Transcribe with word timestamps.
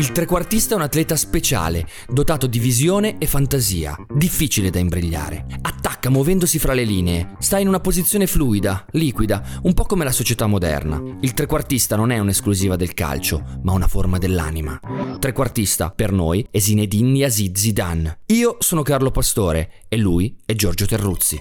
Il 0.00 0.12
trequartista 0.12 0.72
è 0.72 0.76
un 0.78 0.82
atleta 0.82 1.14
speciale, 1.14 1.86
dotato 2.08 2.46
di 2.46 2.58
visione 2.58 3.18
e 3.18 3.26
fantasia, 3.26 3.94
difficile 4.10 4.70
da 4.70 4.78
imbrigliare. 4.78 5.44
Attacca 5.60 6.08
muovendosi 6.08 6.58
fra 6.58 6.72
le 6.72 6.84
linee, 6.84 7.36
sta 7.38 7.58
in 7.58 7.68
una 7.68 7.80
posizione 7.80 8.26
fluida, 8.26 8.86
liquida, 8.92 9.60
un 9.64 9.74
po' 9.74 9.84
come 9.84 10.04
la 10.04 10.10
società 10.10 10.46
moderna. 10.46 11.02
Il 11.20 11.34
trequartista 11.34 11.96
non 11.96 12.12
è 12.12 12.18
un'esclusiva 12.18 12.76
del 12.76 12.94
calcio, 12.94 13.44
ma 13.62 13.72
una 13.72 13.88
forma 13.88 14.16
dell'anima. 14.16 14.80
Trequartista, 15.18 15.90
per 15.90 16.12
noi, 16.12 16.46
è 16.50 16.58
Zinedine 16.58 17.18
Yazid 17.18 17.54
Zidane. 17.54 18.20
Io 18.28 18.56
sono 18.58 18.80
Carlo 18.80 19.10
Pastore 19.10 19.84
e 19.86 19.98
lui 19.98 20.34
è 20.46 20.54
Giorgio 20.54 20.86
Terruzzi. 20.86 21.38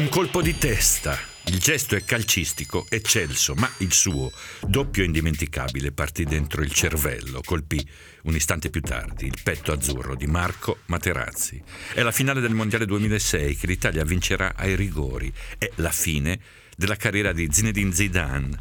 Un 0.00 0.08
colpo 0.08 0.40
di 0.40 0.56
testa. 0.56 1.18
Il 1.48 1.58
gesto 1.58 1.94
è 1.94 2.02
calcistico, 2.06 2.86
eccelso, 2.88 3.54
ma 3.54 3.70
il 3.78 3.92
suo, 3.92 4.32
doppio 4.66 5.04
indimenticabile, 5.04 5.92
partì 5.92 6.24
dentro 6.24 6.62
il 6.62 6.72
cervello, 6.72 7.42
colpì 7.44 7.86
un 8.22 8.34
istante 8.34 8.70
più 8.70 8.80
tardi 8.80 9.26
il 9.26 9.36
petto 9.42 9.72
azzurro 9.72 10.16
di 10.16 10.26
Marco 10.26 10.78
Materazzi. 10.86 11.62
È 11.92 12.00
la 12.00 12.12
finale 12.12 12.40
del 12.40 12.54
Mondiale 12.54 12.86
2006 12.86 13.56
che 13.56 13.66
l'Italia 13.66 14.02
vincerà 14.02 14.54
ai 14.56 14.74
rigori. 14.74 15.30
È 15.58 15.70
la 15.74 15.92
fine 15.92 16.40
della 16.74 16.96
carriera 16.96 17.32
di 17.32 17.46
Zinedine 17.50 17.92
Zidane. 17.92 18.58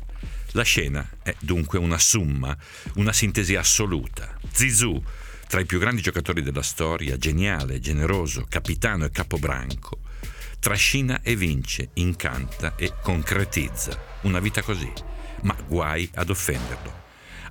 La 0.51 0.63
scena 0.63 1.09
è 1.23 1.33
dunque 1.39 1.79
una 1.79 1.99
summa, 1.99 2.55
una 2.95 3.13
sintesi 3.13 3.55
assoluta. 3.55 4.37
Zizou, 4.51 5.01
tra 5.47 5.61
i 5.61 5.65
più 5.65 5.79
grandi 5.79 6.01
giocatori 6.01 6.41
della 6.41 6.61
storia, 6.61 7.17
geniale, 7.17 7.79
generoso, 7.79 8.45
capitano 8.49 9.05
e 9.05 9.11
capobranco, 9.11 9.99
trascina 10.59 11.21
e 11.23 11.35
vince, 11.35 11.89
incanta 11.93 12.75
e 12.75 12.93
concretizza. 13.01 13.97
Una 14.21 14.39
vita 14.39 14.61
così, 14.61 14.91
ma 15.43 15.55
guai 15.65 16.09
ad 16.15 16.29
offenderlo, 16.29 16.93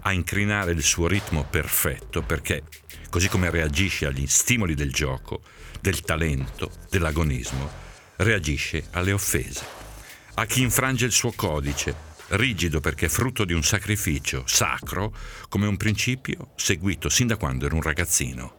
a 0.03 0.13
incrinare 0.13 0.73
il 0.73 0.83
suo 0.83 1.09
ritmo 1.09 1.45
perfetto 1.45 2.23
perché, 2.23 2.63
così 3.09 3.29
come 3.29 3.51
reagisce 3.51 4.07
agli 4.07 4.27
stimoli 4.27 4.75
del 4.75 4.93
gioco, 4.93 5.41
del 5.81 6.03
talento, 6.03 6.71
dell'agonismo, 6.91 7.71
reagisce 8.17 8.89
alle 8.91 9.13
offese, 9.13 9.65
a 10.35 10.45
chi 10.45 10.61
infrange 10.61 11.07
il 11.07 11.13
suo 11.13 11.33
codice, 11.33 12.07
rigido 12.29 12.81
perché 12.81 13.09
frutto 13.09 13.47
di 13.47 13.55
un 13.55 13.63
sacrificio 13.63 14.43
sacro 14.47 15.15
come 15.49 15.67
un 15.67 15.79
principio 15.79 16.53
seguito 16.57 17.09
sin 17.09 17.29
da 17.29 17.37
quando 17.37 17.65
era 17.65 17.75
un 17.75 17.83
ragazzino. 17.83 18.58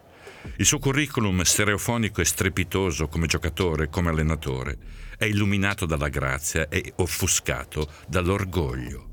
Il 0.56 0.66
suo 0.66 0.80
curriculum 0.80 1.42
stereofonico 1.42 2.22
e 2.22 2.26
strepitoso 2.26 3.08
come 3.08 3.28
giocatore 3.28 3.86
e 3.86 3.90
come 3.90 4.10
allenatore 4.10 4.78
è 5.18 5.26
illuminato 5.26 5.86
dalla 5.86 6.10
grazia 6.10 6.70
e 6.70 6.94
offuscato 6.96 7.90
dall'orgoglio. 8.08 9.09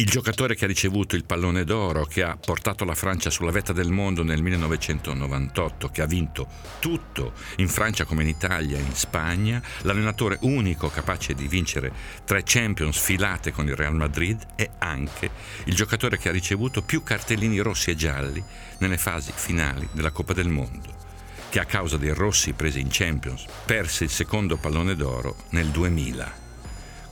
Il 0.00 0.06
giocatore 0.06 0.54
che 0.54 0.64
ha 0.64 0.66
ricevuto 0.66 1.14
il 1.14 1.26
pallone 1.26 1.62
d'oro, 1.62 2.06
che 2.06 2.22
ha 2.22 2.34
portato 2.34 2.86
la 2.86 2.94
Francia 2.94 3.28
sulla 3.28 3.50
vetta 3.50 3.74
del 3.74 3.90
mondo 3.90 4.22
nel 4.22 4.40
1998, 4.40 5.90
che 5.90 6.00
ha 6.00 6.06
vinto 6.06 6.48
tutto 6.78 7.34
in 7.56 7.68
Francia 7.68 8.06
come 8.06 8.22
in 8.22 8.28
Italia 8.28 8.78
e 8.78 8.80
in 8.80 8.94
Spagna, 8.94 9.60
l'allenatore 9.82 10.38
unico 10.40 10.88
capace 10.88 11.34
di 11.34 11.46
vincere 11.46 11.92
tre 12.24 12.40
Champions 12.46 12.96
filate 12.98 13.52
con 13.52 13.66
il 13.66 13.76
Real 13.76 13.94
Madrid, 13.94 14.42
è 14.54 14.70
anche 14.78 15.30
il 15.64 15.74
giocatore 15.74 16.16
che 16.16 16.30
ha 16.30 16.32
ricevuto 16.32 16.80
più 16.80 17.02
cartellini 17.02 17.58
rossi 17.58 17.90
e 17.90 17.94
gialli 17.94 18.42
nelle 18.78 18.96
fasi 18.96 19.32
finali 19.34 19.86
della 19.92 20.12
Coppa 20.12 20.32
del 20.32 20.48
Mondo, 20.48 20.94
che 21.50 21.60
a 21.60 21.66
causa 21.66 21.98
dei 21.98 22.14
rossi 22.14 22.54
presi 22.54 22.80
in 22.80 22.88
Champions 22.90 23.44
perse 23.66 24.04
il 24.04 24.10
secondo 24.10 24.56
pallone 24.56 24.96
d'oro 24.96 25.36
nel 25.50 25.66
2000. 25.66 26.48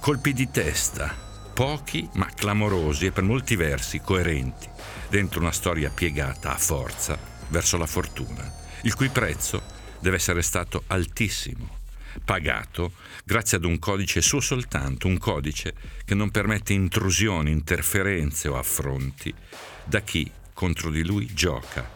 Colpi 0.01 0.33
di 0.33 0.49
testa, 0.51 1.28
pochi 1.59 2.09
ma 2.13 2.27
clamorosi 2.27 3.07
e 3.07 3.11
per 3.11 3.25
molti 3.25 3.57
versi 3.57 3.99
coerenti, 4.01 4.69
dentro 5.09 5.41
una 5.41 5.51
storia 5.51 5.91
piegata 5.91 6.55
a 6.55 6.57
forza 6.57 7.19
verso 7.49 7.77
la 7.77 7.87
fortuna, 7.87 8.49
il 8.83 8.95
cui 8.95 9.09
prezzo 9.09 9.61
deve 9.99 10.15
essere 10.15 10.43
stato 10.43 10.85
altissimo, 10.87 11.81
pagato 12.25 12.93
grazie 13.25 13.57
ad 13.57 13.65
un 13.65 13.81
codice 13.81 14.21
suo 14.21 14.39
soltanto, 14.39 15.09
un 15.09 15.19
codice 15.19 15.75
che 16.05 16.15
non 16.15 16.31
permette 16.31 16.75
intrusioni, 16.75 17.51
interferenze 17.51 18.47
o 18.47 18.57
affronti 18.57 19.35
da 19.83 19.99
chi 20.03 20.31
contro 20.53 20.91
di 20.91 21.05
lui 21.05 21.27
gioca, 21.35 21.91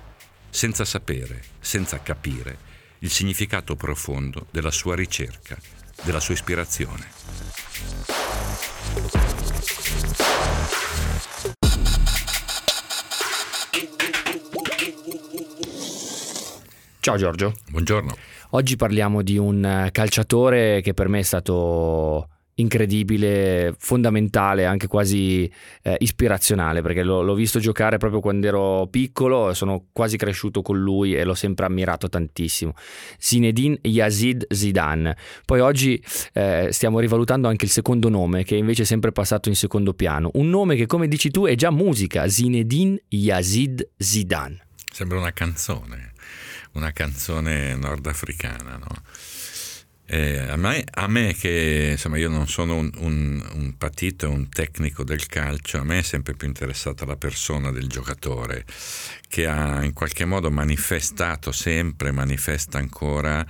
senza 0.50 0.84
sapere, 0.84 1.40
senza 1.60 2.02
capire 2.02 2.58
il 2.98 3.12
significato 3.12 3.76
profondo 3.76 4.48
della 4.50 4.72
sua 4.72 4.96
ricerca, 4.96 5.56
della 6.02 6.18
sua 6.18 6.34
ispirazione. 6.34 8.21
Ciao 17.00 17.16
Giorgio. 17.16 17.54
Buongiorno. 17.68 18.14
Oggi 18.50 18.76
parliamo 18.76 19.22
di 19.22 19.36
un 19.36 19.64
eh, 19.64 19.90
calciatore 19.90 20.80
che 20.82 20.94
per 20.94 21.08
me 21.08 21.18
è 21.18 21.22
stato 21.22 22.28
incredibile, 22.54 23.74
fondamentale, 23.78 24.66
anche 24.66 24.86
quasi 24.86 25.50
eh, 25.82 25.96
ispirazionale, 26.00 26.82
perché 26.82 27.02
l'ho, 27.02 27.22
l'ho, 27.22 27.34
visto 27.34 27.58
giocare 27.58 27.98
proprio 27.98 28.20
quando 28.20 28.46
ero 28.46 28.86
piccolo, 28.90 29.54
sono 29.54 29.86
quasi 29.92 30.16
cresciuto 30.16 30.62
con 30.62 30.78
lui 30.78 31.14
e 31.14 31.24
l'ho 31.24 31.34
sempre 31.34 31.66
ammirato 31.66 32.08
tantissimo. 32.08 32.74
Zinedine 33.18 33.78
Yazid 33.82 34.46
Zidane. 34.48 35.16
Poi 35.44 35.60
oggi 35.60 36.02
eh, 36.34 36.68
stiamo 36.70 36.98
rivalutando 36.98 37.48
anche 37.48 37.64
il 37.64 37.70
secondo 37.70 38.08
nome, 38.08 38.44
che 38.44 38.56
invece 38.56 38.82
è 38.82 38.86
sempre 38.86 39.12
passato 39.12 39.48
in 39.48 39.56
secondo 39.56 39.94
piano. 39.94 40.30
Un 40.34 40.48
nome 40.50 40.76
che, 40.76 40.86
come 40.86 41.08
dici 41.08 41.30
tu, 41.30 41.46
è 41.46 41.54
già 41.54 41.70
musica, 41.70 42.28
Zinedine 42.28 43.02
Yazid 43.08 43.88
Zidane. 43.96 44.66
Sembra 44.92 45.18
una 45.18 45.32
canzone 45.32 46.12
una 46.72 46.92
canzone 46.92 47.74
nordafricana, 47.74 48.76
no? 48.76 49.02
Eh, 50.14 50.36
a, 50.40 50.56
me, 50.56 50.84
a, 50.92 51.08
me, 51.08 51.32
che 51.32 51.88
insomma 51.92 52.18
io 52.18 52.28
non 52.28 52.46
sono 52.46 52.76
un, 52.76 52.90
un, 52.98 53.42
un 53.54 53.78
patito, 53.78 54.28
un 54.28 54.50
tecnico 54.50 55.04
del 55.04 55.24
calcio, 55.24 55.78
a 55.78 55.84
me 55.84 56.00
è 56.00 56.02
sempre 56.02 56.34
più 56.34 56.46
interessata 56.46 57.06
la 57.06 57.16
persona 57.16 57.70
del 57.70 57.88
giocatore 57.88 58.66
che 59.26 59.46
ha 59.46 59.82
in 59.82 59.94
qualche 59.94 60.26
modo 60.26 60.50
manifestato 60.50 61.50
sempre, 61.50 62.12
manifesta 62.12 62.76
ancora 62.76 63.42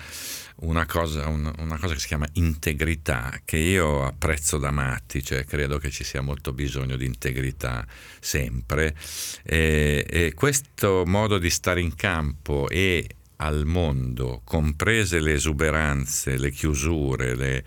una 0.60 0.86
cosa, 0.86 1.26
un, 1.26 1.52
una 1.58 1.78
cosa, 1.78 1.94
che 1.94 2.00
si 2.00 2.06
chiama 2.06 2.28
integrità, 2.34 3.40
che 3.44 3.56
io 3.56 4.04
apprezzo 4.04 4.56
da 4.56 4.70
matti, 4.70 5.20
cioè 5.24 5.44
credo 5.44 5.78
che 5.78 5.90
ci 5.90 6.04
sia 6.04 6.20
molto 6.20 6.52
bisogno 6.52 6.94
di 6.94 7.06
integrità 7.06 7.84
sempre. 8.20 8.94
E, 9.42 10.06
e 10.08 10.32
questo 10.34 11.02
modo 11.06 11.38
di 11.38 11.50
stare 11.50 11.80
in 11.80 11.96
campo 11.96 12.68
e 12.68 13.16
al 13.42 13.66
mondo, 13.66 14.42
comprese 14.44 15.18
le 15.18 15.34
esuberanze, 15.34 16.38
le 16.38 16.52
chiusure, 16.52 17.34
le... 17.34 17.64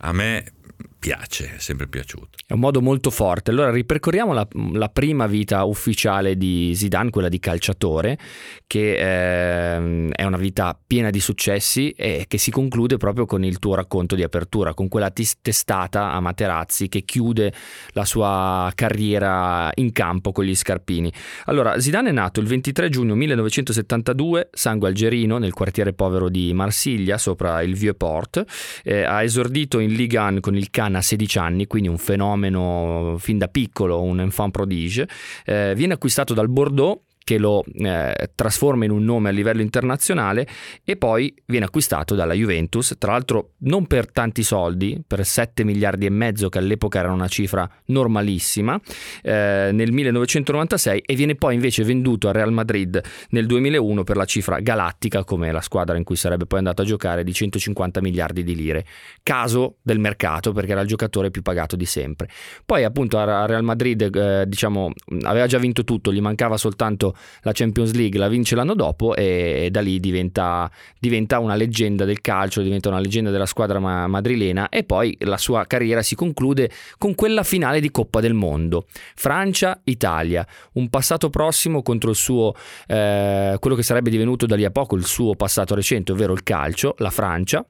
a 0.00 0.12
me 0.12 0.52
piace, 0.98 1.56
è 1.56 1.58
sempre 1.58 1.86
piaciuto. 1.86 2.38
È 2.46 2.54
un 2.54 2.60
modo 2.60 2.80
molto 2.80 3.10
forte. 3.10 3.50
Allora 3.50 3.70
ripercorriamo 3.70 4.32
la, 4.32 4.46
la 4.72 4.88
prima 4.88 5.26
vita 5.26 5.64
ufficiale 5.64 6.36
di 6.36 6.72
Zidane, 6.74 7.10
quella 7.10 7.28
di 7.28 7.38
calciatore, 7.38 8.18
che 8.66 8.96
eh, 8.96 10.08
è 10.08 10.24
una 10.24 10.36
vita 10.36 10.78
piena 10.86 11.10
di 11.10 11.20
successi 11.20 11.90
e 11.90 12.24
che 12.26 12.38
si 12.38 12.50
conclude 12.50 12.96
proprio 12.96 13.26
con 13.26 13.44
il 13.44 13.58
tuo 13.58 13.74
racconto 13.74 14.14
di 14.14 14.22
apertura, 14.22 14.72
con 14.72 14.88
quella 14.88 15.10
testata 15.10 16.12
a 16.12 16.20
Materazzi 16.20 16.88
che 16.88 17.02
chiude 17.02 17.52
la 17.92 18.04
sua 18.04 18.72
carriera 18.74 19.70
in 19.74 19.92
campo 19.92 20.32
con 20.32 20.44
gli 20.44 20.54
scarpini. 20.54 21.12
Allora, 21.44 21.78
Zidane 21.78 22.08
è 22.08 22.12
nato 22.12 22.40
il 22.40 22.46
23 22.46 22.88
giugno 22.88 23.14
1972, 23.14 24.48
sangue 24.52 24.88
algerino, 24.88 25.38
nel 25.38 25.52
quartiere 25.52 25.92
povero 25.92 26.28
di 26.28 26.52
Marsiglia, 26.54 27.18
sopra 27.18 27.62
il 27.62 27.74
Vieux-Port. 27.74 28.44
Eh, 28.82 29.02
ha 29.02 29.22
esordito 29.22 29.78
in 29.78 29.92
Ligue 29.92 30.18
1 30.18 30.40
con 30.40 30.56
il 30.56 30.63
Cannes 30.70 30.98
a 30.98 31.02
16 31.02 31.38
anni, 31.38 31.66
quindi 31.66 31.88
un 31.88 31.98
fenomeno 31.98 33.16
fin 33.18 33.38
da 33.38 33.48
piccolo, 33.48 34.02
un 34.02 34.20
enfant 34.20 34.50
prodige. 34.52 35.08
Eh, 35.44 35.74
viene 35.74 35.94
acquistato 35.94 36.34
dal 36.34 36.48
Bordeaux 36.48 37.00
che 37.24 37.38
lo 37.38 37.64
eh, 37.72 38.30
trasforma 38.34 38.84
in 38.84 38.90
un 38.90 39.02
nome 39.02 39.30
a 39.30 39.32
livello 39.32 39.62
internazionale 39.62 40.46
e 40.84 40.96
poi 40.96 41.34
viene 41.46 41.64
acquistato 41.64 42.14
dalla 42.14 42.34
Juventus, 42.34 42.94
tra 42.98 43.12
l'altro 43.12 43.52
non 43.60 43.86
per 43.86 44.12
tanti 44.12 44.42
soldi, 44.42 45.02
per 45.04 45.24
7 45.24 45.64
miliardi 45.64 46.04
e 46.04 46.10
mezzo 46.10 46.50
che 46.50 46.58
all'epoca 46.58 46.98
era 46.98 47.10
una 47.10 47.26
cifra 47.26 47.68
normalissima, 47.86 48.78
eh, 49.22 49.70
nel 49.72 49.90
1996 49.90 51.02
e 51.06 51.14
viene 51.14 51.34
poi 51.34 51.54
invece 51.54 51.82
venduto 51.82 52.28
al 52.28 52.34
Real 52.34 52.52
Madrid 52.52 53.00
nel 53.30 53.46
2001 53.46 54.04
per 54.04 54.16
la 54.16 54.26
cifra 54.26 54.60
galattica 54.60 55.24
come 55.24 55.50
la 55.50 55.62
squadra 55.62 55.96
in 55.96 56.04
cui 56.04 56.16
sarebbe 56.16 56.44
poi 56.44 56.58
andato 56.58 56.82
a 56.82 56.84
giocare 56.84 57.24
di 57.24 57.32
150 57.32 58.02
miliardi 58.02 58.42
di 58.44 58.54
lire. 58.54 58.84
Caso 59.22 59.76
del 59.80 59.98
mercato 59.98 60.52
perché 60.52 60.72
era 60.72 60.82
il 60.82 60.88
giocatore 60.88 61.30
più 61.30 61.40
pagato 61.40 61.74
di 61.74 61.86
sempre. 61.86 62.28
Poi 62.66 62.84
appunto 62.84 63.18
a 63.18 63.46
Real 63.46 63.64
Madrid 63.64 64.14
eh, 64.14 64.44
diciamo 64.46 64.92
aveva 65.22 65.46
già 65.46 65.58
vinto 65.58 65.84
tutto, 65.84 66.12
gli 66.12 66.20
mancava 66.20 66.58
soltanto 66.58 67.13
la 67.42 67.52
Champions 67.52 67.92
League, 67.94 68.18
la 68.18 68.28
vince 68.28 68.54
l'anno 68.54 68.74
dopo 68.74 69.14
e 69.14 69.68
da 69.70 69.80
lì 69.80 70.00
diventa, 70.00 70.70
diventa 70.98 71.38
una 71.38 71.54
leggenda 71.54 72.04
del 72.04 72.20
calcio, 72.20 72.62
diventa 72.62 72.88
una 72.88 72.98
leggenda 72.98 73.30
della 73.30 73.46
squadra 73.46 73.78
madrilena 73.78 74.68
e 74.68 74.84
poi 74.84 75.16
la 75.20 75.36
sua 75.36 75.66
carriera 75.66 76.02
si 76.02 76.14
conclude 76.14 76.70
con 76.98 77.14
quella 77.14 77.42
finale 77.42 77.80
di 77.80 77.90
Coppa 77.90 78.20
del 78.20 78.34
Mondo. 78.34 78.86
Francia-Italia, 79.14 80.46
un 80.72 80.88
passato 80.88 81.30
prossimo 81.30 81.82
contro 81.82 82.10
il 82.10 82.16
suo, 82.16 82.54
eh, 82.86 83.56
quello 83.58 83.76
che 83.76 83.82
sarebbe 83.82 84.10
divenuto 84.10 84.46
da 84.46 84.56
lì 84.56 84.64
a 84.64 84.70
poco 84.70 84.96
il 84.96 85.04
suo 85.04 85.34
passato 85.34 85.74
recente, 85.74 86.12
ovvero 86.12 86.32
il 86.32 86.42
calcio, 86.42 86.94
la 86.98 87.10
Francia. 87.10 87.64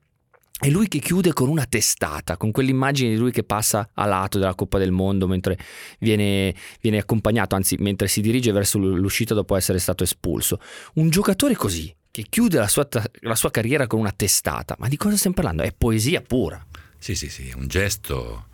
E 0.60 0.70
lui 0.70 0.86
che 0.86 1.00
chiude 1.00 1.32
con 1.32 1.48
una 1.48 1.66
testata, 1.66 2.36
con 2.36 2.52
quell'immagine 2.52 3.10
di 3.10 3.16
lui 3.16 3.32
che 3.32 3.42
passa 3.42 3.90
a 3.92 4.06
lato 4.06 4.38
della 4.38 4.54
Coppa 4.54 4.78
del 4.78 4.92
Mondo 4.92 5.26
mentre 5.26 5.58
viene, 5.98 6.54
viene, 6.80 6.98
accompagnato, 6.98 7.56
anzi 7.56 7.76
mentre 7.80 8.06
si 8.06 8.20
dirige 8.20 8.52
verso 8.52 8.78
l'uscita 8.78 9.34
dopo 9.34 9.56
essere 9.56 9.80
stato 9.80 10.04
espulso. 10.04 10.60
Un 10.94 11.10
giocatore 11.10 11.56
così, 11.56 11.94
che 12.10 12.26
chiude 12.30 12.58
la 12.58 12.68
sua, 12.68 12.88
la 13.22 13.34
sua 13.34 13.50
carriera 13.50 13.88
con 13.88 13.98
una 13.98 14.12
testata, 14.12 14.76
ma 14.78 14.88
di 14.88 14.96
cosa 14.96 15.16
stiamo 15.16 15.34
parlando? 15.34 15.62
È 15.62 15.74
poesia 15.76 16.20
pura. 16.20 16.64
Sì, 16.98 17.16
sì, 17.16 17.28
sì, 17.28 17.52
un 17.56 17.66
gesto 17.66 18.46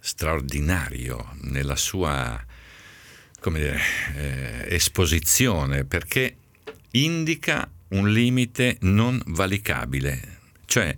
straordinario 0.00 1.36
nella 1.42 1.76
sua 1.76 2.44
dire, 3.40 3.80
eh, 4.16 4.74
esposizione, 4.74 5.84
perché 5.84 6.36
indica 6.90 7.70
un 7.90 8.10
limite 8.12 8.76
non 8.80 9.22
valicabile 9.26 10.40
cioè, 10.72 10.96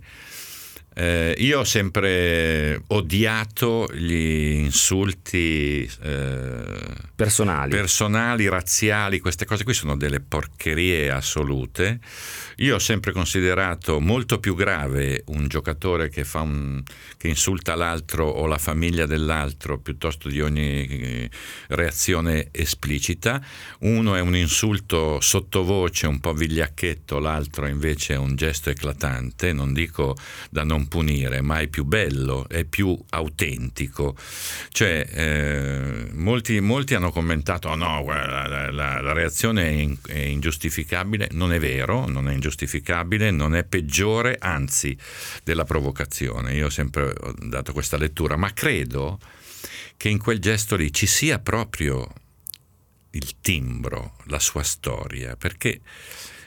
eh, 0.97 1.35
io 1.39 1.59
ho 1.59 1.63
sempre 1.65 2.81
odiato 2.87 3.89
gli 3.93 4.53
insulti 4.63 5.89
eh, 6.01 6.63
personali. 7.13 7.71
personali, 7.71 8.47
razziali, 8.47 9.19
queste 9.19 9.43
cose 9.43 9.65
qui 9.65 9.73
sono 9.73 9.97
delle 9.97 10.21
porcherie 10.21 11.11
assolute. 11.11 11.99
Io 12.59 12.75
ho 12.75 12.79
sempre 12.79 13.11
considerato 13.11 13.99
molto 13.99 14.39
più 14.39 14.55
grave 14.55 15.23
un 15.27 15.47
giocatore 15.49 16.07
che, 16.07 16.25
un, 16.35 16.81
che 17.17 17.27
insulta 17.27 17.75
l'altro 17.75 18.27
o 18.27 18.45
la 18.45 18.57
famiglia 18.57 19.05
dell'altro 19.05 19.77
piuttosto 19.77 20.29
di 20.29 20.39
ogni 20.39 20.87
eh, 20.87 21.29
reazione 21.67 22.47
esplicita. 22.51 23.45
Uno 23.79 24.15
è 24.15 24.21
un 24.21 24.37
insulto 24.37 25.19
sottovoce, 25.19 26.07
un 26.07 26.21
po' 26.21 26.31
vigliacchetto, 26.31 27.19
l'altro 27.19 27.67
invece 27.67 28.13
è 28.13 28.17
un 28.17 28.37
gesto 28.37 28.69
eclatante, 28.69 29.51
non 29.51 29.73
dico 29.73 30.15
da 30.49 30.63
non 30.63 30.84
punire, 30.87 31.41
ma 31.41 31.59
è 31.59 31.67
più 31.67 31.83
bello, 31.83 32.47
è 32.49 32.63
più 32.65 32.97
autentico. 33.09 34.15
Cioè, 34.69 35.07
eh, 35.11 36.09
molti, 36.13 36.59
molti, 36.59 36.95
hanno 36.95 37.11
commentato: 37.11 37.69
oh 37.69 37.75
no, 37.75 38.03
la, 38.05 38.47
la, 38.71 39.01
la 39.01 39.13
reazione 39.13 39.67
è, 39.67 39.71
in, 39.71 39.97
è 40.05 40.19
ingiustificabile. 40.19 41.29
Non 41.31 41.53
è 41.53 41.59
vero, 41.59 42.07
non 42.07 42.29
è 42.29 42.33
ingiustificabile 42.33 43.31
non 43.31 43.55
è 43.55 43.63
peggiore, 43.63 44.37
anzi, 44.39 44.97
della 45.43 45.63
provocazione. 45.63 46.53
Io 46.53 46.67
ho 46.67 46.69
sempre 46.69 47.13
dato 47.39 47.73
questa 47.73 47.97
lettura, 47.97 48.35
ma 48.35 48.51
credo 48.53 49.19
che 49.97 50.09
in 50.09 50.17
quel 50.17 50.39
gesto 50.39 50.75
lì 50.75 50.91
ci 50.91 51.05
sia 51.05 51.39
proprio 51.39 52.07
il 53.11 53.39
timbro, 53.39 54.17
la 54.25 54.39
sua 54.39 54.63
storia, 54.63 55.35
perché 55.35 55.79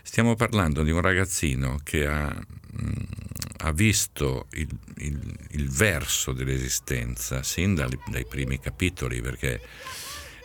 stiamo 0.03 0.35
parlando 0.35 0.83
di 0.83 0.91
un 0.91 1.01
ragazzino 1.01 1.79
che 1.83 2.07
ha, 2.07 2.29
mh, 2.29 2.93
ha 3.59 3.73
visto 3.73 4.47
il, 4.53 4.69
il, 4.99 5.37
il, 5.51 5.69
verso 5.69 6.33
dell'esistenza 6.33 7.43
sin 7.43 7.75
dai, 7.75 7.99
dai 8.07 8.27
primi 8.27 8.59
capitoli, 8.61 9.21
perché 9.21 9.61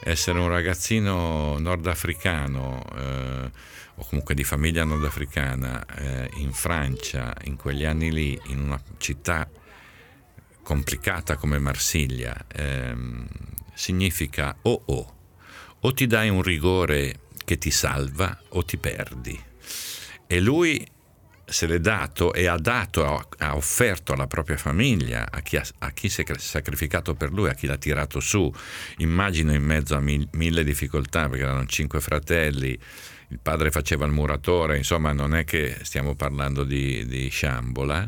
essere 0.03 0.39
un 0.39 0.49
ragazzino 0.49 1.57
nordafricano 1.59 2.83
eh, 2.95 3.51
o 3.95 4.05
comunque 4.05 4.33
di 4.33 4.43
famiglia 4.43 4.83
nordafricana 4.83 5.85
eh, 5.85 6.29
in 6.37 6.51
Francia 6.51 7.33
in 7.43 7.55
quegli 7.55 7.85
anni 7.85 8.11
lì 8.11 8.39
in 8.47 8.59
una 8.59 8.81
città 8.97 9.47
complicata 10.63 11.35
come 11.35 11.59
Marsiglia 11.59 12.45
ehm, 12.51 13.27
significa 13.73 14.55
o 14.63 14.81
o 14.85 15.13
o 15.85 15.93
ti 15.93 16.07
dai 16.07 16.29
un 16.29 16.41
rigore 16.41 17.19
che 17.43 17.57
ti 17.57 17.71
salva 17.71 18.37
o 18.49 18.63
ti 18.63 18.77
perdi. 18.77 19.39
E 20.25 20.39
lui 20.39 20.85
se 21.45 21.67
l'è 21.67 21.79
dato 21.79 22.33
e 22.33 22.47
ha 22.47 22.57
dato, 22.57 23.27
ha 23.37 23.55
offerto 23.55 24.13
alla 24.13 24.27
propria 24.27 24.57
famiglia, 24.57 25.27
a 25.29 25.41
chi, 25.41 25.57
ha, 25.57 25.63
a 25.79 25.91
chi 25.91 26.09
si 26.09 26.21
è 26.21 26.37
sacrificato 26.37 27.15
per 27.15 27.31
lui, 27.31 27.49
a 27.49 27.53
chi 27.53 27.67
l'ha 27.67 27.77
tirato 27.77 28.19
su, 28.19 28.51
immagino 28.97 29.53
in 29.53 29.63
mezzo 29.63 29.95
a 29.95 29.99
mil, 29.99 30.27
mille 30.33 30.63
difficoltà, 30.63 31.27
perché 31.27 31.43
erano 31.43 31.65
cinque 31.65 31.99
fratelli, 31.99 32.79
il 33.29 33.39
padre 33.41 33.71
faceva 33.71 34.05
il 34.05 34.11
muratore, 34.11 34.77
insomma 34.77 35.11
non 35.11 35.35
è 35.35 35.43
che 35.43 35.77
stiamo 35.81 36.15
parlando 36.15 36.63
di, 36.63 37.05
di 37.07 37.29
sciambola, 37.29 38.07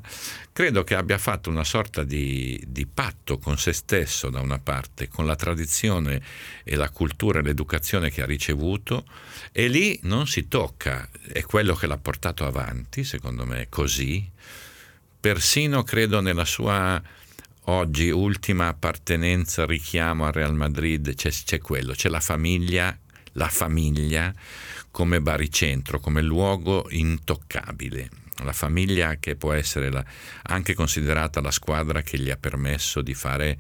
credo 0.51 0.83
che 0.83 0.95
abbia 0.95 1.17
fatto 1.17 1.49
una 1.49 1.63
sorta 1.63 2.03
di, 2.03 2.61
di, 2.67 2.85
patto 2.85 3.37
con 3.39 3.57
se 3.57 3.73
stesso 3.73 4.29
da 4.29 4.39
una 4.39 4.59
parte, 4.59 5.07
con 5.07 5.25
la 5.25 5.35
tradizione 5.35 6.21
e 6.63 6.75
la 6.75 6.89
cultura 6.89 7.39
e 7.39 7.41
l'educazione 7.41 8.09
che 8.09 8.21
ha 8.21 8.25
ricevuto 8.25 9.05
e 9.51 9.67
lì 9.67 9.99
non 10.03 10.27
si 10.27 10.47
tocca, 10.47 11.09
è 11.31 11.41
quello 11.43 11.75
che 11.75 11.87
l'ha 11.87 11.97
portato 11.97 12.45
avanti, 12.45 13.03
secondo 13.03 13.45
me, 13.45 13.67
così, 13.69 14.29
persino 15.19 15.83
credo 15.83 16.21
nella 16.21 16.45
sua 16.45 17.01
oggi 17.65 18.09
ultima 18.09 18.67
appartenenza, 18.67 19.65
richiamo 19.65 20.25
al 20.25 20.33
Real 20.33 20.53
Madrid, 20.53 21.15
c'è, 21.15 21.31
c'è 21.31 21.59
quello, 21.59 21.93
c'è 21.93 22.09
la 22.09 22.19
famiglia, 22.19 22.97
la 23.33 23.49
famiglia 23.49 24.33
come 24.95 25.19
baricentro, 25.19 25.99
come 25.99 26.21
luogo 26.21 26.87
intoccabile. 26.89 28.09
La 28.45 28.53
famiglia 28.53 29.17
che 29.17 29.35
può 29.35 29.51
essere 29.51 29.91
la, 29.91 30.01
anche 30.43 30.73
considerata 30.73 31.41
la 31.41 31.51
squadra 31.51 32.01
che 32.01 32.17
gli 32.17 32.29
ha 32.29 32.37
permesso 32.37 33.01
di 33.01 33.13
fare 33.13 33.59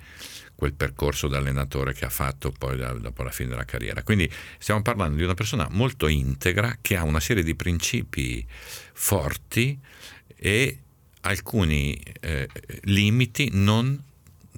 quel 0.55 0.73
percorso 0.73 1.27
da 1.27 1.39
allenatore 1.39 1.93
che 1.93 2.05
ha 2.05 2.09
fatto 2.09 2.53
poi 2.57 2.77
da, 2.77 2.93
dopo 2.93 3.21
la 3.21 3.31
fine 3.31 3.49
della 3.49 3.65
carriera. 3.65 4.01
Quindi 4.01 4.31
stiamo 4.59 4.81
parlando 4.81 5.17
di 5.17 5.23
una 5.23 5.33
persona 5.33 5.67
molto 5.71 6.07
integra 6.07 6.77
che 6.79 6.95
ha 6.95 7.03
una 7.03 7.19
serie 7.19 7.43
di 7.43 7.53
principi 7.53 8.45
forti 8.93 9.77
e 10.37 10.79
alcuni 11.19 12.01
eh, 12.21 12.47
limiti 12.83 13.49
non 13.51 14.01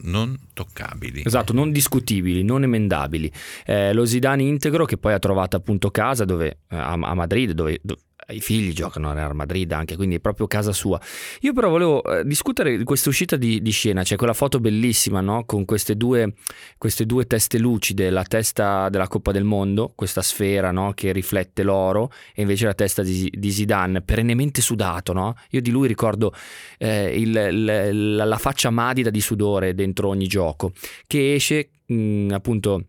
non 0.04 0.38
toccabili. 0.54 1.24
Esatto, 1.26 1.54
non 1.54 1.72
discutibili, 1.72 2.44
non 2.44 2.64
emendabili. 2.64 3.32
Eh, 3.66 3.94
lo 3.94 4.06
Zidane 4.06 4.44
integro 4.44 4.86
che 4.86 4.98
poi 4.98 5.14
ha 5.14 5.20
trovato 5.20 5.56
appunto 5.56 5.92
casa 5.92 6.26
dove, 6.26 6.60
eh, 6.70 6.76
a, 6.76 6.94
a 6.94 7.14
Madrid, 7.14 7.52
dove, 7.52 7.80
dove 7.82 8.02
i 8.30 8.42
figli 8.42 8.74
giocano 8.74 9.10
a 9.10 9.14
Real 9.14 9.36
Madrid 9.36 9.72
anche, 9.72 9.96
quindi 9.96 10.16
è 10.16 10.20
proprio 10.20 10.48
casa 10.48 10.74
sua. 10.74 11.00
Io 11.42 11.54
però 11.54 11.70
volevo 11.70 12.04
eh, 12.04 12.26
discutere 12.26 12.78
di 12.78 12.84
questa 12.84 13.10
uscita 13.10 13.36
di, 13.38 13.62
di, 13.62 13.72
scena, 13.72 14.04
c'è 14.04 14.16
quella 14.16 14.34
foto 14.34 14.60
bellissima 14.60 15.22
no? 15.22 15.46
con 15.46 15.66
queste 15.66 15.96
due, 15.96 16.34
queste 16.78 17.06
due, 17.06 17.26
teste 17.26 17.58
lucide, 17.58 18.10
la 18.10 18.24
testa 18.24 18.90
della 18.90 19.08
Coppa 19.08 19.32
del 19.32 19.44
Mondo, 19.44 19.94
questa 19.96 20.22
sfera 20.22 20.72
no? 20.72 20.94
che 20.94 21.12
riflette 21.12 21.64
l'oro, 21.64 22.12
e 22.34 22.42
invece 22.42 22.66
la 22.66 22.74
testa 22.74 23.02
di, 23.02 23.32
di 23.34 23.52
Zidane, 23.52 24.02
perennemente 24.02 24.62
sudato. 24.62 25.14
No? 25.14 25.36
Io 25.52 25.62
di 25.62 25.72
lui 25.72 25.88
ricordo 25.88 26.34
eh, 26.78 27.18
il, 27.18 27.36
il, 27.36 28.16
la, 28.16 28.26
la 28.26 28.38
faccia 28.38 28.70
madida 28.70 29.10
di 29.10 29.22
sudore 29.22 29.74
dentro 29.74 30.10
ogni 30.10 30.28
gioco, 30.28 30.74
che 31.06 31.34
esce 31.36 31.70
mh, 31.86 31.96
mm, 31.96 32.32
appunto 32.32 32.84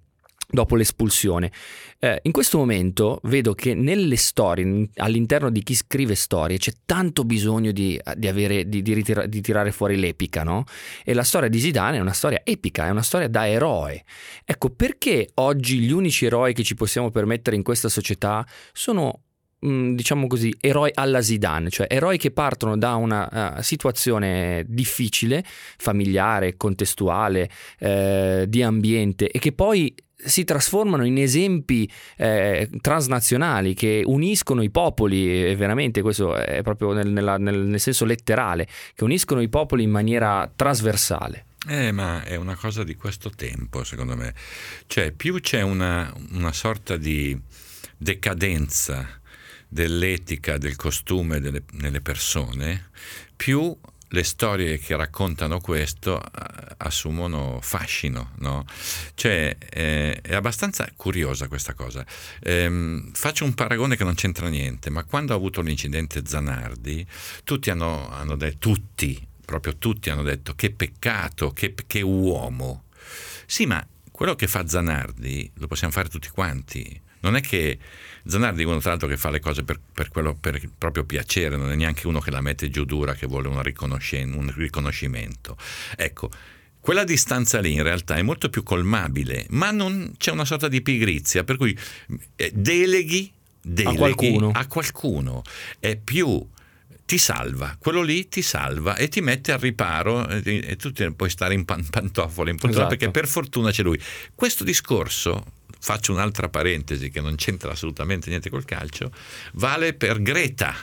dopo 0.51 0.77
l'espulsione. 0.77 1.53
Eh, 1.99 2.21
in 2.23 2.33
questo 2.33 2.57
momento 2.57 3.21
vedo 3.25 3.55
che 3.55 3.75
nelle 3.75 4.17
storie, 4.17 4.89
all'interno 4.97 5.51
di 5.51 5.63
chi 5.63 5.75
scrive 5.75 6.15
storie, 6.15 6.57
c'è 6.57 6.73
tanto 6.87 7.25
bisogno 7.25 7.71
di, 7.71 8.01
di, 8.17 8.29
avere, 8.29 8.69
di, 8.69 8.81
di 8.81 8.95
ritira, 8.95 9.27
tirare 9.29 9.73
fuori 9.73 9.97
l'epica, 9.97 10.43
no? 10.43 10.65
E 11.05 11.13
la 11.13 11.25
storia 11.25 11.49
di 11.49 11.61
Zidane 11.61 11.99
è 11.99 12.01
una 12.01 12.13
storia 12.13 12.41
epica, 12.45 12.87
è 12.87 12.91
una 12.91 13.03
storia 13.03 13.29
da 13.29 13.47
eroe. 13.47 14.05
Ecco, 14.45 14.71
perché 14.71 15.29
oggi 15.35 15.81
gli 15.81 15.93
unici 15.93 16.25
eroi 16.25 16.55
che 16.55 16.63
ci 16.63 16.75
possiamo 16.75 17.11
permettere 17.11 17.55
in 17.55 17.63
questa 17.63 17.91
società 17.91 18.47
sono 18.73 19.25
mm, 19.67 19.95
diciamo 19.95 20.27
così, 20.29 20.55
eroi 20.61 20.91
alla 20.95 21.21
Zidane, 21.21 21.69
cioè 21.69 21.89
eroi 21.91 22.17
che 22.17 22.31
partono 22.31 22.79
da 22.79 22.95
una 22.95 23.57
uh, 23.59 23.61
situazione 23.61 24.65
difficile, 24.67 25.45
familiare, 25.77 26.57
contestuale, 26.57 27.51
eh, 27.81 28.47
di 28.49 28.63
ambiente 28.63 29.31
e 29.31 29.39
che 29.39 29.53
poi 29.53 29.95
si 30.21 30.43
trasformano 30.45 31.05
in 31.05 31.17
esempi 31.19 31.89
eh, 32.17 32.69
transnazionali 32.81 33.75
che 33.75 34.03
uniscono 34.05 34.63
i 34.63 34.71
popoli, 34.71 35.47
e 35.51 35.57
veramente 35.57 36.03
questo 36.03 36.35
è 36.35 36.63
proprio 36.63 36.93
nel, 36.93 37.09
nella, 37.09 37.39
nel, 37.39 37.59
nel 37.59 37.81
senso 37.81 38.05
letterale, 38.05 38.67
che 38.95 39.05
uniscono 39.05 39.41
i 39.41 39.49
popoli 39.49 39.85
in 39.85 39.91
maniera 39.91 40.51
trasversale. 40.55 41.47
Eh, 41.69 41.93
ma 41.93 42.25
è 42.25 42.37
una 42.37 42.57
cosa 42.57 42.83
di 42.83 42.95
questo 42.95 43.31
tempo, 43.31 43.85
secondo 43.85 44.17
me. 44.17 44.35
Cioè, 44.87 45.13
più 45.13 45.39
c'è 45.41 45.61
una, 45.61 46.13
una 46.33 46.53
sorta 46.53 46.97
di 46.97 47.39
decadenza 47.97 49.21
dell'etica, 49.69 50.57
del 50.57 50.77
costume 50.77 51.41
delle, 51.41 51.65
nelle 51.73 52.01
persone, 52.01 52.91
più 53.37 53.77
le 54.09 54.23
storie 54.23 54.79
che 54.79 54.97
raccontano 54.97 55.61
questo 55.61 56.23
eh, 56.23 56.75
assumono 56.79 57.59
fascino, 57.61 58.33
no? 58.39 58.65
Cioè, 59.15 59.57
eh, 59.71 60.21
è 60.21 60.35
abbastanza 60.35 60.89
curiosa 60.97 61.49
questa 61.49 61.75
cosa. 61.75 62.05
Ehm, 62.43 63.13
faccio 63.13 63.45
un 63.45 63.55
paragone 63.55 63.97
che 63.97 64.05
non 64.05 64.15
c'entra 64.15 64.49
niente, 64.49 64.91
ma 64.91 65.05
quando 65.05 65.33
ha 65.33 65.37
avuto 65.37 65.61
l'incidente 65.61 66.23
Zanardi, 66.25 67.07
tutti 67.45 67.71
hanno, 67.71 68.09
hanno 68.11 68.37
detto, 68.37 68.57
tutti, 68.59 69.27
proprio 69.45 69.77
tutti 69.77 70.11
hanno 70.11 70.23
detto 70.23 70.55
che 70.55 70.71
peccato, 70.71 71.53
che, 71.53 71.75
che 71.87 72.01
uomo. 72.01 72.85
Sì, 73.47 73.67
ma 73.67 73.87
quello 74.11 74.35
che 74.35 74.47
fa 74.47 74.67
Zanardi 74.67 75.51
lo 75.55 75.67
possiamo 75.67 75.93
fare 75.93 76.09
tutti 76.09 76.29
quanti. 76.29 77.01
Non 77.21 77.37
è 77.37 77.41
che 77.41 77.79
Zanardi 78.27 78.63
è 78.63 78.67
uno 78.67 78.79
tra 78.79 78.91
l'altro 78.91 79.09
che 79.09 79.17
fa 79.17 79.31
le 79.31 79.41
cose 79.41 79.63
per, 79.63 79.81
per, 79.93 80.09
quello, 80.11 80.35
per, 80.35 80.57
il 80.57 80.71
proprio 80.77 81.05
piacere, 81.05 81.57
non 81.57 81.71
è 81.71 81.75
neanche 81.75 82.07
uno 82.07 82.21
che 82.21 82.31
la 82.31 82.41
mette 82.41 82.69
giù 82.69 82.85
dura, 82.85 83.15
che 83.15 83.27
vuole 83.27 83.49
un 83.49 83.63
riconoscimento. 83.63 85.57
Ecco, 85.97 86.31
quella 86.81 87.05
distanza 87.05 87.61
lì 87.61 87.73
in 87.73 87.83
realtà 87.83 88.17
è 88.17 88.23
molto 88.23 88.51
più 88.51 88.63
colmabile, 88.63 89.47
ma 89.51 89.71
non, 89.71 90.13
c'è 90.17 90.31
una 90.31 90.45
sorta 90.45 90.69
di 90.69 90.83
pigrizia, 90.83 91.45
per 91.45 91.57
cui 91.57 91.77
eh, 92.37 92.51
deleghi, 92.55 93.33
deleghi 93.61 93.95
a 93.95 93.99
qualcuno. 93.99 94.51
A 94.55 94.67
qualcuno. 94.67 95.43
È 95.79 95.97
più 95.97 96.47
ti 97.09 97.17
salva, 97.17 97.75
quello 97.79 98.03
lì 98.03 98.29
ti 98.29 98.43
salva 98.43 98.97
e 98.97 99.09
ti 99.09 99.23
mette 99.23 99.53
al 99.53 99.59
riparo 99.59 100.29
e, 100.29 100.77
tu 100.77 100.93
puoi 101.17 101.31
stare 101.31 101.55
in 101.55 101.65
pantofole 101.65 102.51
in 102.51 102.59
esatto. 102.61 102.87
perché 102.87 103.11
per 103.11 103.27
fortuna 103.27 103.71
c'è 103.71 103.83
lui. 103.83 103.99
Questo 104.35 104.63
discorso 104.63 105.53
faccio 105.79 106.13
un'altra 106.13 106.49
parentesi 106.49 107.11
che 107.11 107.21
non 107.21 107.35
c'entra 107.37 107.71
assolutamente 107.73 108.29
niente 108.29 108.51
col 108.51 108.65
calcio, 108.65 109.11
vale 109.53 109.95
per 109.95 110.21
Greta. 110.23 110.75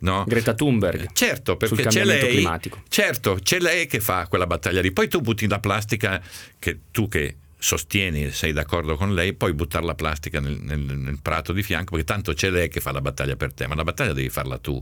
No? 0.00 0.24
Greta 0.26 0.54
Thunberg. 0.54 1.12
Certo, 1.12 1.56
perché 1.56 1.86
c'è 1.86 2.04
lei, 2.04 2.34
climatico. 2.34 2.82
certo, 2.88 3.38
c'è 3.42 3.58
lei 3.58 3.86
che 3.86 4.00
fa 4.00 4.26
quella 4.28 4.46
battaglia 4.46 4.80
lì. 4.80 4.92
Poi 4.92 5.08
tu 5.08 5.20
butti 5.20 5.48
la 5.48 5.60
plastica 5.60 6.22
che 6.58 6.80
tu 6.90 7.08
che 7.08 7.36
sostieni, 7.58 8.30
sei 8.30 8.52
d'accordo 8.52 8.96
con 8.96 9.14
lei, 9.14 9.34
poi 9.34 9.52
buttare 9.52 9.84
la 9.84 9.94
plastica 9.94 10.40
nel, 10.40 10.58
nel, 10.60 10.78
nel, 10.78 11.18
prato 11.20 11.52
di 11.52 11.62
fianco, 11.62 11.90
perché 11.92 12.06
tanto 12.06 12.32
c'è 12.32 12.50
lei 12.50 12.68
che 12.68 12.80
fa 12.80 12.92
la 12.92 13.00
battaglia 13.00 13.36
per 13.36 13.52
te, 13.52 13.66
ma 13.66 13.74
la 13.74 13.84
battaglia 13.84 14.12
devi 14.12 14.28
farla 14.28 14.58
tu. 14.58 14.80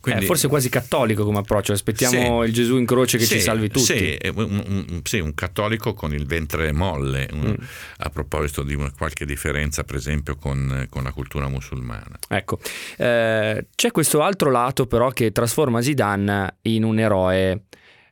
Quindi, 0.00 0.24
eh, 0.24 0.26
forse 0.26 0.48
quasi 0.48 0.68
cattolico 0.68 1.24
come 1.24 1.38
approccio, 1.38 1.72
aspettiamo 1.72 2.42
sì, 2.42 2.48
il 2.48 2.54
Gesù 2.54 2.76
in 2.76 2.86
croce 2.86 3.18
che 3.18 3.24
sì, 3.24 3.34
ci 3.34 3.40
salvi 3.40 3.68
tutti. 3.68 3.84
Sì 3.84 4.18
un, 4.34 4.86
un, 4.88 5.00
sì, 5.04 5.18
un, 5.18 5.34
cattolico 5.34 5.94
con 5.94 6.12
il 6.12 6.26
ventre 6.26 6.72
molle, 6.72 7.28
un, 7.32 7.56
mm. 7.60 7.64
a 7.98 8.10
proposito 8.10 8.62
di 8.62 8.74
una, 8.74 8.92
qualche 8.96 9.24
differenza 9.24 9.84
per 9.84 9.96
esempio 9.96 10.36
con, 10.36 10.86
con 10.88 11.02
la 11.02 11.12
cultura 11.12 11.48
musulmana. 11.48 12.18
Ecco, 12.28 12.58
eh, 12.96 13.66
c'è 13.74 13.90
questo 13.90 14.22
altro 14.22 14.50
lato 14.50 14.86
però 14.86 15.10
che 15.10 15.32
trasforma 15.32 15.80
Zidane 15.80 16.56
in 16.62 16.84
un 16.84 16.98
eroe 16.98 17.62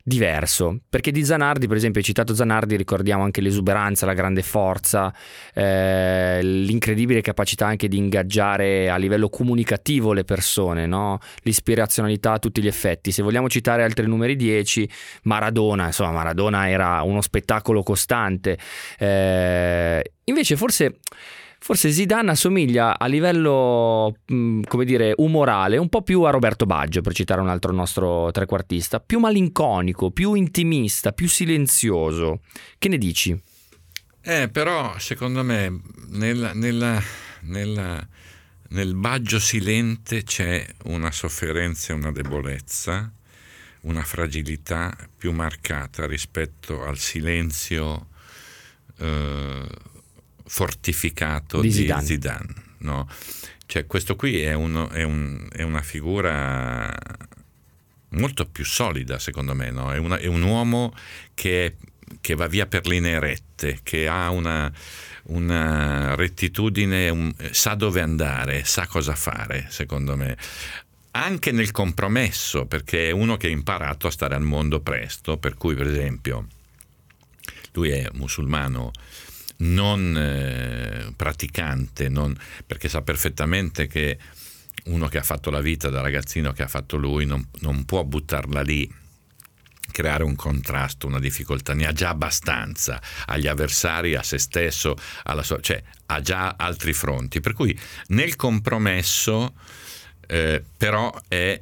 diverso, 0.02 0.80
perché 0.88 1.12
di 1.12 1.24
Zanardi, 1.24 1.68
per 1.68 1.76
esempio, 1.76 2.00
hai 2.00 2.06
citato 2.06 2.34
Zanardi, 2.34 2.76
ricordiamo 2.76 3.22
anche 3.22 3.40
l'esuberanza, 3.40 4.06
la 4.06 4.14
grande 4.14 4.42
forza, 4.42 5.14
eh, 5.54 6.40
l'incredibile 6.42 7.20
capacità 7.20 7.66
anche 7.66 7.88
di 7.88 7.96
ingaggiare 7.96 8.90
a 8.90 8.96
livello 8.96 9.28
comunicativo 9.28 10.12
le 10.12 10.24
persone, 10.24 10.86
no? 10.86 11.18
l'ispirazionalità 11.42 12.32
a 12.32 12.38
tutti 12.38 12.60
gli 12.60 12.66
effetti. 12.66 13.12
Se 13.12 13.22
vogliamo 13.22 13.48
citare 13.48 13.84
altri 13.84 14.06
numeri 14.06 14.34
10, 14.36 14.88
Maradona, 15.24 15.86
insomma, 15.86 16.10
Maradona 16.12 16.68
era 16.68 17.02
uno 17.02 17.20
spettacolo 17.20 17.82
costante. 17.82 18.58
Eh, 18.98 20.12
invece 20.24 20.56
forse 20.56 20.98
Forse 21.64 21.92
Zidane 21.92 22.32
assomiglia 22.32 22.98
a 22.98 23.06
livello, 23.06 24.16
mm, 24.32 24.62
come 24.66 24.84
dire, 24.84 25.14
umorale 25.18 25.76
un 25.76 25.88
po' 25.88 26.02
più 26.02 26.22
a 26.22 26.30
Roberto 26.30 26.66
Baggio, 26.66 27.02
per 27.02 27.14
citare 27.14 27.40
un 27.40 27.48
altro 27.48 27.70
nostro 27.72 28.32
trequartista, 28.32 28.98
più 28.98 29.20
malinconico, 29.20 30.10
più 30.10 30.34
intimista, 30.34 31.12
più 31.12 31.28
silenzioso. 31.28 32.40
Che 32.76 32.88
ne 32.88 32.98
dici? 32.98 33.40
Eh, 34.22 34.48
però 34.48 34.98
secondo 34.98 35.44
me 35.44 35.82
nella, 36.08 36.52
nella, 36.52 37.00
nella, 37.42 38.08
nel 38.70 38.94
Baggio 38.96 39.38
silente 39.38 40.24
c'è 40.24 40.66
una 40.86 41.12
sofferenza 41.12 41.92
e 41.92 41.96
una 41.96 42.10
debolezza, 42.10 43.08
una 43.82 44.02
fragilità 44.02 44.92
più 45.16 45.30
marcata 45.30 46.08
rispetto 46.08 46.82
al 46.82 46.98
silenzio. 46.98 48.08
Eh, 48.98 49.90
fortificato 50.52 51.62
di, 51.62 51.68
di 51.68 51.72
Zidane. 51.72 52.04
Zidane 52.04 52.54
no? 52.80 53.08
cioè, 53.64 53.86
questo 53.86 54.16
qui 54.16 54.42
è, 54.42 54.52
uno, 54.52 54.90
è, 54.90 55.02
un, 55.02 55.48
è, 55.50 55.62
una 55.62 55.80
figura 55.80 56.94
molto 58.10 58.44
più 58.44 58.62
solida, 58.62 59.18
secondo 59.18 59.54
me. 59.54 59.70
No? 59.70 59.90
È, 59.90 59.96
una, 59.96 60.18
è, 60.18 60.26
un 60.26 60.42
uomo 60.42 60.94
che, 61.32 61.76
che, 62.20 62.34
va 62.34 62.48
via 62.48 62.66
per 62.66 62.86
linee 62.86 63.18
rette, 63.18 63.80
che 63.82 64.06
ha 64.06 64.28
una, 64.28 64.70
una 65.28 66.14
rettitudine, 66.16 67.08
un, 67.08 67.32
sa 67.50 67.72
dove 67.72 68.02
andare, 68.02 68.64
sa 68.64 68.86
cosa 68.86 69.14
fare, 69.14 69.68
secondo 69.70 70.16
me 70.16 70.36
anche 71.14 71.50
nel 71.52 71.72
compromesso, 71.72 72.64
perché 72.64 73.08
è 73.08 73.10
uno 73.10 73.36
che 73.36 73.46
ha 73.46 73.50
imparato 73.50 74.06
a 74.06 74.10
stare 74.10 74.34
al 74.34 74.42
mondo 74.42 74.80
presto, 74.80 75.36
per 75.36 75.56
cui 75.56 75.74
per 75.74 75.86
esempio 75.86 76.46
lui 77.72 77.90
è 77.90 78.08
musulmano 78.12 78.92
non 79.62 80.16
eh, 80.16 81.12
praticante, 81.16 82.08
non, 82.08 82.36
perché 82.66 82.88
sa 82.88 83.02
perfettamente 83.02 83.86
che 83.86 84.18
uno 84.84 85.08
che 85.08 85.18
ha 85.18 85.22
fatto 85.22 85.50
la 85.50 85.60
vita 85.60 85.88
da 85.88 86.00
ragazzino 86.00 86.52
che 86.52 86.62
ha 86.62 86.68
fatto 86.68 86.96
lui 86.96 87.24
non, 87.24 87.46
non 87.60 87.84
può 87.84 88.02
buttarla 88.02 88.62
lì 88.62 88.92
creare 89.92 90.24
un 90.24 90.34
contrasto, 90.34 91.06
una 91.06 91.20
difficoltà, 91.20 91.74
ne 91.74 91.86
ha 91.86 91.92
già 91.92 92.08
abbastanza 92.08 93.00
agli 93.26 93.46
avversari, 93.46 94.14
a 94.14 94.22
se 94.22 94.38
stesso, 94.38 94.96
sua, 95.42 95.60
cioè 95.60 95.82
ha 96.06 96.20
già 96.20 96.54
altri 96.56 96.92
fronti. 96.92 97.40
Per 97.40 97.52
cui 97.52 97.78
nel 98.08 98.34
compromesso 98.36 99.54
eh, 100.26 100.64
però 100.76 101.14
è 101.28 101.60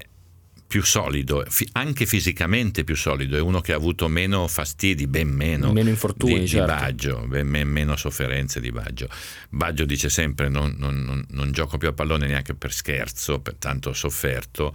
più 0.71 0.85
solido, 0.85 1.45
anche 1.73 2.07
fisicamente 2.07 2.85
più 2.85 2.95
solido, 2.95 3.37
è 3.37 3.41
uno 3.41 3.61
che 3.61 3.73
ha 3.73 3.77
avuto 3.77 4.07
meno 4.07 4.47
fastidi, 4.47 5.09
ben 5.09 5.27
meno, 5.27 5.73
meno 5.73 5.89
infortuni, 5.89 6.39
di, 6.39 6.47
certo. 6.47 6.73
di 6.73 6.81
Baggio, 6.81 7.27
ben, 7.27 7.49
meno 7.49 7.97
sofferenze 7.97 8.61
di 8.61 8.71
Baggio. 8.71 9.09
Baggio 9.49 9.85
dice 9.85 10.09
sempre 10.09 10.49
non, 10.49 10.77
non, 10.79 11.03
non, 11.03 11.27
non 11.31 11.51
gioco 11.51 11.77
più 11.77 11.89
a 11.89 11.93
pallone 11.93 12.29
neanche 12.29 12.55
per 12.55 12.73
scherzo, 12.73 13.41
per 13.41 13.57
tanto 13.57 13.89
ho 13.89 13.93
sofferto. 13.93 14.73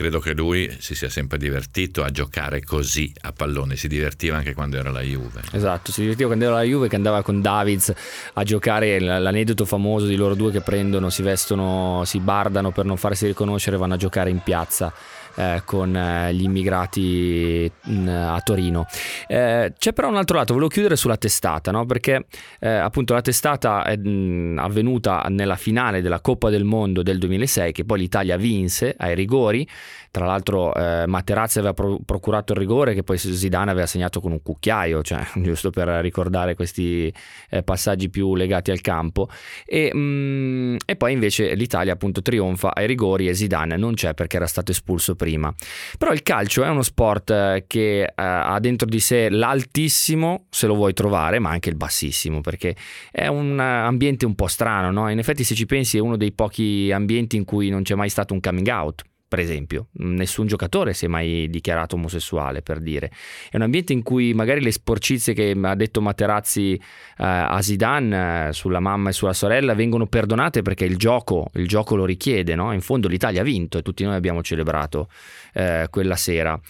Credo 0.00 0.18
che 0.18 0.32
lui 0.32 0.66
si 0.78 0.94
sia 0.94 1.10
sempre 1.10 1.36
divertito 1.36 2.02
a 2.02 2.08
giocare 2.08 2.64
così 2.64 3.12
a 3.20 3.32
pallone, 3.32 3.76
si 3.76 3.86
divertiva 3.86 4.38
anche 4.38 4.54
quando 4.54 4.78
era 4.78 4.90
la 4.90 5.02
Juve. 5.02 5.42
Esatto, 5.52 5.92
si 5.92 6.00
divertiva 6.00 6.28
quando 6.28 6.46
era 6.46 6.54
la 6.54 6.62
Juve 6.62 6.88
che 6.88 6.96
andava 6.96 7.20
con 7.20 7.42
Davids 7.42 7.92
a 8.32 8.42
giocare 8.42 8.98
l'aneddoto 8.98 9.66
famoso 9.66 10.06
di 10.06 10.16
loro 10.16 10.34
due 10.34 10.52
che 10.52 10.62
prendono, 10.62 11.10
si 11.10 11.20
vestono, 11.20 12.02
si 12.06 12.18
bardano 12.18 12.70
per 12.70 12.86
non 12.86 12.96
farsi 12.96 13.26
riconoscere, 13.26 13.76
vanno 13.76 13.92
a 13.92 13.98
giocare 13.98 14.30
in 14.30 14.38
piazza 14.42 14.90
eh, 15.34 15.62
con 15.64 15.94
eh, 15.96 16.34
gli 16.34 16.42
immigrati 16.42 17.70
mh, 17.82 17.92
mm, 17.92 18.08
a 18.08 18.40
Torino. 18.40 18.86
Eh, 19.26 19.72
c'è 19.78 19.92
però 19.92 20.08
un 20.08 20.16
altro 20.16 20.36
lato, 20.36 20.52
volevo 20.52 20.70
chiudere 20.70 20.96
sulla 20.96 21.16
testata, 21.16 21.70
no? 21.70 21.86
perché 21.86 22.26
eh, 22.58 22.68
appunto 22.68 23.14
la 23.14 23.22
testata 23.22 23.84
è 23.84 23.96
mh, 23.96 24.08
mm, 24.08 24.58
avvenuta 24.58 25.26
nella 25.28 25.56
finale 25.56 26.02
della 26.02 26.20
Coppa 26.20 26.50
del 26.50 26.64
Mondo 26.64 27.02
del 27.02 27.18
2006 27.18 27.72
che 27.72 27.84
poi 27.84 27.98
l'Italia 28.00 28.36
vinse 28.36 28.94
ai 28.96 29.14
rigori, 29.14 29.66
tra 30.10 30.26
l'altro 30.26 30.74
eh, 30.74 31.06
Materazzi 31.06 31.58
aveva 31.58 31.74
pro- 31.74 31.98
procurato 32.04 32.52
il 32.52 32.58
rigore 32.58 32.94
che 32.94 33.02
poi 33.02 33.18
Zidane 33.18 33.70
aveva 33.70 33.86
segnato 33.86 34.20
con 34.20 34.32
un 34.32 34.42
cucchiaio, 34.42 35.02
cioè, 35.02 35.24
giusto 35.36 35.70
per 35.70 35.88
ricordare 35.88 36.54
questi 36.54 37.12
eh, 37.50 37.62
passaggi 37.62 38.10
più 38.10 38.34
legati 38.34 38.70
al 38.70 38.80
campo 38.80 39.28
e, 39.64 39.94
mh, 39.94 39.98
mm, 39.98 40.76
e 40.84 40.96
poi 40.96 41.12
invece 41.12 41.54
l'Italia 41.54 41.92
appunto 41.92 42.22
trionfa 42.22 42.74
ai 42.74 42.86
rigori 42.86 43.28
e 43.28 43.34
Zidane 43.34 43.76
non 43.76 43.94
c'è 43.94 44.14
perché 44.14 44.36
era 44.36 44.46
stato 44.46 44.70
espulso 44.70 45.14
prima. 45.14 45.52
Però 45.98 46.12
il 46.12 46.22
calcio 46.22 46.64
è 46.64 46.68
uno 46.68 46.82
sport 46.82 47.30
eh, 47.30 47.64
che 47.66 48.02
eh, 48.02 48.12
ha 48.14 48.58
dentro 48.60 48.86
di 48.86 49.00
sé 49.00 49.28
l'altissimo, 49.28 50.46
se 50.50 50.66
lo 50.66 50.74
vuoi 50.74 50.92
trovare, 50.92 51.38
ma 51.38 51.50
anche 51.50 51.68
il 51.68 51.76
bassissimo, 51.76 52.40
perché 52.40 52.74
è 53.10 53.26
un 53.26 53.58
ambiente 53.58 54.26
un 54.26 54.34
po' 54.34 54.46
strano, 54.46 54.90
no? 54.90 55.10
In 55.10 55.18
effetti 55.18 55.44
se 55.44 55.54
ci 55.54 55.66
pensi 55.66 55.96
è 55.96 56.00
uno 56.00 56.16
dei 56.16 56.32
pochi 56.32 56.90
ambienti 56.92 57.36
in 57.36 57.44
cui 57.44 57.68
non 57.70 57.82
c'è 57.82 57.94
mai 57.94 58.08
stato 58.08 58.34
un 58.34 58.40
coming 58.40 58.68
out 58.68 59.04
per 59.30 59.38
esempio. 59.38 59.86
Nessun 59.92 60.48
giocatore 60.48 60.92
si 60.92 61.04
è 61.04 61.08
mai 61.08 61.48
dichiarato 61.48 61.94
omosessuale, 61.94 62.62
per 62.62 62.80
dire. 62.80 63.12
È 63.48 63.54
un 63.54 63.62
ambiente 63.62 63.92
in 63.92 64.02
cui 64.02 64.34
magari 64.34 64.60
le 64.60 64.72
sporcizie 64.72 65.34
che 65.34 65.56
ha 65.62 65.74
detto 65.76 66.00
Materazzi 66.00 66.74
eh, 66.74 66.80
a 67.16 67.62
Zidane 67.62 68.48
eh, 68.48 68.52
sulla 68.52 68.80
mamma 68.80 69.10
e 69.10 69.12
sulla 69.12 69.32
sorella 69.32 69.74
vengono 69.74 70.08
perdonate 70.08 70.62
perché 70.62 70.84
il 70.84 70.96
gioco, 70.96 71.48
il 71.54 71.68
gioco 71.68 71.94
lo 71.94 72.04
richiede, 72.04 72.56
no? 72.56 72.72
In 72.72 72.80
fondo 72.80 73.06
l'Italia 73.06 73.42
ha 73.42 73.44
vinto 73.44 73.78
e 73.78 73.82
tutti 73.82 74.02
noi 74.02 74.16
abbiamo 74.16 74.42
celebrato 74.42 75.08
eh, 75.54 75.86
quella 75.90 76.16
sera. 76.16 76.60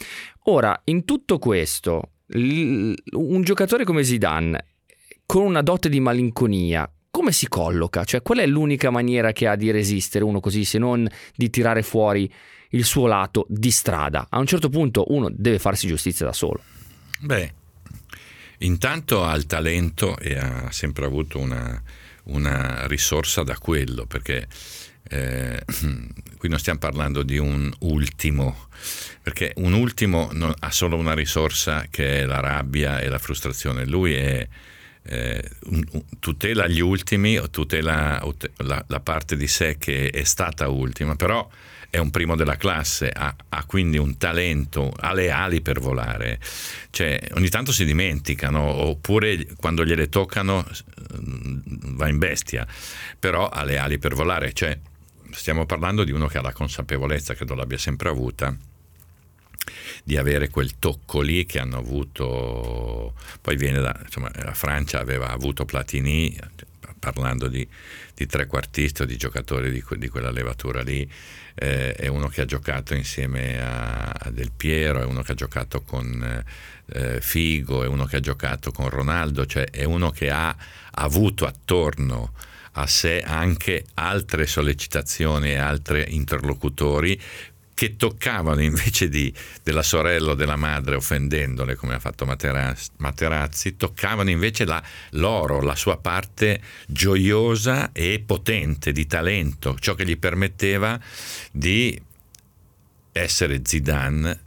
Ora, 0.44 0.78
in 0.84 1.06
tutto 1.06 1.38
questo, 1.38 2.10
l- 2.26 2.92
un 3.12 3.40
giocatore 3.40 3.84
come 3.84 4.04
Zidane, 4.04 4.66
con 5.24 5.44
una 5.44 5.62
dote 5.62 5.88
di 5.88 5.98
malinconia, 5.98 6.86
come 7.20 7.32
si 7.32 7.48
colloca? 7.48 8.02
Cioè, 8.02 8.22
qual 8.22 8.38
è 8.38 8.46
l'unica 8.46 8.88
maniera 8.88 9.32
che 9.32 9.46
ha 9.46 9.54
di 9.54 9.70
resistere 9.70 10.24
uno 10.24 10.40
così 10.40 10.64
se 10.64 10.78
non 10.78 11.06
di 11.36 11.50
tirare 11.50 11.82
fuori 11.82 12.32
il 12.70 12.82
suo 12.82 13.06
lato 13.06 13.44
di 13.50 13.70
strada? 13.70 14.28
A 14.30 14.38
un 14.38 14.46
certo 14.46 14.70
punto 14.70 15.04
uno 15.08 15.28
deve 15.30 15.58
farsi 15.58 15.86
giustizia 15.86 16.24
da 16.24 16.32
solo. 16.32 16.62
Beh, 17.18 17.52
intanto 18.60 19.22
ha 19.22 19.34
il 19.34 19.44
talento 19.44 20.16
e 20.16 20.38
ha 20.38 20.70
sempre 20.70 21.04
avuto 21.04 21.38
una, 21.38 21.82
una 22.24 22.86
risorsa 22.86 23.42
da 23.42 23.58
quello, 23.58 24.06
perché 24.06 24.48
eh, 25.10 25.62
qui 26.38 26.48
non 26.48 26.58
stiamo 26.58 26.78
parlando 26.78 27.22
di 27.22 27.36
un 27.36 27.70
ultimo, 27.80 28.68
perché 29.20 29.52
un 29.56 29.74
ultimo 29.74 30.30
non, 30.32 30.54
ha 30.58 30.70
solo 30.70 30.96
una 30.96 31.12
risorsa 31.12 31.84
che 31.90 32.20
è 32.20 32.24
la 32.24 32.40
rabbia 32.40 32.98
e 32.98 33.10
la 33.10 33.18
frustrazione. 33.18 33.84
Lui 33.84 34.14
è 34.14 34.48
eh, 35.02 35.42
tutela 36.18 36.66
gli 36.66 36.80
ultimi 36.80 37.40
tutela 37.50 38.22
la, 38.58 38.84
la, 38.86 39.00
parte 39.00 39.36
di 39.36 39.46
sé 39.46 39.76
che 39.78 40.10
è 40.10 40.24
stata 40.24 40.68
ultima, 40.68 41.16
però 41.16 41.48
è 41.90 41.98
un 41.98 42.10
primo 42.10 42.36
della 42.36 42.56
classe, 42.56 43.08
ha, 43.08 43.34
ha, 43.48 43.64
quindi 43.64 43.98
un 43.98 44.16
talento, 44.16 44.92
ha 44.96 45.12
le 45.12 45.30
ali 45.30 45.60
per 45.60 45.80
volare. 45.80 46.38
Cioè, 46.90 47.20
ogni 47.34 47.48
tanto 47.48 47.72
si 47.72 47.84
dimenticano, 47.84 48.60
oppure 48.60 49.44
quando 49.56 49.84
gliele 49.84 50.08
toccano 50.08 50.64
va 51.16 52.08
in 52.08 52.18
bestia, 52.18 52.66
però 53.18 53.48
ha 53.48 53.64
le 53.64 53.78
ali 53.78 53.98
per 53.98 54.14
volare. 54.14 54.52
Cioè, 54.52 54.78
stiamo 55.32 55.66
parlando 55.66 56.04
di 56.04 56.12
uno 56.12 56.28
che 56.28 56.38
ha 56.38 56.42
la 56.42 56.52
consapevolezza, 56.52 57.34
credo 57.34 57.54
l'abbia 57.54 57.78
sempre 57.78 58.08
avuta, 58.08 58.56
di 60.04 60.16
avere 60.16 60.48
quel 60.48 60.78
tocco 60.78 61.20
lì 61.20 61.46
che 61.46 61.58
hanno 61.58 61.78
avuto, 61.78 63.14
poi 63.40 63.56
viene 63.56 63.80
da, 63.80 63.98
insomma, 64.02 64.30
la 64.34 64.54
Francia 64.54 65.00
aveva 65.00 65.30
avuto 65.30 65.64
Platini, 65.64 66.36
parlando 67.00 67.48
di, 67.48 67.66
di 68.14 68.26
trequartisti 68.26 69.02
o 69.02 69.04
di 69.06 69.16
giocatori 69.16 69.72
di, 69.72 69.82
di 69.96 70.08
quella 70.08 70.30
levatura 70.30 70.82
lì, 70.82 71.10
eh, 71.54 71.94
è 71.94 72.06
uno 72.06 72.28
che 72.28 72.42
ha 72.42 72.44
giocato 72.44 72.94
insieme 72.94 73.60
a, 73.60 74.12
a, 74.16 74.30
Del 74.30 74.52
Piero, 74.56 75.00
è 75.00 75.04
uno 75.04 75.22
che 75.22 75.32
ha 75.32 75.34
giocato 75.34 75.82
con 75.82 76.44
eh, 76.92 77.20
Figo, 77.20 77.82
è 77.82 77.86
uno 77.86 78.04
che 78.04 78.16
ha 78.16 78.20
giocato 78.20 78.70
con 78.70 78.88
Ronaldo, 78.88 79.46
cioè 79.46 79.64
è 79.64 79.84
uno 79.84 80.10
che 80.10 80.30
ha 80.30 80.54
avuto 80.92 81.46
attorno 81.46 82.34
a 82.72 82.86
sé 82.86 83.20
anche 83.20 83.84
altre 83.94 84.46
sollecitazioni 84.46 85.50
e 85.50 85.56
altri 85.56 86.14
interlocutori 86.14 87.20
che 87.74 87.96
toccavano 87.96 88.60
invece 88.62 89.08
di, 89.08 89.32
della 89.62 89.82
sorella 89.82 90.32
o 90.32 90.34
della 90.34 90.56
madre 90.56 90.96
offendendole 90.96 91.76
come 91.76 91.94
ha 91.94 91.98
fatto 91.98 92.26
Materazzi, 92.26 93.76
toccavano 93.76 94.30
invece 94.30 94.64
la, 94.64 94.82
l'oro, 95.12 95.60
la 95.60 95.74
sua 95.74 95.96
parte 95.96 96.60
gioiosa 96.86 97.92
e 97.92 98.22
potente 98.24 98.92
di 98.92 99.06
talento, 99.06 99.78
ciò 99.78 99.94
che 99.94 100.04
gli 100.04 100.18
permetteva 100.18 101.00
di 101.50 102.00
essere 103.12 103.60
Zidane, 103.64 104.40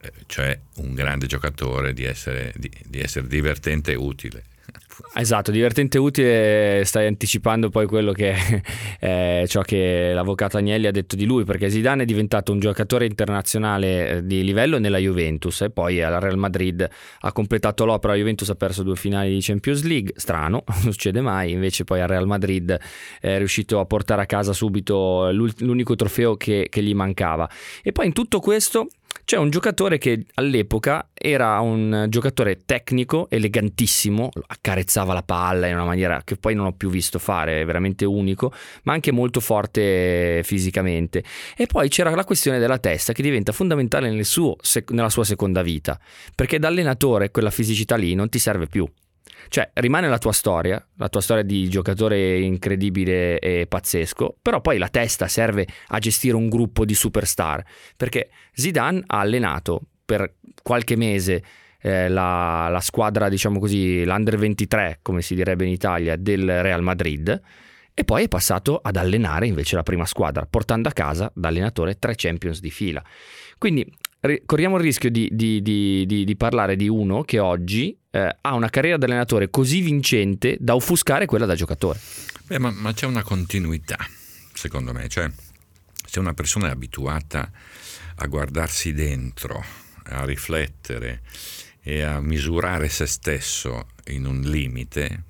eh, 0.00 0.12
cioè 0.26 0.58
un 0.76 0.94
grande 0.94 1.26
giocatore, 1.26 1.92
di 1.92 2.04
essere, 2.04 2.52
di, 2.56 2.70
di 2.86 3.00
essere 3.00 3.26
divertente 3.26 3.92
e 3.92 3.96
utile. 3.96 4.44
Esatto, 5.14 5.50
divertente 5.50 5.96
e 5.98 6.00
utile, 6.00 6.82
stai 6.84 7.06
anticipando 7.06 7.68
poi 7.70 7.86
quello 7.86 8.12
che 8.12 8.34
è 8.98 9.44
ciò 9.46 9.62
che 9.62 10.12
l'avvocato 10.14 10.56
Agnelli 10.56 10.86
ha 10.86 10.90
detto 10.90 11.16
di 11.16 11.24
lui, 11.24 11.44
perché 11.44 11.70
Zidane 11.70 12.02
è 12.02 12.06
diventato 12.06 12.52
un 12.52 12.60
giocatore 12.60 13.06
internazionale 13.06 14.08
eh, 14.08 14.26
di 14.26 14.44
livello 14.44 14.78
nella 14.78 14.98
Juventus 14.98 15.62
e 15.62 15.70
poi 15.70 16.02
al 16.02 16.20
Real 16.20 16.36
Madrid 16.36 16.86
ha 17.20 17.32
completato 17.32 17.84
l'opera, 17.84 18.12
la 18.12 18.18
Juventus 18.18 18.48
ha 18.50 18.54
perso 18.54 18.82
due 18.82 18.96
finali 18.96 19.32
di 19.32 19.40
Champions 19.40 19.82
League, 19.82 20.12
strano, 20.16 20.64
non 20.68 20.92
succede 20.92 21.20
mai, 21.20 21.52
invece 21.52 21.84
poi 21.84 22.00
al 22.00 22.08
Real 22.08 22.26
Madrid 22.26 22.78
è 23.20 23.38
riuscito 23.38 23.80
a 23.80 23.86
portare 23.86 24.22
a 24.22 24.26
casa 24.26 24.52
subito 24.52 25.30
l'unico 25.30 25.96
trofeo 25.96 26.36
che, 26.36 26.66
che 26.68 26.82
gli 26.82 26.94
mancava. 26.94 27.48
E 27.82 27.92
poi 27.92 28.06
in 28.06 28.12
tutto 28.12 28.40
questo 28.40 28.88
c'è 29.24 29.36
un 29.36 29.50
giocatore 29.50 29.98
che 29.98 30.26
all'epoca 30.34 31.08
era 31.14 31.60
un 31.60 32.06
giocatore 32.08 32.60
tecnico, 32.64 33.28
elegantissimo, 33.30 34.30
accarezzava 34.46 35.14
la 35.14 35.22
palla 35.22 35.68
in 35.68 35.74
una 35.74 35.84
maniera 35.84 36.22
che 36.24 36.36
poi 36.36 36.54
non 36.54 36.66
ho 36.66 36.72
più 36.72 36.90
visto 36.90 37.18
fare, 37.18 37.64
veramente 37.64 38.04
unico, 38.04 38.52
ma 38.82 38.92
anche 38.92 39.12
molto 39.12 39.40
forte 39.40 40.42
fisicamente. 40.44 41.22
E 41.56 41.66
poi 41.66 41.88
c'era 41.88 42.10
la 42.10 42.24
questione 42.24 42.58
della 42.58 42.78
testa 42.78 43.12
che 43.12 43.22
diventa 43.22 43.52
fondamentale 43.52 44.10
nel 44.10 44.24
suo, 44.24 44.56
nella 44.88 45.10
sua 45.10 45.24
seconda 45.24 45.62
vita, 45.62 45.98
perché 46.34 46.58
da 46.58 46.68
allenatore 46.68 47.30
quella 47.30 47.50
fisicità 47.50 47.96
lì 47.96 48.14
non 48.14 48.28
ti 48.28 48.38
serve 48.38 48.66
più. 48.66 48.86
Cioè, 49.48 49.70
rimane 49.74 50.08
la 50.08 50.18
tua 50.18 50.32
storia, 50.32 50.84
la 50.96 51.08
tua 51.08 51.20
storia 51.20 51.42
di 51.42 51.68
giocatore 51.68 52.38
incredibile 52.40 53.38
e 53.38 53.66
pazzesco, 53.66 54.36
però 54.40 54.60
poi 54.60 54.78
la 54.78 54.88
testa 54.88 55.28
serve 55.28 55.66
a 55.88 55.98
gestire 55.98 56.36
un 56.36 56.48
gruppo 56.48 56.84
di 56.84 56.94
superstar, 56.94 57.64
perché 57.96 58.30
Zidane 58.52 59.02
ha 59.06 59.18
allenato 59.18 59.82
per 60.04 60.34
qualche 60.62 60.96
mese 60.96 61.42
eh, 61.80 62.08
la, 62.08 62.68
la, 62.68 62.80
squadra, 62.80 63.28
diciamo 63.28 63.58
così, 63.58 64.04
l'Under 64.04 64.38
23, 64.38 65.00
come 65.02 65.22
si 65.22 65.34
direbbe 65.34 65.64
in 65.64 65.72
Italia, 65.72 66.16
del 66.16 66.62
Real 66.62 66.82
Madrid, 66.82 67.40
e 67.94 68.04
poi 68.04 68.24
è 68.24 68.28
passato 68.28 68.80
ad 68.82 68.96
allenare 68.96 69.46
invece 69.46 69.76
la 69.76 69.82
prima 69.82 70.06
squadra, 70.06 70.46
portando 70.48 70.88
a 70.88 70.92
casa 70.92 71.30
da 71.34 71.48
allenatore 71.48 71.98
tre 71.98 72.14
Champions 72.16 72.60
di 72.60 72.70
fila. 72.70 73.02
Quindi 73.58 73.86
corriamo 74.46 74.76
il 74.76 74.82
rischio 74.82 75.10
di, 75.10 75.28
di, 75.32 75.60
di, 75.62 76.06
di, 76.06 76.36
parlare 76.36 76.76
di 76.76 76.88
uno 76.88 77.22
che 77.22 77.40
oggi 77.40 77.96
eh, 78.10 78.36
ha 78.40 78.54
una 78.54 78.70
carriera 78.70 78.96
da 78.96 79.06
allenatore 79.06 79.50
così 79.50 79.80
vincente 79.80 80.56
da 80.60 80.76
offuscare 80.76 81.26
quella 81.26 81.46
da 81.46 81.56
giocatore. 81.56 81.98
Beh, 82.46 82.58
ma, 82.58 82.70
ma 82.70 82.92
c'è 82.92 83.06
una 83.06 83.22
continuità, 83.24 83.96
secondo 84.52 84.92
me. 84.92 85.08
Cioè, 85.08 85.28
se 86.06 86.20
una 86.20 86.34
persona 86.34 86.68
è 86.68 86.70
abituata 86.70 87.50
a 88.16 88.26
guardarsi 88.26 88.92
dentro, 88.92 89.64
a 90.04 90.24
riflettere 90.24 91.22
e 91.82 92.02
a 92.02 92.20
misurare 92.20 92.88
se 92.88 93.06
stesso 93.06 93.88
in 94.08 94.26
un 94.26 94.40
limite, 94.42 95.24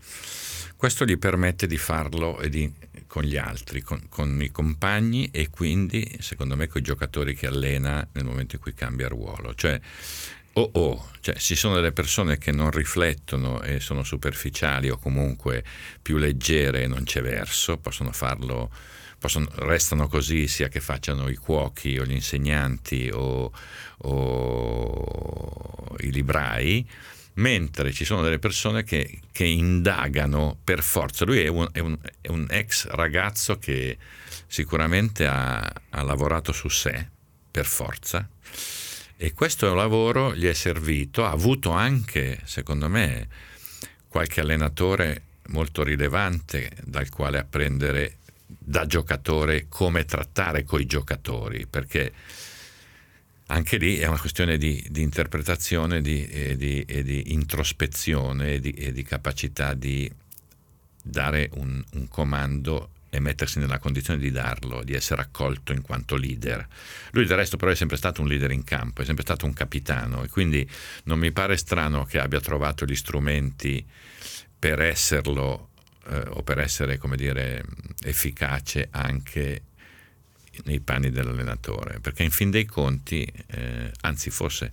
questo 0.77 1.07
gli 1.07 1.17
permette 1.17 1.67
di 1.67 1.79
farlo 1.79 2.41
e 2.41 2.51
di 2.51 2.71
con 3.13 3.25
gli 3.25 3.37
altri, 3.37 3.83
con, 3.83 4.07
con, 4.09 4.41
i 4.41 4.51
compagni 4.51 5.29
e 5.31 5.51
quindi, 5.51 6.17
secondo 6.21 6.57
me, 6.57 6.67
con 6.67 6.81
i 6.81 6.85
giocatori 6.85 7.35
che 7.35 7.47
allena 7.47 8.09
nel 8.13 8.25
momento 8.25 8.55
in 8.55 8.63
cui 8.63 8.73
cambia 8.73 9.07
ruolo. 9.09 9.55
Cioè, 9.55 9.79
oh 10.55 10.71
oh, 10.73 11.11
cioè, 11.21 11.35
ci 11.35 11.55
sono 11.55 11.75
delle 11.75 11.93
persone 11.93 12.39
che 12.39 12.53
non 12.53 12.71
riflettono 12.71 13.61
e 13.61 13.81
sono 13.81 14.03
superficiali 14.03 14.89
o 14.89 14.97
comunque 14.97 15.63
più 16.01 16.17
leggere 16.17 16.85
e 16.85 16.87
non 16.87 17.05
c'è 17.05 17.21
verso, 17.21 17.77
possono 17.77 18.13
farlo, 18.13 18.71
possono, 19.19 19.47
restano 19.57 20.09
così 20.09 20.49
sia 20.49 20.69
che 20.69 20.81
facciano 20.81 21.29
i 21.29 21.37
cuochi 21.37 21.99
o 21.99 22.07
gli 22.07 22.13
insegnanti 22.13 23.11
o, 23.13 23.53
o 23.99 25.97
i 25.99 26.11
librai 26.11 26.89
mentre 27.35 27.93
ci 27.93 28.05
sono 28.05 28.23
delle 28.23 28.39
persone 28.39 28.85
che, 28.85 29.21
che 29.33 29.45
indagano 29.45 30.59
per 30.63 30.83
forza. 30.83 31.25
Lui 31.25 31.41
è 31.41 31.49
un, 31.49 31.69
è, 31.73 31.79
un, 31.79 31.99
è 32.21 32.29
un, 32.29 32.47
ex 32.51 32.87
ragazzo 32.89 33.59
che 33.59 33.97
sicuramente 34.47 35.27
ha, 35.27 35.59
ha 35.91 36.03
lavorato 36.03 36.53
su 36.53 36.69
sé 36.69 37.09
per 37.51 37.67
forza 37.67 38.29
e 39.23 39.35
questo 39.35 39.73
lavoro 39.73 40.35
gli 40.35 40.47
è 40.47 40.53
servito, 40.53 41.25
ha 41.25 41.31
avuto 41.31 41.71
anche, 41.71 42.41
secondo 42.43 42.89
me, 42.89 43.29
qualche 44.09 44.41
allenatore 44.41 45.23
molto 45.51 45.85
rilevante 45.85 46.73
dal 46.83 47.09
quale 47.09 47.39
apprendere 47.39 48.17
da 48.45 48.85
giocatore 48.85 49.67
come 49.69 50.05
trattare 50.07 50.65
coi 50.65 50.87
giocatori, 50.87 51.69
perché 51.69 52.13
anche 53.47 53.77
lì 53.77 53.99
è 53.99 54.07
una 54.07 54.19
questione 54.19 54.57
di, 54.57 54.85
di 54.89 55.03
interpretazione 55.03 56.01
di, 56.01 56.27
e, 56.27 56.57
di, 56.57 56.85
e, 56.87 57.03
di, 57.03 57.33
introspezione 57.33 58.55
e 58.55 58.61
di, 58.61 58.71
e 58.71 59.03
capacità 59.03 59.75
di 59.75 60.11
dare 61.03 61.51
un, 61.55 61.83
un, 61.95 62.09
comando 62.09 62.91
e 63.11 63.21
mettersi 63.21 63.59
nella 63.59 63.79
condizione 63.79 64.19
di 64.19 64.31
darlo, 64.31 64.83
di 64.85 64.95
essere 64.95 65.21
accolto 65.21 65.73
in 65.73 65.83
quanto 65.83 66.17
leader. 66.17 66.67
Lui 67.11 67.27
del 67.27 67.37
resto 67.37 67.57
però 67.59 67.71
è 67.71 67.75
sempre 67.75 67.99
stato 67.99 68.23
un 68.23 68.29
leader 68.29 68.53
in 68.53 68.65
campo, 68.65 69.03
è 69.03 69.05
sempre 69.05 69.25
stato 69.25 69.45
un 69.45 69.53
capitano 69.53 70.23
e 70.23 70.29
quindi 70.29 70.67
non 71.05 71.19
mi 71.19 71.31
pare 71.33 71.57
strano 71.59 72.05
che 72.05 72.19
abbia 72.19 72.41
trovato 72.41 72.87
gli 72.87 72.97
strumenti 72.97 73.85
per 74.59 74.81
esserlo 74.81 75.71
eh, 76.09 76.23
o 76.29 76.43
per 76.43 76.59
essere, 76.59 76.97
come 76.97 77.17
dire, 77.17 77.65
efficace 78.03 78.89
anche 78.93 79.63
nei 80.65 80.81
panni 80.81 81.11
dell'allenatore, 81.11 82.01
perché 82.01 82.23
in 82.23 82.31
fin 82.31 82.51
dei 82.51 82.65
conti, 82.65 83.25
eh, 83.47 83.91
anzi 84.03 84.31
forse 84.31 84.73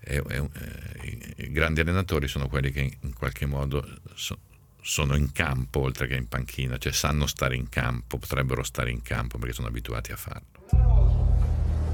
è, 0.00 0.16
eh, 0.16 1.34
i 1.36 1.52
grandi 1.52 1.80
allenatori 1.80 2.28
sono 2.28 2.48
quelli 2.48 2.70
che 2.70 2.96
in, 3.00 3.14
qualche 3.14 3.46
modo 3.46 3.86
so, 4.14 4.38
sono 4.80 5.16
in 5.16 5.32
campo 5.32 5.80
oltre 5.80 6.06
che 6.06 6.14
in 6.14 6.28
panchina, 6.28 6.78
cioè 6.78 6.92
sanno 6.92 7.26
stare 7.26 7.56
in 7.56 7.68
campo, 7.68 8.18
potrebbero 8.18 8.62
stare 8.62 8.90
in 8.90 9.02
campo 9.02 9.38
perché 9.38 9.54
sono 9.54 9.68
abituati 9.68 10.12
a 10.12 10.16
farlo. 10.16 10.52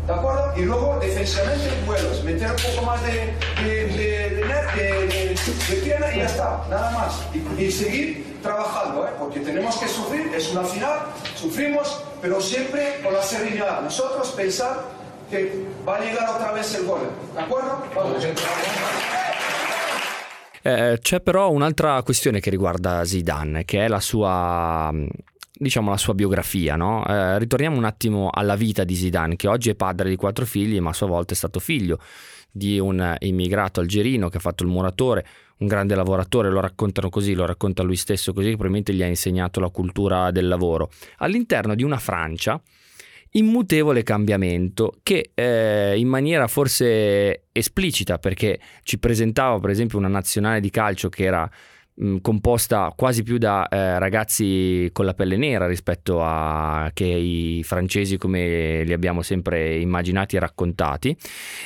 ¿De 0.06 0.16
acuerdo? 0.16 0.52
Y 0.56 0.64
luego 0.64 0.98
defensivamente 1.00 1.70
vuelos, 1.86 2.24
meter 2.24 2.50
un 2.50 2.56
poco 2.56 2.86
más 2.86 3.00
de, 3.02 3.32
de, 3.62 3.86
de, 3.86 4.30
de, 4.74 4.99
de 5.68 5.76
pierna 5.76 6.12
y 6.14 6.18
ya 6.18 6.26
está, 6.26 6.64
nada 6.68 6.90
más. 6.92 7.26
Y, 7.34 7.62
y 7.62 7.70
seguir 7.70 8.38
trabajando, 8.42 9.06
¿eh? 9.06 9.10
porque 9.18 9.40
tenemos 9.40 9.76
que 9.76 9.88
sufrir, 9.88 10.30
es 10.34 10.50
una 10.52 10.62
final, 10.64 10.98
sufrimos, 11.36 12.02
pero 12.20 12.40
siempre 12.40 13.00
con 13.02 13.12
la 13.12 13.22
serenidad. 13.22 13.82
Nosotros 13.82 14.28
pensar 14.30 14.84
que 15.30 15.66
va 15.86 15.96
a 15.96 16.00
llegar 16.00 16.28
otra 16.30 16.52
vez 16.52 16.74
el 16.74 16.86
gol, 16.86 17.08
¿de 17.34 17.40
acuerdo? 17.40 17.82
Vamos. 17.94 18.26
Eh, 20.62 20.98
c'è 21.00 21.20
però 21.20 21.50
un'altra 21.50 22.02
questione 22.02 22.40
che 22.40 22.50
riguarda 22.50 23.02
Zidane, 23.04 23.64
che 23.64 23.86
è 23.86 23.88
la 23.88 24.00
sua 24.00 24.92
diciamo 25.52 25.90
la 25.90 25.98
sua 25.98 26.14
biografia, 26.14 26.74
no? 26.76 27.04
eh, 27.06 27.38
ritorniamo 27.38 27.76
un 27.76 27.84
attimo 27.84 28.30
alla 28.32 28.56
vita 28.56 28.82
di 28.82 28.94
Zidane, 28.94 29.36
che 29.36 29.46
oggi 29.46 29.68
è 29.68 29.74
padre 29.74 30.08
di 30.08 30.16
quattro 30.16 30.46
figli, 30.46 30.80
ma 30.80 30.90
a 30.90 30.94
sua 30.94 31.06
volta 31.06 31.34
è 31.34 31.36
stato 31.36 31.60
figlio 31.60 31.98
di 32.50 32.78
un 32.78 33.16
immigrato 33.20 33.80
algerino 33.80 34.28
che 34.28 34.38
ha 34.38 34.40
fatto 34.40 34.62
il 34.62 34.68
muratore, 34.68 35.26
un 35.58 35.66
grande 35.66 35.94
lavoratore, 35.94 36.50
lo 36.50 36.60
raccontano 36.60 37.08
così, 37.08 37.34
lo 37.34 37.46
racconta 37.46 37.82
lui 37.82 37.96
stesso 37.96 38.32
così, 38.32 38.46
che 38.46 38.56
probabilmente 38.56 38.94
gli 38.94 39.02
ha 39.02 39.06
insegnato 39.06 39.60
la 39.60 39.68
cultura 39.68 40.30
del 40.30 40.48
lavoro, 40.48 40.90
all'interno 41.18 41.74
di 41.74 41.82
una 41.82 41.98
Francia 41.98 42.60
in 43.34 43.46
mutevole 43.46 44.02
cambiamento 44.02 44.94
che 45.02 45.30
eh, 45.34 45.96
in 45.96 46.08
maniera 46.08 46.48
forse 46.48 47.44
esplicita 47.52 48.18
perché 48.18 48.58
ci 48.82 48.98
presentava 48.98 49.58
per 49.60 49.70
esempio 49.70 49.98
una 49.98 50.08
nazionale 50.08 50.58
di 50.58 50.70
calcio 50.70 51.08
che 51.08 51.24
era 51.24 51.48
mh, 52.00 52.16
composta 52.22 52.92
quasi 52.96 53.22
più 53.22 53.38
da 53.38 53.68
eh, 53.68 53.98
ragazzi 53.98 54.88
con 54.92 55.04
la 55.04 55.14
pelle 55.14 55.36
nera 55.36 55.66
rispetto 55.66 56.22
a 56.22 56.90
che 56.94 57.04
i 57.04 57.62
francesi 57.62 58.16
come 58.16 58.82
li 58.84 58.92
abbiamo 58.92 59.22
sempre 59.22 59.76
immaginati 59.76 60.36
e 60.36 60.38
raccontati. 60.40 61.16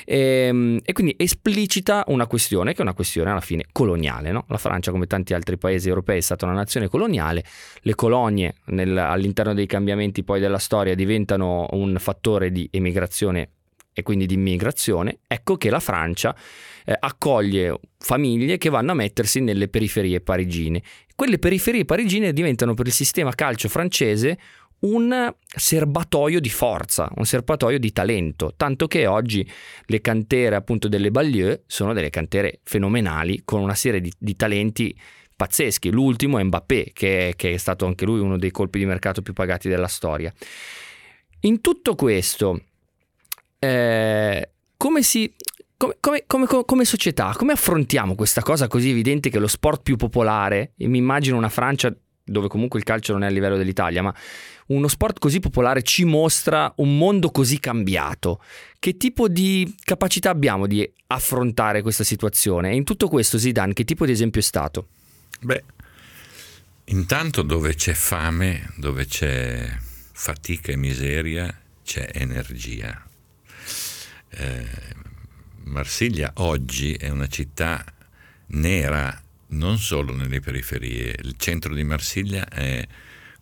E, 0.05 0.19
ehm, 0.19 0.81
e 0.85 0.93
quindi 0.93 1.15
esplicita 1.17 2.05
una 2.09 2.27
questione 2.27 2.73
che 2.73 2.79
è 2.79 2.83
una 2.83 2.95
questione 2.95 3.31
alla 3.31 3.41
fine 3.41 3.67
coloniale 3.73 4.33
no? 4.33 4.45
la 4.49 4.59
Francia 4.59 4.91
come 4.91 5.07
tanti 5.07 5.35
altri 5.35 5.57
paesi 5.57 5.89
europei 5.89 6.19
è 6.19 6.23
stata 6.23 6.45
una 6.45 6.55
nazione 6.55 6.89
coloniale. 6.89 7.45
Le 7.81 7.95
colonie 7.95 8.55
nel, 8.67 8.97
all'interno 8.97 9.55
dei 9.55 9.67
cambiamenti 9.67 10.25
poi 10.25 10.41
della 10.41 10.59
storia 10.59 10.95
diventano 10.95 11.69
un 11.73 11.97
fattore 11.99 12.51
di 12.51 12.69
emigrazione 12.73 13.51
e 13.97 14.03
quindi 14.03 14.27
di 14.27 14.35
immigrazione, 14.35 15.19
ecco 15.29 15.57
che 15.57 15.71
la 15.71 15.79
Francia 15.79 16.35
eh, 16.85 16.97
accoglie 16.99 17.79
famiglie 17.99 18.59
che 18.59 18.69
vanno 18.69 18.93
a 18.93 18.95
mettersi 18.95 19.41
nelle 19.41 19.69
periferie 19.69 20.21
parigine. 20.21 20.83
Quelle 21.15 21.39
periferie 21.39 21.85
parigine 21.85 22.33
diventano 22.33 22.75
per 22.75 22.87
il 22.87 22.93
sistema 22.93 23.35
calcio 23.35 23.69
francese 23.69 24.39
un 24.81 25.35
serbatoio 25.47 26.41
di 26.41 26.51
forza, 26.51 27.11
un 27.15 27.25
serbatoio 27.25 27.79
di 27.79 27.93
talento, 27.93 28.53
tanto 28.57 28.87
che 28.87 29.07
oggi 29.07 29.49
le 29.87 30.01
cantere 30.01 30.57
appunto 30.57 30.89
delle 30.89 31.11
Baglieu 31.11 31.63
sono 31.67 31.95
delle 31.95 32.11
cantere 32.11 32.61
fenomenali 32.65 33.43
con 33.45 33.63
una 33.63 33.75
serie 33.75 34.01
di, 34.01 34.13
di 34.19 34.37
talenti 34.37 34.95
pazzeschi. 35.35 35.91
L'ultimo 35.91 36.39
è 36.39 36.43
Mbappé, 36.43 36.91
che, 36.93 37.33
che 37.35 37.53
è 37.55 37.57
stato 37.57 37.87
anche 37.87 38.05
lui 38.05 38.21
uno 38.21 38.37
dei 38.37 38.51
colpi 38.51 38.79
di 38.79 38.85
mercato 38.85 39.23
più 39.23 39.33
pagati 39.33 39.69
della 39.69 39.89
storia. 39.89 40.33
In 41.41 41.61
tutto 41.61 41.95
questo, 41.95 42.61
eh, 43.59 44.51
come 44.77 45.03
si... 45.03 45.33
Come, 45.77 45.97
come, 45.99 46.25
come, 46.27 46.47
come, 46.65 46.85
società, 46.85 47.35
come 47.37 47.53
affrontiamo 47.53 48.15
questa 48.15 48.43
cosa 48.43 48.69
così 48.69 48.91
evidente 48.91 49.29
che 49.29 49.39
lo 49.39 49.49
sport 49.49 49.83
più 49.83 49.97
popolare, 49.97 50.73
e 50.77 50.87
mi 50.87 50.99
immagino 50.99 51.37
una 51.37 51.49
Francia 51.49 51.95
dove 52.27 52.49
comunque 52.49 52.79
il 52.79 52.85
calcio 52.85 53.13
non 53.13 53.23
è 53.23 53.27
a 53.27 53.31
livello 53.31 53.57
dell'Italia, 53.57 54.03
ma 54.03 54.15
uno 54.69 54.89
sport 54.89 55.19
così 55.19 55.41
popolare 55.41 55.83
ci 55.83 56.05
mostra 56.05 56.73
un 56.77 56.97
mondo 56.97 57.31
così 57.31 57.59
cambiato. 57.61 58.43
Che 58.79 58.97
tipo 58.97 59.29
di 59.29 59.75
capacità 59.85 60.31
abbiamo 60.31 60.67
di 60.67 60.91
affrontare 61.09 61.83
questa 61.83 62.05
situazione? 62.05 62.71
E 62.71 62.77
in 62.77 62.85
tutto 62.85 63.09
questo, 63.09 63.37
Zidane, 63.37 63.75
che 63.75 63.85
tipo 63.85 64.07
di 64.07 64.13
esempio 64.13 64.41
è 64.41 64.45
stato? 64.45 64.89
Beh, 65.41 65.65
intanto 66.87 67.43
dove 67.43 67.75
c'è 67.75 67.93
fame, 67.93 68.73
dove 68.77 69.05
c'è 69.05 69.77
fatica 70.13 70.73
e 70.73 70.77
miseria, 70.77 71.55
c'è 71.85 72.09
energia. 72.15 73.07
Eh, 74.31 74.67
Marsiglia 75.65 76.33
oggi 76.37 76.95
è 76.95 77.09
una 77.09 77.27
città 77.27 77.85
nera 78.49 79.23
non 79.49 79.79
solo 79.79 80.15
nelle 80.15 80.41
periferie, 80.41 81.15
il 81.23 81.35
centro 81.37 81.75
di 81.75 81.85
Marsiglia 81.85 82.49
è 82.49 82.87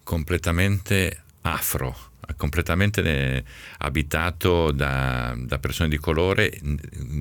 completamente 0.03 1.23
afro, 1.43 1.97
completamente 2.37 3.03
eh, 3.03 3.45
abitato 3.79 4.73
da, 4.73 5.35
da, 5.37 5.59
persone 5.59 5.89
di 5.89 5.99
colore, 5.99 6.53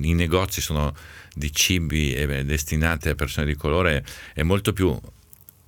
i 0.02 0.14
negozi 0.14 0.60
sono 0.60 0.94
di 1.34 1.52
cibi 1.52 2.14
destinati 2.44 3.08
a 3.08 3.14
persone 3.14 3.46
di 3.46 3.54
colore, 3.54 4.04
è 4.34 4.42
molto 4.42 4.72
più 4.72 4.98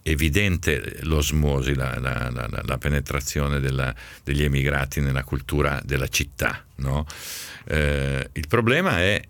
evidente 0.04 0.98
l'osmosi, 1.02 1.74
la, 1.74 1.98
la, 1.98 2.30
la, 2.30 2.62
la 2.62 2.78
penetrazione 2.78 3.58
della, 3.58 3.94
degli 4.22 4.42
emigrati 4.42 5.00
nella 5.00 5.24
cultura 5.24 5.80
della 5.84 6.08
città. 6.08 6.64
No? 6.76 7.06
Eh, 7.66 8.28
il 8.32 8.46
problema 8.46 9.00
è 9.00 9.22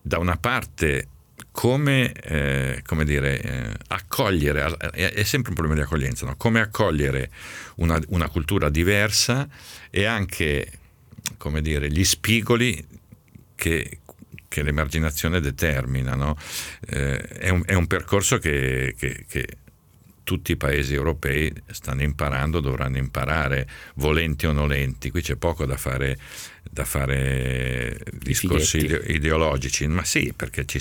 da 0.00 0.18
una 0.18 0.36
parte 0.36 1.08
come, 1.50 2.12
eh, 2.12 2.82
come 2.86 3.04
dire, 3.04 3.40
eh, 3.40 3.74
accogliere, 3.88 4.76
è, 4.92 5.12
è, 5.12 5.22
sempre 5.24 5.50
un 5.50 5.56
problema 5.56 5.74
di 5.74 5.84
accoglienza, 5.84 6.24
no? 6.24 6.36
come 6.36 6.60
accogliere 6.60 7.30
una, 7.76 8.00
una, 8.08 8.28
cultura 8.28 8.68
diversa 8.70 9.48
e 9.90 10.04
anche 10.04 10.70
come 11.36 11.60
dire, 11.60 11.90
gli 11.90 12.04
spigoli 12.04 12.86
che, 13.54 13.98
che 14.48 14.62
l'emarginazione 14.62 15.40
determina. 15.40 16.14
No? 16.14 16.36
Eh, 16.86 17.18
è, 17.18 17.48
un, 17.50 17.62
è, 17.66 17.74
un, 17.74 17.86
percorso 17.86 18.38
che, 18.38 18.94
che, 18.96 19.24
che 19.28 19.46
tutti 20.28 20.52
i 20.52 20.56
paesi 20.56 20.92
europei 20.92 21.50
stanno 21.70 22.02
imparando, 22.02 22.60
dovranno 22.60 22.98
imparare, 22.98 23.66
volenti 23.94 24.44
o 24.44 24.52
nolenti. 24.52 25.10
Qui 25.10 25.22
c'è 25.22 25.36
poco 25.36 25.64
da 25.64 25.78
fare, 25.78 26.18
da 26.70 26.84
fare 26.84 27.98
discorsi 28.12 28.80
fighetti. 28.80 29.12
ideologici, 29.12 29.86
ma 29.86 30.04
sì, 30.04 30.34
perché 30.36 30.66
ci, 30.66 30.80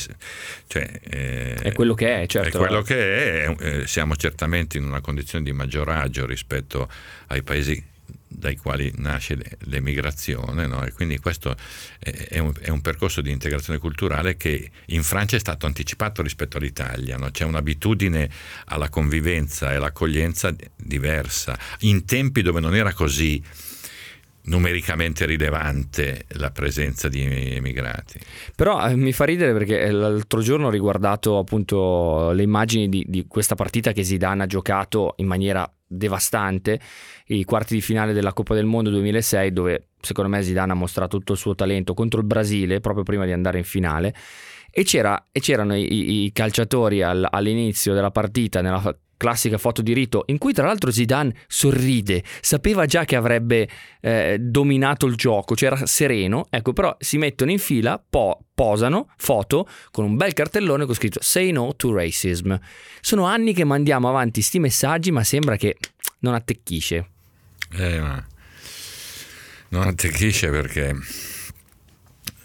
cioè, 0.68 1.00
eh, 1.02 1.54
È 1.54 1.72
quello 1.72 1.94
che 1.94 2.24
è, 2.24 2.28
certo. 2.28 2.58
è 2.58 2.60
quello 2.60 2.82
che 2.82 3.46
è, 3.46 3.56
eh, 3.58 3.88
siamo 3.88 4.18
certamente 4.18 4.78
in 4.78 4.84
una 4.84 5.00
condizione 5.00 5.46
di 5.46 5.54
maggior 5.54 5.88
agio 5.88 6.26
rispetto 6.26 6.90
ai 7.28 7.42
paesi 7.42 7.82
dai 8.28 8.56
quali 8.58 8.92
nasce 8.98 9.36
le- 9.36 9.58
l'emigrazione 9.66 10.68
no? 10.68 10.84
e 10.84 10.92
quindi 10.92 11.18
questo 11.20 11.56
è 12.00 12.40
un, 12.40 12.52
è 12.60 12.70
un 12.70 12.82
percorso 12.82 13.22
di 13.22 13.32
integrazione 13.32 13.80
culturale 13.80 14.38
che 14.38 14.72
in 14.88 15.04
Francia 15.04 15.36
è 15.36 15.40
stato 15.40 15.66
anticipato 15.66 16.22
rispetto 16.22 16.58
all'Italia, 16.58 17.18
no? 17.18 17.32
c'è 17.32 17.46
un'abitudine 17.46 18.30
alla 18.66 18.90
convivenza 18.90 19.72
e 19.72 19.76
all'accoglienza 19.76 20.54
diversa, 20.76 21.58
in 21.80 22.06
tempi 22.06 22.42
dove 22.42 22.60
non 22.60 22.76
era 22.76 22.94
così 22.94 23.44
numericamente 24.48 25.26
rilevante 25.26 26.26
la 26.30 26.52
presenza 26.52 27.08
di 27.08 27.22
emigrati. 27.22 28.20
Però 28.56 28.88
eh, 28.88 28.96
mi 28.96 29.14
fa 29.14 29.26
ridere 29.26 29.54
perché 29.54 29.90
l'altro 29.92 30.42
giorno 30.42 30.68
ho 30.68 30.70
riguardato 30.70 31.38
appunto 31.38 32.32
le 32.32 32.44
immagini 32.44 32.90
di, 32.90 33.06
di 33.08 33.26
questa 33.28 33.56
partita 33.56 33.92
che 33.92 34.04
Zidane 34.04 34.44
ha 34.44 34.48
giocato 34.48 35.14
in 35.18 35.28
maniera 35.28 35.70
devastante, 35.86 36.80
i 37.28 37.44
quarti 37.46 37.76
di 37.76 37.82
finale 37.82 38.14
della 38.14 38.34
Coppa 38.34 38.54
del 38.54 38.66
Mondo 38.66 38.90
2006 38.90 39.54
dove 39.54 39.88
secondo 40.02 40.30
me 40.30 40.44
Zidane 40.44 40.74
ha 40.74 40.76
mostrato 40.76 41.18
tutto 41.18 41.34
il 41.34 41.38
suo 41.38 41.56
talento 41.56 41.94
contro 41.94 42.20
il 42.20 42.26
Brasile 42.26 42.80
proprio 42.80 43.04
prima 43.04 43.26
di 43.26 43.32
andare 43.32 43.58
in 43.58 43.64
finale 43.64 44.14
e, 44.70 44.84
c'era, 44.84 45.28
e 45.32 45.40
c'erano 45.40 45.76
i, 45.76 46.26
i 46.26 46.32
calciatori 46.32 47.02
al- 47.02 47.28
all'inizio 47.30 47.94
della 47.94 48.12
partita 48.12 48.62
nella 48.62 48.96
classica 49.18 49.58
foto 49.58 49.82
di 49.82 49.94
rito 49.94 50.24
in 50.28 50.38
cui 50.38 50.54
tra 50.54 50.68
l'altro 50.68 50.92
Zidane 50.92 51.34
sorride, 51.48 52.24
sapeva 52.40 52.86
già 52.86 53.04
che 53.04 53.16
avrebbe 53.16 53.68
eh, 54.00 54.38
dominato 54.40 55.06
il 55.08 55.16
gioco, 55.16 55.56
cioè 55.56 55.74
era 55.74 55.86
sereno, 55.86 56.46
ecco 56.50 56.72
però 56.74 56.96
si 57.00 57.18
mettono 57.18 57.52
in 57.52 57.60
fila, 57.60 58.02
po- 58.08 58.46
posano 58.54 59.10
foto 59.18 59.68
con 59.92 60.06
un 60.06 60.16
bel 60.16 60.34
cartellone 60.34 60.86
con 60.86 60.96
scritto 60.96 61.20
Say 61.22 61.52
no 61.52 61.76
to 61.76 61.94
racism. 61.94 62.56
Sono 63.02 63.26
anni 63.26 63.54
che 63.54 63.64
mandiamo 63.64 64.08
avanti 64.08 64.42
sti 64.42 64.60
messaggi 64.60 65.12
ma 65.12 65.24
sembra 65.24 65.58
che 65.58 65.76
non 66.20 66.34
attecchisce. 66.34 67.10
Eh, 67.74 68.00
ma 68.00 68.26
non 69.70 69.88
attecchisce 69.88 70.50
perché 70.50 70.96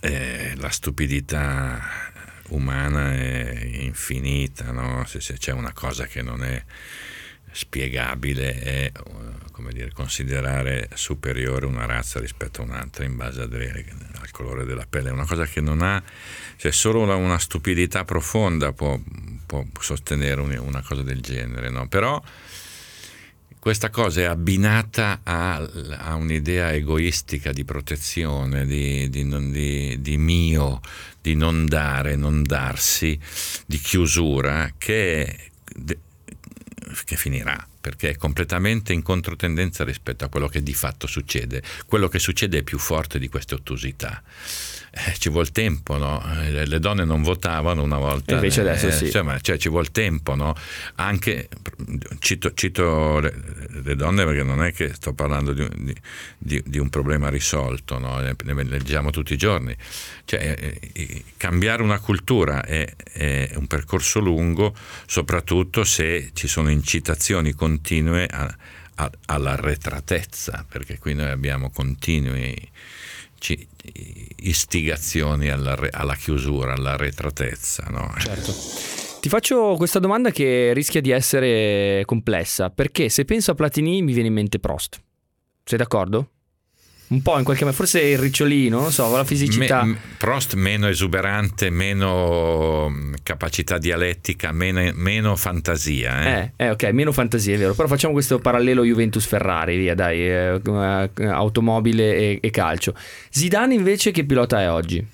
eh, 0.01 0.55
la 0.57 0.71
stupidità 0.71 2.12
umana 2.53 3.12
è 3.12 3.61
infinita, 3.62 4.71
no? 4.73 5.05
se, 5.07 5.21
se 5.21 5.35
c'è 5.35 5.53
una 5.53 5.73
cosa 5.73 6.07
che 6.07 6.23
non 6.23 6.45
è 6.45 6.62
spiegabile 7.53 8.59
è 8.61 8.93
eh, 8.95 9.73
dire, 9.73 9.93
considerare 9.93 10.88
superiore 10.95 11.67
una 11.67 11.87
razza 11.87 12.21
rispetto 12.21 12.62
a 12.62 12.65
un'altra 12.65 13.05
in 13.05 13.17
base 13.17 13.43
al 13.43 14.31
colore 14.31 14.65
della 14.65 14.87
pelle, 14.88 15.09
è 15.09 15.12
una 15.12 15.27
cosa 15.27 15.47
che 15.47 15.61
non 15.61 15.83
ha, 15.83 16.03
cioè 16.57 16.73
solo 16.73 17.01
una, 17.01 17.15
una 17.15 17.38
stupidità 17.38 18.05
profonda 18.05 18.73
può, 18.73 18.99
può 19.47 19.65
sostenere 19.81 20.41
un- 20.41 20.59
una 20.59 20.83
cosa 20.83 21.03
del 21.03 21.21
genere, 21.21 21.71
no? 21.71 21.87
però 21.88 22.21
questa 23.62 23.90
cosa 23.90 24.22
è 24.22 24.25
abbinata 24.25 25.20
a, 25.22 25.55
a 25.98 26.16
un'idea 26.16 26.72
egoistica 26.72 27.53
di 27.53 27.64
protezione, 27.64 28.66
di, 28.66 29.09
di 29.09 29.22
non- 29.22 29.53
di- 29.53 30.01
di 30.01 30.16
mio, 30.18 30.81
di 31.20 31.37
non 31.37 31.66
dare, 31.66 32.16
non 32.16 32.42
darsi, 32.42 33.16
di 33.64 33.79
chiusura, 33.79 34.72
che, 34.77 35.53
che 37.05 37.16
finirà, 37.16 37.64
perché 37.83 38.11
è 38.11 38.16
completamente 38.16 38.92
in 38.92 39.03
controtendenza 39.03 39.83
rispetto 39.85 40.25
a 40.25 40.29
quello 40.29 40.47
che 40.47 40.62
di 40.62 40.73
fatto 40.73 41.09
succede. 41.09 41.62
Quello 41.85 42.09
che 42.09 42.21
succede 42.21 42.59
è 42.59 42.62
più 42.62 42.79
forte 42.79 43.18
di 43.18 43.29
queste 43.29 43.57
ottusità. 43.57 44.23
Eh, 44.95 45.14
ci 45.16 45.31
vuole 45.31 45.49
tempo, 45.53 45.97
no? 45.97 46.23
Eh, 46.42 46.66
Le 46.66 46.79
donne 46.79 47.05
non 47.05 47.23
votavano 47.23 47.83
una 47.83 47.97
volta. 47.97 48.35
Invece 48.35 48.61
adesso 48.61 48.90
sì. 48.90 49.11
cioè, 49.11 49.23
ma- 49.23 49.40
cioè, 49.40 49.57
ci 49.57 49.71
vuole 49.71 49.88
tempo, 49.90 50.35
no? 50.35 50.55
Anche, 50.97 51.49
cito, 52.18 52.53
cito 52.53 53.18
le, 53.18 53.35
le 53.83 53.97
donne 53.97 54.25
perché 54.27 54.42
non 54.42 54.62
è 54.62 54.71
che 54.73 54.92
sto 54.92 55.14
parlando 55.14 55.55
di, 55.55 55.62
un- 55.62 55.71
di- 55.79 55.97
di- 56.37 56.62
di 56.66 56.79
un 56.79 56.90
problema 56.90 57.31
risolto, 57.31 57.99
no? 57.99 58.18
ne, 58.21 58.37
ne 58.42 58.62
leggiamo 58.64 59.11
tutti 59.11 59.33
i 59.33 59.38
giorni. 59.38 59.75
Cioè, 60.27 60.57
eh, 60.59 60.79
eh, 60.92 61.25
cambiare 61.38 61.83
una 61.83 61.99
cultura 61.99 62.62
è, 62.62 62.87
è 63.12 63.53
un 63.57 63.66
percorso 63.66 64.21
lungo, 64.21 64.75
soprattutto 65.07 65.85
se 65.85 66.33
ci 66.35 66.47
sono 66.47 66.68
incitazioni 66.71 67.55
continue 67.73 68.27
a- 68.27 68.55
a- 68.97 69.11
all'arretratezza, 69.27 70.67
perché 70.69 70.99
qui 70.99 71.15
noi 71.15 71.31
abbiamo 71.31 71.71
continui 71.71 72.55
ci- 73.39 73.67
istigazioni 74.37 75.49
alla, 75.49 75.77
alla 75.91 76.15
chiusura, 76.15 76.75
all'arretratezza. 76.75 77.87
No? 77.91 78.13
Certo. 78.19 78.53
Ti 79.21 79.29
faccio 79.29 79.75
questa 79.77 79.99
domanda 80.01 80.31
che 80.31 80.73
rischia 80.75 81.01
di 81.01 81.11
essere 81.11 82.03
complessa, 82.05 82.71
perché 82.71 83.09
se 83.09 83.25
penso 83.25 83.53
a 83.53 83.55
Platini 83.55 84.03
mi 84.03 84.13
viene 84.13 84.29
in 84.29 84.35
mente 84.35 84.59
Prost. 84.59 85.01
Sei 85.65 85.79
d'accordo? 85.79 86.31
Un 87.12 87.20
po' 87.20 87.37
in 87.37 87.44
qualche 87.44 87.64
modo, 87.64 87.77
forse 87.77 88.01
il 88.01 88.16
ricciolino, 88.16 88.81
non 88.81 88.90
so, 88.90 89.14
la 89.14 89.22
fisicità. 89.22 89.85
Me- 89.85 89.98
Prost 90.16 90.55
meno 90.55 90.88
esuberante, 90.88 91.68
meno 91.68 92.88
mm, 92.88 93.14
capacità 93.22 93.77
dialettica, 93.77 94.51
meno, 94.51 94.90
meno 94.94 95.37
fantasia. 95.37 96.22
eh. 96.22 96.53
Eh, 96.57 96.64
eh, 96.64 96.70
ok, 96.70 96.85
meno 96.85 97.12
fantasia, 97.12 97.55
è 97.55 97.59
vero. 97.59 97.75
Però 97.75 97.87
facciamo 97.87 98.14
questo 98.14 98.38
parallelo 98.38 98.83
Juventus-Ferrari, 98.83 99.77
via, 99.77 99.94
dai, 99.94 100.20
eh, 100.20 100.61
eh, 101.18 101.25
automobile 101.27 102.16
e, 102.16 102.38
e 102.40 102.51
calcio. 102.51 102.94
Zidane 103.29 103.75
invece 103.75 104.11
che 104.11 104.25
pilota 104.25 104.62
è 104.62 104.70
oggi? 104.70 105.07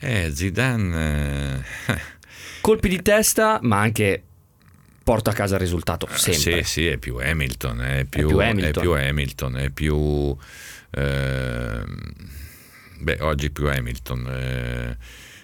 Eh, 0.00 0.30
Zidane... 0.34 1.64
eh, 1.86 2.00
Colpi 2.60 2.88
di 2.90 3.00
testa, 3.00 3.60
ma 3.62 3.78
anche 3.80 4.22
porta 5.02 5.30
a 5.30 5.32
casa 5.32 5.54
il 5.54 5.62
risultato, 5.62 6.06
sempre. 6.12 6.64
Sì, 6.64 6.70
sì, 6.70 6.86
è 6.86 6.98
più 6.98 7.16
Hamilton, 7.16 7.80
è 7.80 8.04
più, 8.04 8.26
più 8.28 8.38
è 8.40 8.48
Hamilton. 8.48 8.82
più 8.82 8.92
Hamilton, 8.92 9.56
è 9.56 9.70
più... 9.70 10.36
ehm, 10.90 11.96
beh, 13.00 13.18
oggi 13.20 13.50
più 13.50 13.68
Hamilton, 13.68 14.26
eh, 14.28 14.96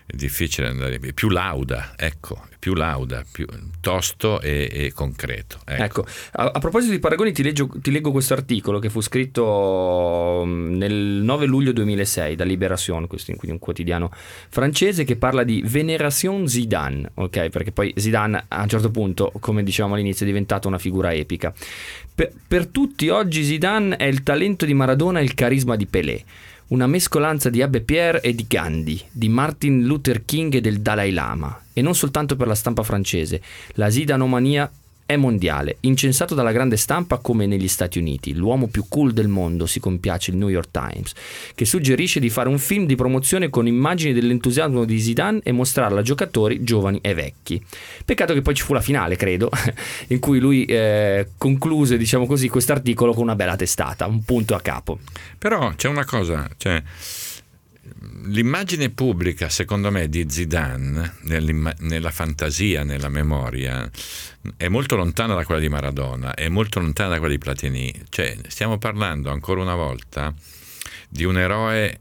difficile 0.07 0.69
andare... 0.69 0.99
è 1.01 1.13
più 1.13 1.29
lauda, 1.29 1.95
ecco, 1.97 2.43
più 2.59 2.75
lauda, 2.75 3.25
più 3.31 3.47
tosto 3.81 4.41
e, 4.41 4.69
e 4.71 4.93
concreto. 4.93 5.59
Ecco. 5.65 5.83
Ecco, 5.83 6.07
a, 6.33 6.51
a 6.55 6.59
proposito 6.59 6.93
di 6.93 6.99
paragoni 6.99 7.33
ti, 7.33 7.43
leggio- 7.43 7.71
ti 7.81 7.91
leggo 7.91 8.11
questo 8.11 8.35
articolo 8.35 8.79
che 8.79 8.91
fu 8.91 9.01
scritto 9.01 10.43
mm, 10.47 10.77
nel 10.77 10.95
9 10.95 11.47
luglio 11.47 11.73
2006 11.73 12.37
da 12.37 12.45
Libération, 12.45 13.07
questo 13.07 13.33
quindi 13.33 13.53
un 13.53 13.59
quotidiano 13.59 14.11
francese 14.49 15.05
che 15.05 15.17
parla 15.17 15.43
di 15.43 15.63
Veneration 15.65 16.47
Zidane, 16.47 17.11
ok? 17.15 17.49
Perché 17.49 17.73
poi 17.73 17.93
Zidane 17.97 18.45
a 18.49 18.63
un 18.63 18.69
certo 18.69 18.91
punto, 18.91 19.33
come 19.41 19.63
dicevamo 19.63 19.95
all'inizio, 19.95 20.25
è 20.25 20.29
diventato 20.29 20.69
una 20.69 20.79
figura 20.79 21.13
epica. 21.13 21.53
Per, 22.15 22.31
per 22.47 22.67
tutti 22.67 23.09
oggi 23.09 23.43
Zidane 23.45 23.97
è 23.97 24.05
il 24.05 24.23
talento 24.23 24.65
di 24.65 24.75
Maradona 24.75 25.19
e 25.21 25.25
il 25.25 25.35
carisma 25.35 25.77
di 25.77 25.87
Pelé. 25.87 26.25
Una 26.67 26.87
mescolanza 26.87 27.51
di 27.51 27.61
Abbe 27.61 27.83
Pierre 27.83 28.23
e 28.23 28.35
di 28.35 28.47
Gandhi, 28.49 28.99
di 29.11 29.29
Martin 29.29 29.85
Luther 29.85 30.25
King 30.25 30.55
e 30.55 30.61
del 30.63 30.81
Dalai 30.81 31.13
Lama. 31.13 31.61
E 31.73 31.83
non 31.83 31.95
soltanto 31.95 32.37
per 32.37 32.47
la 32.47 32.55
stampa 32.55 32.83
francese. 32.83 33.43
La 33.75 33.91
zidanomania 33.91 34.71
è 35.07 35.17
mondiale, 35.17 35.77
incensato 35.81 36.35
dalla 36.35 36.53
grande 36.53 36.77
stampa 36.77 37.19
come 37.19 37.47
negli 37.47 37.69
Stati 37.69 37.99
Uniti. 37.99 38.35
L'uomo 38.35 38.69
più 38.69 38.87
cool 38.89 39.13
del 39.13 39.29
mondo, 39.29 39.67
si 39.67 39.81
compiace 39.81 40.31
il 40.31 40.37
New 40.37 40.49
York 40.49 40.71
Times, 40.71 41.13
che 41.55 41.65
suggerisce 41.65 42.21
di 42.21 42.31
fare 42.31 42.49
un 42.49 42.59
film 42.59 42.87
di 42.87 42.95
promozione 42.95 43.51
con 43.51 43.67
immagini 43.67 44.13
dell'entusiasmo 44.13 44.85
di 44.85 44.99
Zidane 45.01 45.41
e 45.43 45.53
mostrarlo 45.53 45.99
a 45.99 46.03
giocatori 46.03 46.65
giovani 46.65 46.99
e 47.03 47.15
vecchi. 47.15 47.63
Peccato 48.05 48.33
che 48.33 48.43
poi 48.43 48.55
ci 48.55 48.63
fu 48.63 48.73
la 48.73 48.81
finale, 48.81 49.17
credo, 49.17 49.51
in 50.09 50.19
cui 50.21 50.39
lui 50.41 50.65
eh, 50.65 51.29
concluse, 51.37 51.97
diciamo 51.99 52.27
così, 52.27 52.49
quest'articolo 52.49 53.13
con 53.13 53.25
una 53.25 53.37
bella 53.37 53.57
testata, 53.57 54.07
un 54.07 54.25
punto 54.25 54.55
a 54.55 54.61
capo. 54.61 54.99
Però 55.39 55.75
c'è 55.75 55.89
una 55.89 56.05
cosa, 56.05 56.49
cioè, 56.57 56.83
l'immagine 58.25 58.91
pubblica, 58.91 59.49
secondo 59.49 59.91
me, 59.91 60.09
di 60.09 60.27
Zidane 60.29 61.15
nella 61.23 62.11
fantasia, 62.11 62.85
nella 62.85 63.09
memoria, 63.09 63.89
è 64.57 64.69
molto 64.69 64.97
lontana 64.97 65.35
da 65.35 65.45
quella 65.45 65.61
di 65.61 65.69
Maradona, 65.69 66.35
è 66.35 66.49
molto 66.49 66.81
lontana 66.81 67.11
da 67.11 67.19
quella 67.19 67.35
di 67.35 67.39
Platini. 67.39 67.93
Cioè, 68.09 68.39
stiamo 68.49 68.79
parlando 68.79 69.31
ancora 69.31 69.61
una 69.61 69.75
volta 69.75 70.35
di 71.09 71.25
un 71.25 71.39
eroe 71.39 72.01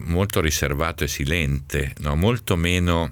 molto 0.00 0.40
riservato 0.40 1.04
e 1.04 1.08
silente, 1.08 1.94
no? 1.98 2.14
molto 2.14 2.56
meno 2.56 3.10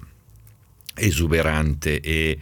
esuberante 0.95 1.99
e, 2.01 2.37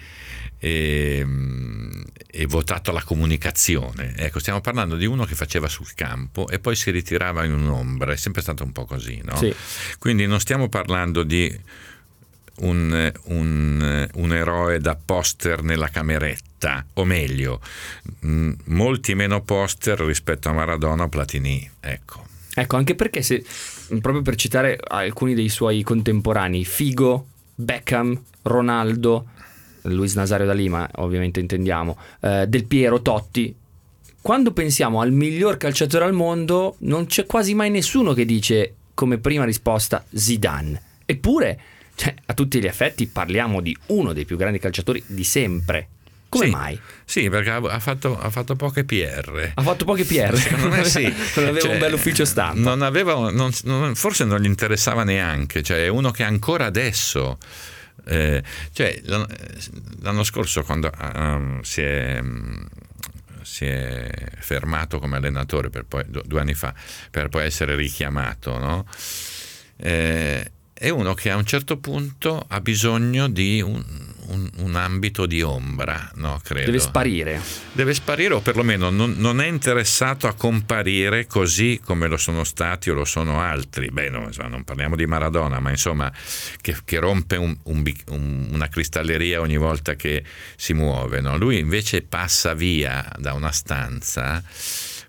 e, 0.59 1.21
mm, 1.23 2.01
e 2.29 2.45
votato 2.45 2.91
alla 2.91 3.03
comunicazione. 3.03 4.13
Ecco, 4.17 4.39
stiamo 4.39 4.61
parlando 4.61 4.95
di 4.95 5.05
uno 5.05 5.23
che 5.25 5.35
faceva 5.35 5.67
sul 5.67 5.93
campo 5.95 6.47
e 6.49 6.59
poi 6.59 6.75
si 6.75 6.91
ritirava 6.91 7.43
in 7.45 7.53
un'ombra, 7.53 8.11
è 8.11 8.17
sempre 8.17 8.41
stato 8.41 8.63
un 8.63 8.71
po' 8.71 8.85
così, 8.85 9.21
no? 9.23 9.35
Sì. 9.37 9.53
Quindi 9.97 10.25
non 10.27 10.39
stiamo 10.39 10.69
parlando 10.69 11.23
di 11.23 11.57
un, 12.59 13.11
un- 13.25 14.09
un 14.13 14.33
eroe 14.33 14.79
da 14.79 14.95
poster 14.95 15.61
nella 15.63 15.89
cameretta. 15.89 16.85
o 16.93 17.05
meglio, 17.05 17.61
mh, 18.21 18.51
molti 18.65 19.13
meno 19.13 19.41
poster 19.43 19.99
rispetto 19.99 20.49
a 20.49 20.53
Maradona 20.53 21.03
o 21.03 21.07
Platini. 21.09 21.69
Ecco. 21.79 22.25
Ecco, 22.55 22.75
anche 22.77 22.95
perché 22.95 23.21
se, 23.21 23.45
proprio 24.01 24.23
per 24.23 24.35
citare 24.35 24.79
alcuni 24.87 25.35
dei 25.35 25.49
suoi 25.49 25.83
contemporanei, 25.83 26.65
Figo, 26.65 27.27
Beckham, 27.53 28.19
Ronaldo, 28.41 29.27
Luis 29.93 30.15
Nazario 30.15 30.45
da 30.45 30.53
Lima, 30.53 30.89
ovviamente 30.95 31.39
intendiamo, 31.39 31.97
eh, 32.21 32.45
Del 32.47 32.65
Piero, 32.65 33.01
Totti, 33.01 33.55
quando 34.21 34.51
pensiamo 34.51 34.99
al 34.99 35.11
miglior 35.11 35.57
calciatore 35.57 36.03
al 36.03 36.13
mondo, 36.13 36.75
non 36.79 37.05
c'è 37.05 37.25
quasi 37.25 37.53
mai 37.53 37.69
nessuno 37.69 38.13
che 38.13 38.25
dice 38.25 38.73
come 38.93 39.19
prima 39.19 39.45
risposta 39.45 40.03
Zidane. 40.11 40.81
Eppure, 41.05 41.59
cioè, 41.95 42.13
a 42.25 42.33
tutti 42.33 42.59
gli 42.59 42.65
effetti, 42.65 43.07
parliamo 43.07 43.61
di 43.61 43.75
uno 43.87 44.11
dei 44.11 44.25
più 44.25 44.35
grandi 44.35 44.59
calciatori 44.59 45.01
di 45.07 45.23
sempre. 45.23 45.87
Come 46.29 46.45
sì, 46.45 46.51
mai? 46.51 46.79
Sì, 47.05 47.29
perché 47.29 47.51
ha 47.51 47.79
fatto, 47.79 48.19
ha 48.19 48.29
fatto, 48.29 48.55
poche 48.55 48.83
PR. 48.83 49.53
Ha 49.53 49.61
fatto 49.61 49.85
poche 49.85 50.03
PR. 50.03 50.35
Secondo 50.37 50.67
me 50.67 50.83
sì. 50.83 51.03
non 51.35 51.45
aveva 51.45 51.59
cioè, 51.59 51.73
un 51.73 51.79
bel 51.79 51.93
ufficio 51.93 52.25
stampa. 52.25 52.59
Non 52.59 52.81
aveva, 52.81 53.31
non, 53.31 53.51
non, 53.63 53.95
forse 53.95 54.25
non 54.25 54.41
gli 54.41 54.45
interessava 54.45 55.03
neanche. 55.03 55.63
Cioè, 55.63 55.85
è 55.85 55.87
uno 55.87 56.11
che 56.11 56.23
ancora 56.23 56.65
adesso. 56.65 57.37
Eh, 58.07 58.41
cioè, 58.71 59.01
l'anno 59.99 60.23
scorso, 60.23 60.63
quando 60.63 60.91
um, 61.13 61.61
si 61.61 61.81
è. 61.81 62.19
Um, 62.19 62.67
si 63.41 63.63
è 63.63 64.09
fermato 64.39 64.99
come 64.99 65.15
allenatore 65.15 65.69
poi, 65.69 66.03
due 66.05 66.41
anni 66.41 66.53
fa 66.53 66.73
per 67.09 67.29
poi 67.29 67.45
essere 67.45 67.77
richiamato, 67.77 68.57
no? 68.57 68.85
eh, 69.77 70.51
è 70.73 70.89
uno 70.89 71.13
che 71.13 71.31
a 71.31 71.37
un 71.37 71.45
certo 71.45 71.77
punto 71.77 72.43
ha 72.47 72.61
bisogno 72.61 73.27
di 73.27 73.61
un, 73.61 73.83
un, 74.27 74.49
un 74.57 74.75
ambito 74.75 75.25
di 75.25 75.41
ombra, 75.41 76.11
no, 76.15 76.39
credo. 76.43 76.65
Deve 76.65 76.79
sparire. 76.79 77.41
Deve 77.71 77.93
sparire 77.93 78.33
o 78.33 78.41
perlomeno 78.41 78.89
non, 78.89 79.15
non, 79.17 79.41
è 79.41 79.47
interessato 79.47 80.27
a 80.27 80.33
comparire 80.33 81.27
così 81.27 81.79
come 81.83 82.07
lo 82.07 82.17
sono 82.17 82.43
stati 82.43 82.89
o 82.89 82.93
lo 82.93 83.05
sono 83.05 83.39
altri. 83.41 83.89
Beh, 83.89 84.09
no, 84.09 84.29
non 84.47 84.63
parliamo 84.63 84.95
di 84.95 85.05
Maradona, 85.05 85.59
ma 85.59 85.69
insomma 85.69 86.11
che, 86.61 86.75
che 86.83 86.99
rompe 86.99 87.35
un, 87.35 87.57
una 87.63 88.67
cristalleria 88.69 89.41
ogni 89.41 89.57
volta 89.57 89.95
che 89.95 90.23
si 90.55 90.73
muove. 90.73 91.21
No? 91.21 91.37
Lui 91.37 91.59
invece 91.59 92.01
passa 92.01 92.53
via 92.53 93.05
da 93.17 93.33
una 93.33 93.51
stanza 93.51 94.43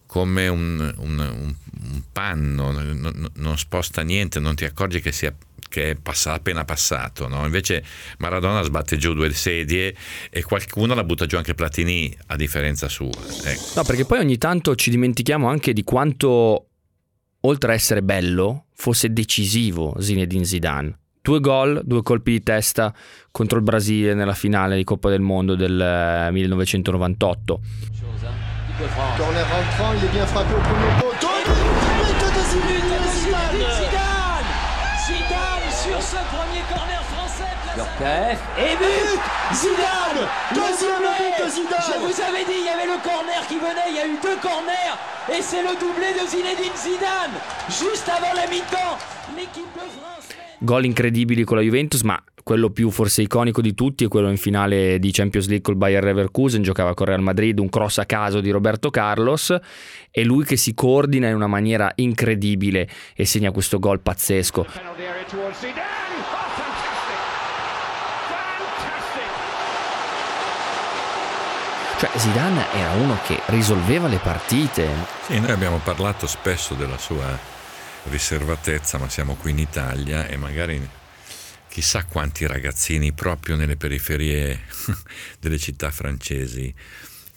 come 0.06 0.48
un, 0.48 0.94
un, 0.96 1.18
un 1.18 2.02
panno, 2.10 2.72
non, 2.72 3.28
non, 3.34 3.58
sposta 3.58 4.00
niente, 4.00 4.40
non 4.40 4.54
ti 4.54 4.64
accorgi 4.64 5.00
che 5.02 5.12
sia 5.12 5.34
che 5.68 5.90
è 5.90 5.94
pass- 5.94 6.26
appena 6.26 6.64
passato. 6.64 7.28
No? 7.28 7.44
Invece 7.44 7.84
Maradona 8.18 8.62
sbatte 8.62 8.96
giù 8.96 9.14
due 9.14 9.32
sedie 9.32 9.94
e 10.30 10.42
qualcuno 10.42 10.94
la 10.94 11.04
butta 11.04 11.26
giù 11.26 11.36
anche 11.36 11.54
Platini, 11.54 12.14
a 12.26 12.36
differenza 12.36 12.88
sua. 12.88 13.10
Ecco. 13.44 13.62
No, 13.76 13.84
perché 13.84 14.04
poi 14.04 14.18
ogni 14.18 14.38
tanto 14.38 14.74
ci 14.74 14.90
dimentichiamo 14.90 15.48
anche 15.48 15.72
di 15.72 15.84
quanto, 15.84 16.66
oltre 17.40 17.72
a 17.72 17.74
essere 17.74 18.02
bello, 18.02 18.66
fosse 18.74 19.12
decisivo 19.12 19.94
Zinedine 19.98 20.44
Zidane. 20.44 20.98
Due 21.20 21.40
gol, 21.40 21.82
due 21.84 22.02
colpi 22.02 22.32
di 22.32 22.42
testa 22.42 22.94
contro 23.30 23.58
il 23.58 23.64
Brasile 23.64 24.14
nella 24.14 24.34
finale 24.34 24.76
di 24.76 24.84
Coppa 24.84 25.10
del 25.10 25.20
Mondo 25.20 25.54
del 25.56 26.28
1998. 26.32 27.60
Corner 29.16 29.44
rentrant, 29.44 29.92
il 29.94 30.04
est 30.04 30.12
bien 30.12 30.24
frappé 30.24 30.54
au 30.54 30.60
premier 30.60 30.94
poteau. 31.00 32.07
Yorkaef 37.98 38.38
et 38.58 38.76
but 38.78 39.20
Zidane 39.54 40.28
Deuxième 40.54 41.02
but 41.02 41.44
de 41.44 41.50
Zidane 41.50 41.92
Je 41.92 41.98
vous 41.98 42.20
avais 42.20 42.44
dit, 42.44 42.58
il 42.60 42.66
y 42.66 42.68
avait 42.68 42.86
le 42.86 42.98
corner 43.02 43.46
qui 43.48 43.56
venait, 43.56 43.90
il 43.90 43.96
y 43.96 43.98
a 43.98 44.06
eu 44.06 44.18
deux 44.22 44.36
corners 44.40 44.96
et 45.28 45.42
c'est 45.42 45.62
le 45.62 45.74
doublé 45.78 46.12
de 46.14 46.26
Zinedine 46.26 46.76
Zidane 46.76 47.34
juste 47.68 48.08
avant 48.08 48.34
la 48.34 48.46
mi-temps. 48.48 48.98
L'équipe 49.36 49.64
de 49.74 49.80
France. 49.80 50.28
Gol 50.60 50.84
incredibili 50.84 51.44
con 51.44 51.56
la 51.56 51.62
Juventus, 51.62 52.02
ma 52.02 52.20
quello 52.42 52.70
più 52.70 52.90
forse 52.90 53.22
iconico 53.22 53.60
di 53.60 53.74
tutti 53.74 54.04
è 54.04 54.08
quello 54.08 54.30
in 54.30 54.38
finale 54.38 54.98
di 54.98 55.12
Champions 55.12 55.46
League 55.46 55.62
col 55.62 55.76
Bayer 55.76 56.02
Leverkusen, 56.02 56.62
giocava 56.62 56.94
con 56.94 57.06
Real 57.06 57.20
Madrid, 57.20 57.58
un 57.58 57.68
cross 57.68 57.98
a 57.98 58.06
caso 58.06 58.40
di 58.40 58.50
Roberto 58.50 58.90
Carlos 58.90 59.56
e 60.10 60.24
lui 60.24 60.44
che 60.44 60.56
si 60.56 60.74
coordina 60.74 61.28
in 61.28 61.34
una 61.34 61.46
maniera 61.46 61.92
incredibile 61.96 62.88
e 63.14 63.24
segna 63.24 63.50
questo 63.50 63.78
gol 63.78 64.00
pazzesco. 64.00 64.66
Cioè 71.98 72.16
Zidane 72.16 72.72
era 72.74 72.92
uno 72.92 73.18
che 73.26 73.40
risolveva 73.46 74.06
le 74.06 74.18
partite. 74.18 74.88
Sì, 75.26 75.40
noi 75.40 75.50
abbiamo 75.50 75.78
parlato 75.78 76.28
spesso 76.28 76.74
della 76.74 76.96
sua 76.96 77.36
riservatezza, 78.04 78.98
ma 78.98 79.08
siamo 79.08 79.34
qui 79.34 79.50
in 79.50 79.58
Italia 79.58 80.28
e 80.28 80.36
magari 80.36 80.88
chissà 81.68 82.04
quanti 82.04 82.46
ragazzini 82.46 83.12
proprio 83.12 83.56
nelle 83.56 83.76
periferie 83.76 84.60
delle 85.40 85.58
città 85.58 85.90
francesi, 85.90 86.72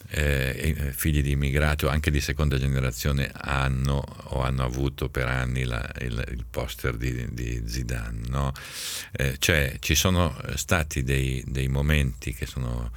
eh, 0.09 0.75
eh, 0.77 0.91
figli 0.91 1.23
di 1.23 1.31
immigrati 1.31 1.85
o 1.85 1.89
anche 1.89 2.11
di 2.11 2.21
seconda 2.21 2.59
generazione, 2.59 3.31
hanno 3.33 4.05
o 4.25 4.43
hanno 4.43 4.63
avuto 4.63 5.09
per 5.09 5.27
anni 5.27 5.63
la, 5.63 5.83
il, 6.01 6.23
il, 6.29 6.45
poster 6.47 6.97
di, 6.97 7.33
di 7.33 7.63
Zidane. 7.65 8.27
No? 8.27 8.51
Eh, 9.11 9.37
cioè 9.39 9.77
ci 9.79 9.95
sono 9.95 10.39
stati 10.53 11.01
dei, 11.01 11.43
dei 11.47 11.67
momenti 11.67 12.31
che 12.35 12.45
sono 12.45 12.91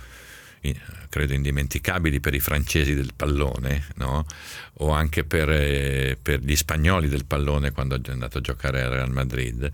credo 1.09 1.33
indimenticabili 1.33 2.21
per 2.21 2.35
i 2.35 2.41
francesi 2.41 2.95
del 2.95 3.13
pallone, 3.15 3.87
no? 3.97 4.27
o 4.79 4.91
anche 4.91 5.25
per, 5.25 5.49
eh, 5.51 6.19
per, 6.21 6.41
gli 6.41 6.57
spagnoli 6.57 7.09
del 7.09 7.25
pallone 7.25 7.71
quando 7.71 7.95
è 7.95 8.11
andato 8.11 8.39
a 8.39 8.41
giocare 8.41 8.83
al 8.83 8.91
Real 8.91 9.11
Madrid, 9.11 9.71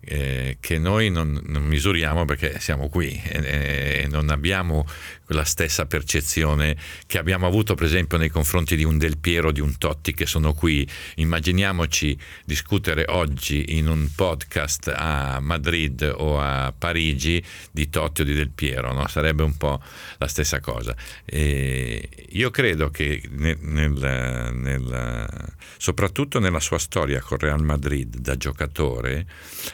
eh, 0.00 0.56
che 0.58 0.78
noi 0.78 1.10
non, 1.10 1.40
non, 1.46 1.62
misuriamo 1.62 2.24
perché 2.24 2.58
siamo 2.58 2.88
qui 2.88 3.20
e, 3.24 4.02
e 4.02 4.06
non 4.08 4.30
abbiamo 4.30 4.86
quella 5.30 5.44
stessa 5.44 5.86
percezione 5.86 6.76
che 7.06 7.16
abbiamo 7.16 7.46
avuto 7.46 7.76
per 7.76 7.86
esempio 7.86 8.18
nei 8.18 8.30
confronti 8.30 8.74
di 8.74 8.82
un 8.82 8.98
Del 8.98 9.16
Piero, 9.16 9.52
di 9.52 9.60
un 9.60 9.78
Totti 9.78 10.12
che 10.12 10.26
sono 10.26 10.54
qui. 10.54 10.84
Immaginiamoci 11.16 12.18
discutere 12.44 13.04
oggi 13.06 13.78
in 13.78 13.86
un 13.86 14.08
podcast 14.12 14.92
a 14.92 15.38
Madrid 15.38 16.02
o 16.16 16.40
a 16.40 16.74
Parigi 16.76 17.40
di 17.70 17.88
Totti 17.88 18.22
o 18.22 18.24
di 18.24 18.34
Del 18.34 18.50
Piero, 18.50 18.92
no? 18.92 19.06
sarebbe 19.06 19.44
un 19.44 19.56
po' 19.56 19.80
la 20.18 20.26
stessa 20.26 20.58
cosa. 20.58 20.96
E 21.24 22.08
io 22.30 22.50
credo 22.50 22.90
che 22.90 23.22
nel, 23.30 23.56
nel, 23.60 24.50
nel, 24.52 25.54
soprattutto 25.78 26.40
nella 26.40 26.58
sua 26.58 26.80
storia 26.80 27.20
con 27.20 27.38
Real 27.38 27.62
Madrid 27.62 28.16
da 28.16 28.36
giocatore, 28.36 29.26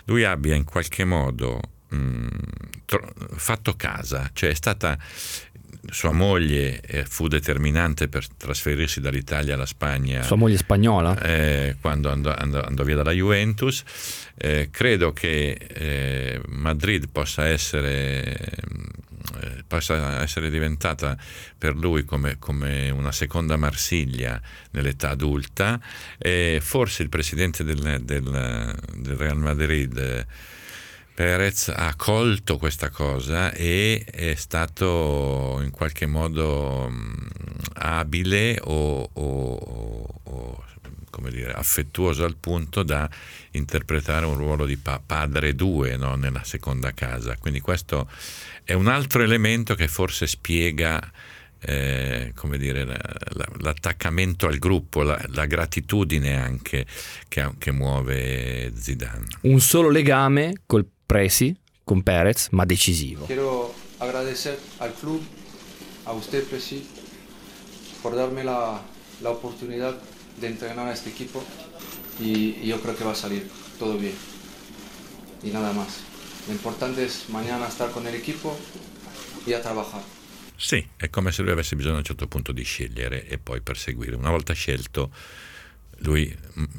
lui 0.04 0.22
abbia 0.22 0.54
in 0.54 0.64
qualche 0.64 1.06
modo 1.06 1.62
tro- 2.84 3.12
fatto 3.36 3.74
casa, 3.76 4.30
cioè 4.32 4.50
è 4.50 4.54
stata 4.54 4.98
sua 5.90 6.12
moglie 6.12 6.80
eh, 6.80 7.04
fu 7.04 7.28
determinante 7.28 8.08
per 8.08 8.26
trasferirsi 8.28 9.00
dall'Italia 9.00 9.54
alla 9.54 9.66
Spagna. 9.66 10.22
Sua 10.22 10.36
moglie 10.36 10.56
spagnola? 10.56 11.18
Eh, 11.20 11.76
quando 11.80 12.10
andò, 12.10 12.34
andò, 12.34 12.62
andò, 12.62 12.82
via 12.84 12.96
dalla 12.96 13.12
Juventus. 13.12 13.82
Eh, 14.36 14.68
credo 14.70 15.12
che 15.12 15.52
eh, 15.52 16.40
Madrid 16.48 17.08
possa 17.10 17.46
essere, 17.46 18.36
eh, 19.42 19.64
possa 19.66 20.22
essere 20.22 20.50
diventata 20.50 21.16
per 21.56 21.76
lui 21.76 22.04
come, 22.04 22.38
come, 22.38 22.90
una 22.90 23.12
seconda 23.12 23.56
Marsiglia 23.56 24.40
nell'età 24.72 25.10
adulta. 25.10 25.80
E 26.18 26.58
forse 26.62 27.02
il 27.02 27.08
presidente 27.08 27.64
del, 27.64 28.00
del, 28.02 28.74
del 28.94 29.16
Real 29.16 29.38
Madrid 29.38 30.26
Perez 31.16 31.72
ha 31.74 31.94
colto 31.96 32.58
questa 32.58 32.90
cosa 32.90 33.50
e 33.50 34.04
è 34.04 34.34
stato 34.34 35.60
in 35.62 35.70
qualche 35.70 36.04
modo 36.04 36.90
mm, 36.90 37.14
abile 37.76 38.60
o, 38.62 39.08
o, 39.10 40.20
o 40.24 40.64
come 41.08 41.30
dire, 41.30 41.54
affettuoso 41.54 42.22
al 42.22 42.36
punto 42.36 42.82
da 42.82 43.08
interpretare 43.52 44.26
un 44.26 44.36
ruolo 44.36 44.66
di 44.66 44.76
pa- 44.76 45.00
padre 45.04 45.54
2 45.54 45.96
no? 45.96 46.16
nella 46.16 46.44
seconda 46.44 46.92
casa. 46.92 47.38
Quindi 47.38 47.60
questo 47.60 48.10
è 48.62 48.74
un 48.74 48.86
altro 48.86 49.22
elemento 49.22 49.74
che 49.74 49.88
forse 49.88 50.26
spiega 50.26 51.00
eh, 51.60 52.32
come 52.34 52.58
dire, 52.58 52.84
la, 52.84 53.00
la, 53.30 53.48
l'attaccamento 53.60 54.46
al 54.46 54.58
gruppo, 54.58 55.02
la, 55.02 55.18
la 55.28 55.46
gratitudine 55.46 56.36
anche 56.38 56.84
che, 57.26 57.50
che, 57.56 57.70
muove 57.72 58.70
Zidane. 58.76 59.24
Un 59.40 59.60
solo 59.60 59.88
legame 59.88 60.60
col 60.66 60.86
Presi 61.06 61.56
con 61.84 62.02
Perez, 62.02 62.48
ma 62.50 62.64
decisivo. 62.64 63.26
Quiero 63.26 63.72
agradecer 63.98 64.58
al 64.80 64.92
club, 64.92 65.22
a 66.04 66.12
usted 66.12 66.44
Presi, 66.44 66.86
por 68.02 68.14
darme 68.14 68.42
la, 68.42 68.82
la 69.22 69.30
oportunidad 69.30 69.96
de 70.40 70.46
entrenar 70.48 70.88
a 70.88 70.92
este 70.92 71.10
equipo 71.10 71.42
y, 72.20 72.56
y 72.60 72.66
yo 72.66 72.80
creo 72.80 72.96
que 72.96 73.04
va 73.04 73.12
a 73.12 73.14
salir 73.14 73.48
todo 73.78 73.96
bien. 73.96 74.14
Y 75.42 75.50
nada 75.50 75.72
más. 75.72 76.00
Lo 76.46 76.52
importante 76.52 77.04
es 77.04 77.28
mañana 77.30 77.66
estar 77.66 77.90
con 77.90 78.06
el 78.06 78.14
equipo 78.14 78.56
y 79.46 79.52
a 79.52 79.60
trabajar. 79.60 80.02
Sì, 80.56 80.86
è 80.96 81.10
come 81.10 81.32
se 81.32 81.42
lui 81.42 81.50
avesse 81.50 81.76
bisogno 81.76 81.96
a 81.96 81.98
un 81.98 82.04
certo 82.04 82.28
punto 82.28 82.52
di 82.52 82.62
scegliere 82.62 83.26
e 83.26 83.38
poi 83.38 83.60
perseguire. 83.60 84.16
Una 84.16 84.30
volta 84.30 84.54
scelto, 84.54 85.10
lui 85.98 86.34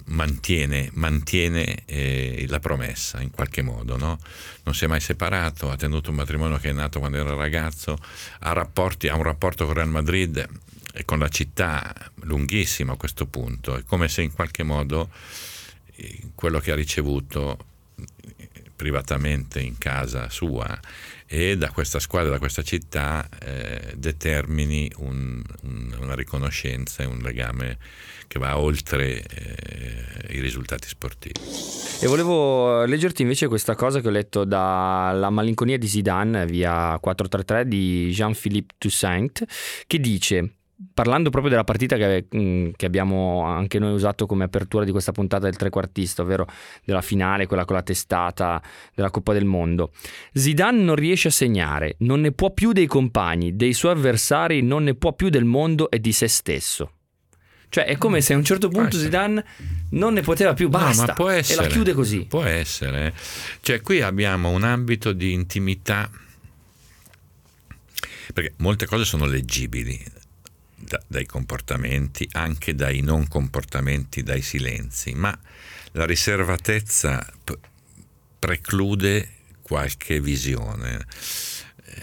mantiene, 0.05 0.89
mantiene 0.93 1.83
eh, 1.85 2.45
la 2.47 2.59
promessa 2.59 3.21
in 3.21 3.31
qualche 3.31 3.61
modo, 3.61 3.97
no? 3.97 4.19
non 4.63 4.75
si 4.75 4.85
è 4.85 4.87
mai 4.87 4.99
separato, 4.99 5.69
ha 5.69 5.75
tenuto 5.75 6.09
un 6.09 6.17
matrimonio 6.17 6.57
che 6.57 6.69
è 6.69 6.73
nato 6.73 6.99
quando 6.99 7.17
era 7.17 7.33
ragazzo, 7.33 7.97
ha, 8.39 8.53
rapporti, 8.53 9.07
ha 9.07 9.15
un 9.15 9.23
rapporto 9.23 9.65
con 9.65 9.73
Real 9.73 9.89
Madrid 9.89 10.47
e 10.93 11.05
con 11.05 11.19
la 11.19 11.29
città 11.29 11.93
lunghissimo 12.21 12.93
a 12.93 12.97
questo 12.97 13.25
punto, 13.25 13.75
è 13.75 13.83
come 13.83 14.07
se 14.07 14.21
in 14.21 14.33
qualche 14.33 14.63
modo 14.63 15.09
eh, 15.95 16.29
quello 16.35 16.59
che 16.59 16.71
ha 16.71 16.75
ricevuto 16.75 17.57
eh, 18.35 18.49
privatamente 18.75 19.59
in 19.59 19.77
casa 19.77 20.29
sua 20.29 20.79
e 21.27 21.57
da 21.57 21.69
questa 21.71 21.99
squadra, 21.99 22.31
da 22.31 22.39
questa 22.39 22.61
città 22.61 23.27
eh, 23.39 23.93
determini 23.95 24.89
un, 24.97 25.41
un, 25.63 25.97
una 25.99 26.15
riconoscenza 26.15 27.03
e 27.03 27.05
un 27.05 27.19
legame 27.19 27.77
che 28.27 28.39
va 28.39 28.57
oltre 28.57 29.23
eh, 29.23 30.35
i 30.35 30.39
risultati 30.39 30.87
sportivi. 30.87 31.39
E 32.01 32.07
volevo 32.07 32.83
leggerti 32.85 33.21
invece 33.21 33.47
questa 33.47 33.75
cosa 33.75 33.99
che 33.99 34.07
ho 34.07 34.11
letto 34.11 34.45
dalla 34.45 35.29
malinconia 35.29 35.77
di 35.77 35.87
Zidane 35.87 36.45
via 36.45 36.97
433 36.99 37.67
di 37.67 38.09
Jean-Philippe 38.11 38.75
Toussaint 38.77 39.45
che 39.85 39.99
dice 39.99 40.51
parlando 40.93 41.29
proprio 41.29 41.51
della 41.51 41.63
partita 41.63 41.95
che, 41.95 42.27
mm, 42.35 42.69
che, 42.75 42.85
abbiamo 42.85 43.43
anche 43.43 43.79
noi 43.79 43.93
usato 43.93 44.25
come 44.25 44.43
apertura 44.43 44.83
di 44.83 44.91
questa 44.91 45.11
puntata 45.11 45.45
del 45.45 45.55
trequartista, 45.55 46.21
ovvero 46.21 46.47
della 46.83 47.01
finale, 47.01 47.47
quella 47.47 47.65
con 47.65 47.75
la 47.75 47.81
testata 47.81 48.61
della 48.93 49.09
Coppa 49.09 49.33
del 49.33 49.45
Mondo, 49.45 49.91
Zidane 50.33 50.81
non 50.81 50.95
riesce 50.95 51.29
a 51.29 51.31
segnare, 51.31 51.95
non 51.99 52.21
ne 52.21 52.31
può 52.31 52.51
più 52.51 52.73
dei 52.73 52.85
compagni, 52.85 53.55
dei 53.55 53.73
suoi 53.73 53.93
avversari, 53.93 54.61
non 54.61 54.83
ne 54.83 54.93
può 54.93 55.13
più 55.13 55.29
del 55.29 55.45
mondo 55.45 55.89
e 55.89 55.99
di 55.99 56.11
se 56.11 56.27
stesso. 56.27 56.91
Cioè 57.69 57.85
è 57.85 57.97
come 57.97 58.21
se 58.21 58.33
a 58.33 58.37
un 58.37 58.45
certo 58.45 58.69
punto 58.69 58.97
Zidane 58.97 59.43
non 59.91 60.13
ne 60.13 60.21
poteva 60.21 60.53
più, 60.53 60.69
basta, 60.69 61.15
no, 61.17 61.27
essere, 61.29 61.59
e 61.59 61.63
la 61.63 61.69
chiude 61.69 61.93
così. 61.93 62.25
Può 62.25 62.43
essere. 62.43 63.13
Cioè 63.61 63.81
qui 63.81 64.01
abbiamo 64.01 64.51
un 64.51 64.63
ambito 64.63 65.11
di 65.11 65.33
intimità, 65.33 66.09
perché 68.33 68.53
molte 68.57 68.85
cose 68.85 69.03
sono 69.03 69.25
leggibili 69.25 70.01
da, 70.77 71.01
dai 71.07 71.25
comportamenti, 71.25 72.27
anche 72.33 72.75
dai 72.75 73.01
non 73.01 73.27
comportamenti, 73.27 74.23
dai 74.23 74.41
silenzi, 74.41 75.13
ma 75.13 75.37
la 75.93 76.05
riservatezza 76.05 77.25
p- 77.43 77.57
preclude 78.37 79.29
qualche 79.61 80.21
visione. 80.21 81.05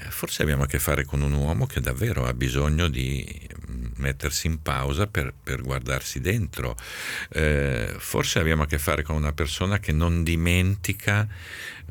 Forse 0.08 0.42
abbiamo 0.42 0.64
a 0.64 0.66
che 0.66 0.78
fare 0.78 1.04
con 1.04 1.22
un 1.22 1.32
uomo 1.32 1.66
che 1.66 1.80
davvero 1.80 2.26
ha 2.26 2.34
bisogno 2.34 2.88
di 2.88 3.26
mm, 3.70 3.86
mettersi 3.96 4.46
in 4.46 4.62
pausa 4.62 5.06
per, 5.06 5.32
per 5.42 5.62
guardarsi 5.62 6.20
dentro. 6.20 6.76
Eh, 7.30 7.94
forse 7.98 8.38
abbiamo 8.38 8.62
a 8.62 8.66
che 8.66 8.78
fare 8.78 9.02
con 9.02 9.16
una 9.16 9.32
persona 9.32 9.78
che 9.78 9.92
non 9.92 10.22
dimentica 10.22 11.26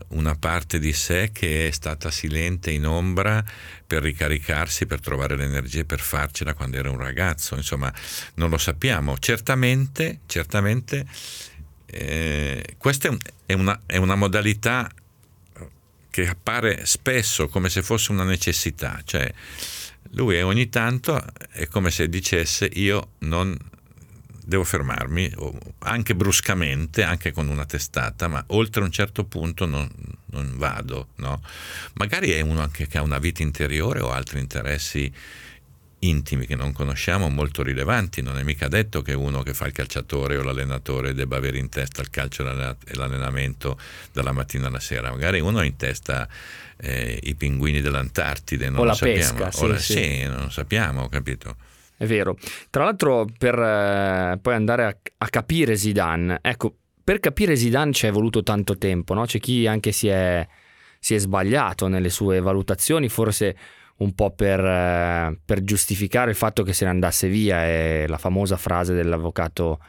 una 0.10 0.36
parte 0.36 0.80
di 0.80 0.94
sé 0.94 1.30
che 1.32 1.68
è 1.68 1.72
stata 1.72 2.12
silente 2.12 2.72
in 2.72 2.86
ombra 2.86 3.44
per 3.86 4.02
ricaricarsi, 4.02 4.86
per 4.86 5.00
trovare 5.00 5.36
l'energia 5.36 5.84
per 5.84 6.00
farcela 6.00 6.54
quando 6.54 6.78
era 6.78 6.90
un 6.90 6.98
ragazzo. 6.98 7.56
Insomma, 7.56 7.94
non 8.36 8.50
lo 8.50 8.58
sappiamo. 8.58 9.18
Certamente, 9.18 10.20
certamente 10.26 11.06
eh, 11.86 12.76
questa 12.78 13.08
è, 13.08 13.12
un, 13.12 13.20
è, 13.46 13.54
una, 13.54 13.80
è 13.86 13.98
una 13.98 14.16
modalità 14.16 14.90
che 16.14 16.28
appare 16.28 16.86
spesso 16.86 17.48
come 17.48 17.70
se 17.70 17.82
fosse 17.82 18.12
una 18.12 18.24
necessità, 18.24 19.02
cioè 19.04 19.34
lui 20.12 20.40
ogni 20.44 20.70
tanto 20.70 21.20
è 21.50 21.66
come 21.66 21.90
se 21.90 22.08
dicesse 22.08 22.70
io 22.72 23.14
non 23.20 23.58
devo 24.46 24.64
fermarmi, 24.64 25.34
anche 25.80 26.14
bruscamente, 26.14 27.02
anche 27.02 27.32
con 27.32 27.48
una 27.48 27.66
testata, 27.66 28.28
ma 28.28 28.44
oltre 28.50 28.84
un 28.84 28.92
certo 28.92 29.24
punto 29.24 29.66
non, 29.66 29.90
non 30.28 30.54
vado. 30.58 31.08
No? 31.16 31.42
Magari 31.94 32.30
è 32.30 32.42
uno 32.42 32.62
anche 32.62 32.86
che 32.86 33.00
ha 33.00 33.02
una 33.02 33.18
vita 33.18 33.42
interiore 33.42 34.00
o 34.02 34.12
altri 34.12 34.40
interessi 34.40 35.12
intimi 36.08 36.46
che 36.46 36.56
non 36.56 36.72
conosciamo, 36.72 37.30
molto 37.30 37.64
rilevanti. 37.64 38.22
Non 38.22 38.38
è 38.38 38.44
mica 38.44 38.68
detto 38.68 39.02
che 39.02 39.14
uno 39.14 39.42
che 39.42 39.54
fa 39.54 39.66
il 39.66 39.74
calciatore 39.74 40.38
o 40.38 40.44
l'allenatore 40.44 41.14
debba 41.14 41.38
avere 41.38 41.58
in 41.58 41.70
testa 41.70 42.02
il 42.02 42.10
calcio 42.10 42.44
e 42.44 42.96
l'allenamento 42.96 43.78
dalla 44.12 44.32
mattina 44.32 44.68
alla 44.68 44.80
sera. 44.80 45.12
Magari 45.12 45.40
uno 45.40 45.60
ha 45.60 45.66
in 45.66 45.76
testa 45.76 46.28
eh, 46.78 47.20
i 47.24 47.36
pinguini 47.36 47.82
dell'Antartide, 47.82 48.70
non 48.70 48.80
o 48.80 48.84
lo 48.84 48.90
la 48.90 48.94
sappiamo. 48.94 49.46
Pesca, 49.46 49.52
sì, 49.52 49.68
la, 49.68 49.78
sì. 49.78 49.94
sì, 49.94 50.24
non 50.24 50.42
lo 50.44 50.50
sappiamo, 50.50 51.10
capito? 51.10 51.56
È 51.96 52.06
vero. 52.06 52.38
Tra 52.70 52.84
l'altro, 52.84 53.28
per 53.38 53.58
eh, 53.58 54.38
poi 54.42 54.54
andare 54.54 54.86
a, 54.86 54.98
a, 55.18 55.30
capire 55.30 55.78
Zidane, 55.78 56.40
ecco, 56.42 56.76
per 57.04 57.20
capire 57.20 57.56
Zidane 57.56 57.94
ci 57.94 58.08
è 58.08 58.12
voluto 58.12 58.44
tanto 58.44 58.78
tempo, 58.78 59.14
no? 59.14 59.26
C'è 59.26 59.40
chi 59.40 59.68
anche 59.68 59.92
si 59.92 60.08
è, 60.08 60.46
si 61.00 61.16
è 61.16 61.18
sbagliato 61.18 61.88
nelle 61.88 62.10
sue 62.10 62.42
valutazioni, 62.42 63.10
forse 63.10 63.56
un 63.98 64.14
po' 64.14 64.32
per, 64.32 64.60
eh, 64.60 65.40
per, 65.44 65.64
giustificare 65.64 66.32
il 66.32 66.36
fatto 66.36 66.64
che 66.64 66.74
se 66.74 66.86
ne 66.86 66.92
andasse 66.92 67.28
via, 67.28 67.64
è 67.64 68.06
la 68.08 68.18
famosa 68.18 68.58
frase 68.58 68.94
dell'avvocato 68.94 69.80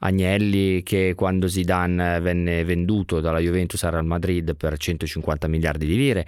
Agnelli 0.00 0.82
che 0.82 1.14
quando 1.16 1.48
Zidane 1.48 2.20
venne 2.20 2.64
venduto 2.64 3.20
dalla 3.20 3.38
Juventus 3.38 3.82
al 3.84 3.92
Real 3.92 4.04
Madrid 4.04 4.54
per 4.54 4.76
150 4.76 5.48
miliardi 5.48 5.86
di 5.86 5.96
lire 5.96 6.26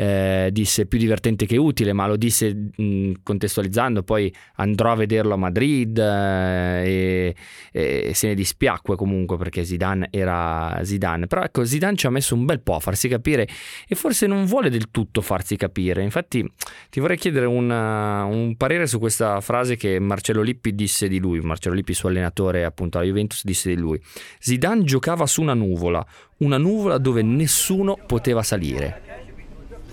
eh, 0.00 0.48
disse 0.50 0.86
più 0.86 0.98
divertente 0.98 1.44
che 1.44 1.58
utile, 1.58 1.92
ma 1.92 2.06
lo 2.06 2.16
disse 2.16 2.70
mh, 2.74 3.12
contestualizzando, 3.22 4.02
poi 4.02 4.34
andrò 4.54 4.92
a 4.92 4.94
vederlo 4.94 5.34
a 5.34 5.36
Madrid 5.36 5.98
eh, 5.98 7.34
e, 7.70 8.08
e, 8.08 8.14
se 8.14 8.28
ne 8.28 8.34
dispiacque 8.34 8.96
comunque 8.96 9.36
perché 9.36 9.62
Zidane 9.62 10.08
era 10.10 10.80
Zidane, 10.84 11.26
però 11.26 11.42
ecco 11.42 11.66
Zidane 11.66 11.96
ci 11.96 12.06
ha 12.06 12.10
messo 12.10 12.34
un 12.34 12.46
bel 12.46 12.60
po' 12.60 12.76
a 12.76 12.80
farsi 12.80 13.08
capire 13.08 13.46
e 13.86 13.94
forse 13.94 14.26
non 14.26 14.46
vuole 14.46 14.70
del 14.70 14.90
tutto 14.90 15.20
farsi 15.20 15.56
capire, 15.56 16.02
infatti 16.02 16.50
ti 16.88 16.98
vorrei 16.98 17.18
chiedere 17.18 17.44
una, 17.44 18.24
un 18.24 18.56
parere 18.56 18.86
su 18.86 18.98
questa 18.98 19.42
frase 19.42 19.76
che 19.76 19.98
Marcello 19.98 20.40
Lippi 20.40 20.74
disse 20.74 21.08
di 21.08 21.18
lui, 21.18 21.40
Marcello 21.40 21.74
Lippi 21.74 21.92
suo 21.92 22.08
allenatore 22.08 22.64
appunto 22.64 22.96
alla 22.96 23.06
Juventus 23.06 23.44
disse 23.44 23.68
di 23.68 23.76
lui, 23.76 24.00
Zidane 24.38 24.82
giocava 24.82 25.26
su 25.26 25.42
una 25.42 25.52
nuvola, 25.52 26.02
una 26.38 26.56
nuvola 26.56 26.96
dove 26.96 27.20
nessuno 27.20 27.98
poteva 28.06 28.42
salire 28.42 29.09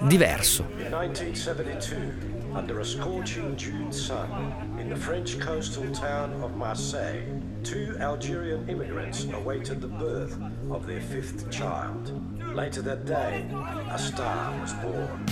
diverso. 0.02 0.66
1972, 0.78 2.52
under 2.54 2.80
a 2.80 2.86
scorching 2.86 3.56
June 3.56 3.92
sun, 3.92 4.78
in 4.80 4.90
the 4.90 4.96
French 4.96 5.40
coastal 5.40 5.90
town 5.92 6.34
of 6.44 6.56
Marseille, 6.56 7.24
two 7.64 7.98
Algerian 8.00 8.68
immigrants 8.70 9.26
awaited 9.34 9.82
the 9.82 9.88
birth 9.88 10.38
of 10.70 10.86
their 10.86 11.02
fifth 11.02 11.50
child. 11.50 12.12
Later 12.56 12.82
that 12.84 13.06
day, 13.06 13.46
a 13.92 13.98
star 13.98 14.54
was 14.60 14.74
born. 14.74 15.26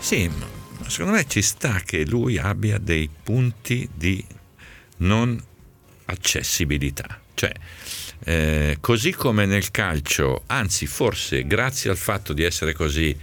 Sì, 0.00 0.30
secondo 0.86 1.16
me 1.16 1.24
ci 1.26 1.40
sta 1.40 1.80
che 1.82 2.04
lui 2.04 2.36
abbia 2.38 2.78
dei 2.78 3.08
punti 3.08 3.88
di 3.94 4.22
non 4.98 5.42
accessibilità. 6.04 7.20
Cioè, 7.32 7.52
eh, 8.24 8.78
così 8.80 9.12
come 9.12 9.46
nel 9.46 9.70
calcio, 9.70 10.44
anzi 10.46 10.86
forse 10.86 11.46
grazie 11.46 11.90
al 11.90 11.96
fatto 11.96 12.32
di 12.32 12.42
essere 12.42 12.72
così 12.72 13.16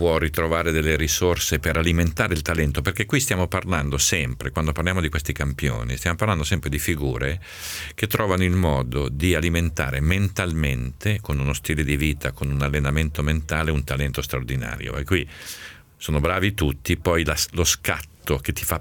può 0.00 0.16
ritrovare 0.16 0.72
delle 0.72 0.96
risorse 0.96 1.58
per 1.58 1.76
alimentare 1.76 2.32
il 2.32 2.40
talento, 2.40 2.80
perché 2.80 3.04
qui 3.04 3.20
stiamo 3.20 3.48
parlando 3.48 3.98
sempre, 3.98 4.50
quando 4.50 4.72
parliamo 4.72 5.02
di 5.02 5.10
questi 5.10 5.34
campioni, 5.34 5.98
stiamo 5.98 6.16
parlando 6.16 6.42
sempre 6.42 6.70
di 6.70 6.78
figure 6.78 7.38
che 7.94 8.06
trovano 8.06 8.42
il 8.44 8.52
modo 8.52 9.10
di 9.10 9.34
alimentare 9.34 10.00
mentalmente, 10.00 11.20
con 11.20 11.38
uno 11.38 11.52
stile 11.52 11.84
di 11.84 11.98
vita, 11.98 12.32
con 12.32 12.50
un 12.50 12.62
allenamento 12.62 13.22
mentale, 13.22 13.70
un 13.70 13.84
talento 13.84 14.22
straordinario. 14.22 14.96
E 14.96 15.04
qui 15.04 15.28
sono 15.98 16.18
bravi 16.18 16.54
tutti, 16.54 16.96
poi 16.96 17.22
la, 17.22 17.36
lo 17.50 17.64
scatto 17.64 18.38
che 18.38 18.54
ti 18.54 18.64
fa 18.64 18.80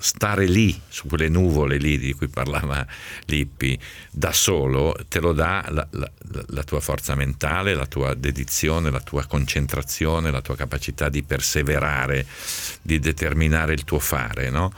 stare 0.00 0.46
lì, 0.46 0.78
su 0.88 1.06
quelle 1.06 1.28
nuvole 1.28 1.76
lì 1.76 1.98
di 1.98 2.12
cui 2.12 2.28
parlava 2.28 2.86
Lippi, 3.26 3.78
da 4.10 4.32
solo, 4.32 4.96
te 5.08 5.20
lo 5.20 5.32
dà 5.32 5.64
la, 5.68 5.86
la, 5.90 6.10
la, 6.48 6.62
tua 6.64 6.80
forza 6.80 7.14
mentale, 7.14 7.74
la 7.74 7.86
tua 7.86 8.14
dedizione, 8.14 8.90
la 8.90 9.00
tua 9.00 9.26
concentrazione, 9.26 10.30
la 10.30 10.40
tua 10.40 10.56
capacità 10.56 11.08
di 11.08 11.22
perseverare, 11.22 12.26
di 12.82 12.98
determinare 12.98 13.72
il 13.72 13.84
tuo 13.84 13.98
fare. 13.98 14.50
No? 14.50 14.72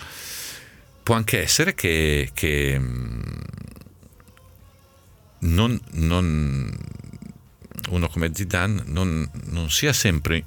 Può 1.03 1.15
anche 1.15 1.41
essere 1.41 1.75
che, 1.75 2.31
che 2.35 2.79
mm, 2.79 3.21
non, 5.41 5.81
non, 5.93 6.71
uno 7.91 8.09
come 8.09 8.31
Zidane 8.35 8.83
non, 8.87 9.29
non 9.47 9.71
sia 9.71 9.93
sempre 9.93 10.45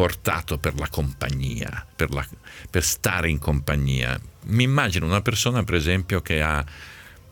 portato 0.00 0.56
per 0.56 0.78
la 0.78 0.88
compagnia, 0.88 1.86
per, 1.94 2.10
la, 2.10 2.26
per 2.70 2.82
stare 2.82 3.28
in 3.28 3.38
compagnia. 3.38 4.18
Mi 4.44 4.62
immagino 4.62 5.04
una 5.04 5.20
persona, 5.20 5.62
per 5.62 5.74
esempio, 5.74 6.22
che 6.22 6.40
ha 6.40 6.64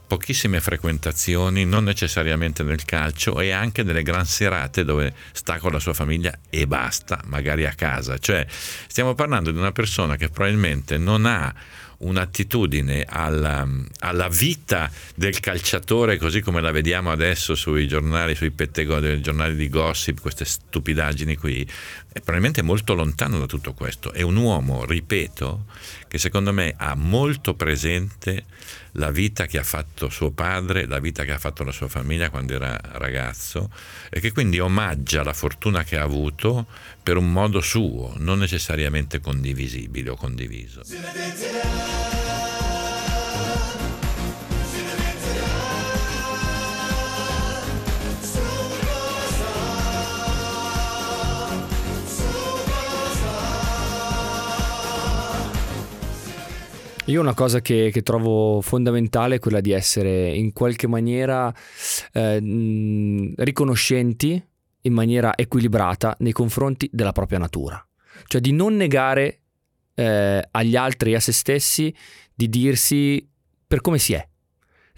pochissime 0.06 0.60
frequentazioni, 0.60 1.64
non 1.64 1.84
necessariamente 1.84 2.62
nel 2.62 2.84
calcio 2.84 3.40
e 3.40 3.52
anche 3.52 3.82
nelle 3.82 4.02
gran 4.02 4.26
serate 4.26 4.84
dove 4.84 5.14
sta 5.32 5.58
con 5.58 5.72
la 5.72 5.78
sua 5.78 5.94
famiglia 5.94 6.38
e 6.50 6.66
basta, 6.66 7.18
magari 7.28 7.64
a 7.64 7.72
casa. 7.72 8.18
Cioè 8.18 8.46
stiamo 8.86 9.14
parlando 9.14 9.50
di 9.50 9.56
una 9.56 9.72
persona 9.72 10.16
che 10.16 10.28
probabilmente 10.28 10.98
non 10.98 11.24
ha 11.24 11.54
un'attitudine 11.98 13.04
alla, 13.08 13.66
alla, 14.00 14.28
vita 14.28 14.90
del 15.14 15.40
calciatore 15.40 16.16
così 16.16 16.40
come 16.40 16.60
la 16.60 16.70
vediamo 16.70 17.10
adesso 17.10 17.54
sui 17.54 17.88
giornali, 17.88 18.34
sui 18.34 18.50
pettegoli, 18.50 19.20
giornali 19.20 19.56
di 19.56 19.68
gossip, 19.68 20.20
queste 20.20 20.44
stupidaggini 20.44 21.36
qui, 21.36 21.62
è 21.62 22.20
probabilmente 22.20 22.62
molto 22.62 22.94
lontano 22.94 23.38
da 23.38 23.46
tutto 23.46 23.72
questo. 23.74 24.12
È 24.12 24.22
un 24.22 24.36
uomo, 24.36 24.84
ripeto, 24.84 25.64
che 26.08 26.18
secondo 26.18 26.52
me 26.52 26.74
ha 26.76 26.94
molto 26.94 27.54
presente 27.54 28.44
la 28.92 29.10
vita 29.10 29.46
che 29.46 29.58
ha 29.58 29.62
fatto 29.62 30.08
suo 30.08 30.30
padre, 30.30 30.86
la 30.86 30.98
vita 30.98 31.24
che 31.24 31.32
ha 31.32 31.38
fatto 31.38 31.62
la 31.62 31.72
sua 31.72 31.88
famiglia 31.88 32.30
quando 32.30 32.54
era 32.54 32.78
ragazzo 32.82 33.70
e 34.08 34.18
che 34.20 34.32
quindi 34.32 34.58
omaggia 34.58 35.22
la 35.22 35.32
fortuna 35.32 35.84
che 35.84 35.96
ha 35.98 36.02
avuto 36.02 36.66
per 37.02 37.16
un 37.16 37.30
modo 37.30 37.60
suo, 37.60 38.14
non 38.16 38.38
necessariamente 38.38 39.20
condivisibile 39.20 40.10
o 40.10 40.16
condiviso. 40.16 40.82
Io 57.08 57.22
una 57.22 57.32
cosa 57.32 57.60
che, 57.62 57.88
che, 57.90 58.02
trovo 58.02 58.60
fondamentale 58.60 59.36
è 59.36 59.38
quella 59.38 59.62
di 59.62 59.72
essere 59.72 60.28
in 60.28 60.52
qualche 60.52 60.86
maniera 60.86 61.52
eh, 62.12 63.34
riconoscenti 63.34 64.42
in 64.82 64.92
maniera 64.92 65.34
equilibrata 65.34 66.14
nei 66.18 66.32
confronti 66.32 66.86
della 66.92 67.12
propria 67.12 67.38
natura. 67.38 67.82
Cioè 68.26 68.42
di 68.42 68.52
non 68.52 68.76
negare 68.76 69.40
eh, 69.94 70.48
agli 70.50 70.76
altri 70.76 71.12
e 71.12 71.14
a 71.14 71.20
se 71.20 71.32
stessi 71.32 71.94
di 72.34 72.48
dirsi 72.50 73.26
per 73.66 73.80
come 73.80 73.96
si 73.96 74.12
è. 74.12 74.28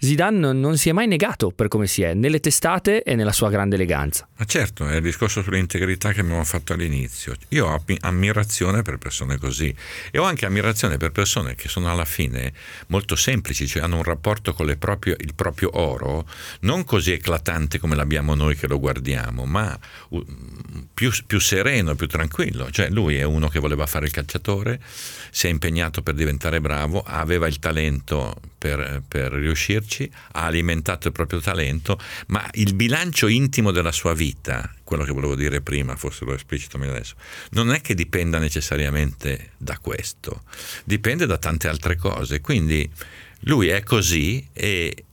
Zidane 0.03 0.51
non 0.53 0.79
si 0.79 0.89
è 0.89 0.93
mai 0.93 1.05
negato 1.05 1.51
per 1.51 1.67
come 1.67 1.85
si 1.85 2.01
è, 2.01 2.15
nelle 2.15 2.39
testate 2.39 3.03
e 3.03 3.13
nella 3.13 3.31
sua 3.31 3.51
grande 3.51 3.75
eleganza. 3.75 4.27
Ma 4.35 4.45
certo, 4.45 4.87
è 4.87 4.95
il 4.95 5.03
discorso 5.03 5.43
sull'integrità 5.43 6.11
che 6.11 6.21
abbiamo 6.21 6.43
fatto 6.43 6.73
all'inizio. 6.73 7.35
Io 7.49 7.67
ho 7.67 7.83
ammirazione 7.99 8.81
per 8.81 8.97
persone 8.97 9.37
così 9.37 9.71
e 10.09 10.17
ho 10.17 10.23
anche 10.23 10.47
ammirazione 10.47 10.97
per 10.97 11.11
persone 11.11 11.53
che 11.53 11.69
sono 11.69 11.91
alla 11.91 12.05
fine 12.05 12.51
molto 12.87 13.15
semplici, 13.15 13.67
cioè 13.67 13.83
hanno 13.83 13.97
un 13.97 14.03
rapporto 14.03 14.53
con 14.53 14.75
proprio, 14.79 15.15
il 15.19 15.35
proprio 15.35 15.69
oro 15.73 16.27
non 16.61 16.83
così 16.83 17.11
eclatante 17.11 17.77
come 17.77 17.95
l'abbiamo 17.95 18.33
noi 18.33 18.55
che 18.55 18.65
lo 18.65 18.79
guardiamo, 18.79 19.45
ma 19.45 19.77
più, 20.91 21.11
più 21.27 21.39
sereno, 21.39 21.93
più 21.93 22.07
tranquillo. 22.07 22.71
Cioè 22.71 22.89
lui 22.89 23.17
è 23.17 23.23
uno 23.23 23.49
che 23.49 23.59
voleva 23.59 23.85
fare 23.85 24.07
il 24.07 24.11
calciatore, 24.11 24.81
si 25.29 25.45
è 25.45 25.49
impegnato 25.51 26.01
per 26.01 26.15
diventare 26.15 26.59
bravo, 26.59 27.03
aveva 27.05 27.45
il 27.45 27.59
talento 27.59 28.50
per, 28.61 29.01
per 29.07 29.31
riuscirci 29.31 30.07
ha 30.33 30.45
alimentato 30.45 31.07
il 31.07 31.13
proprio 31.13 31.39
talento, 31.39 31.99
ma 32.27 32.47
il 32.53 32.75
bilancio 32.75 33.25
intimo 33.25 33.71
della 33.71 33.91
sua 33.91 34.13
vita, 34.13 34.71
quello 34.83 35.03
che 35.03 35.11
volevo 35.11 35.33
dire 35.33 35.61
prima, 35.61 35.95
forse 35.95 36.25
lo 36.25 36.35
esplicito 36.35 36.77
meglio 36.77 36.91
adesso, 36.91 37.15
non 37.53 37.71
è 37.71 37.81
che 37.81 37.95
dipenda 37.95 38.37
necessariamente 38.37 39.53
da 39.57 39.79
questo, 39.79 40.43
dipende 40.83 41.25
da 41.25 41.39
tante 41.39 41.69
altre 41.69 41.95
cose. 41.95 42.39
Quindi 42.39 42.87
lui 43.45 43.69
è 43.69 43.81
così 43.81 44.47
e 44.53 45.05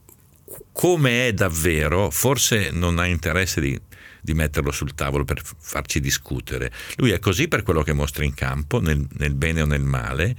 come 0.71 1.29
è 1.29 1.33
davvero, 1.33 2.11
forse 2.11 2.69
non 2.69 2.99
ha 2.99 3.07
interesse 3.07 3.59
di, 3.61 3.81
di, 4.21 4.35
metterlo 4.35 4.71
sul 4.71 4.93
tavolo 4.93 5.25
per 5.25 5.41
farci 5.43 5.99
discutere. 5.99 6.71
Lui 6.97 7.09
è 7.09 7.17
così 7.17 7.47
per 7.47 7.63
quello 7.63 7.81
che 7.81 7.93
mostra 7.93 8.23
in 8.23 8.35
campo, 8.35 8.79
nel, 8.79 9.07
nel 9.17 9.33
bene 9.33 9.63
o 9.63 9.65
nel 9.65 9.81
male, 9.81 10.35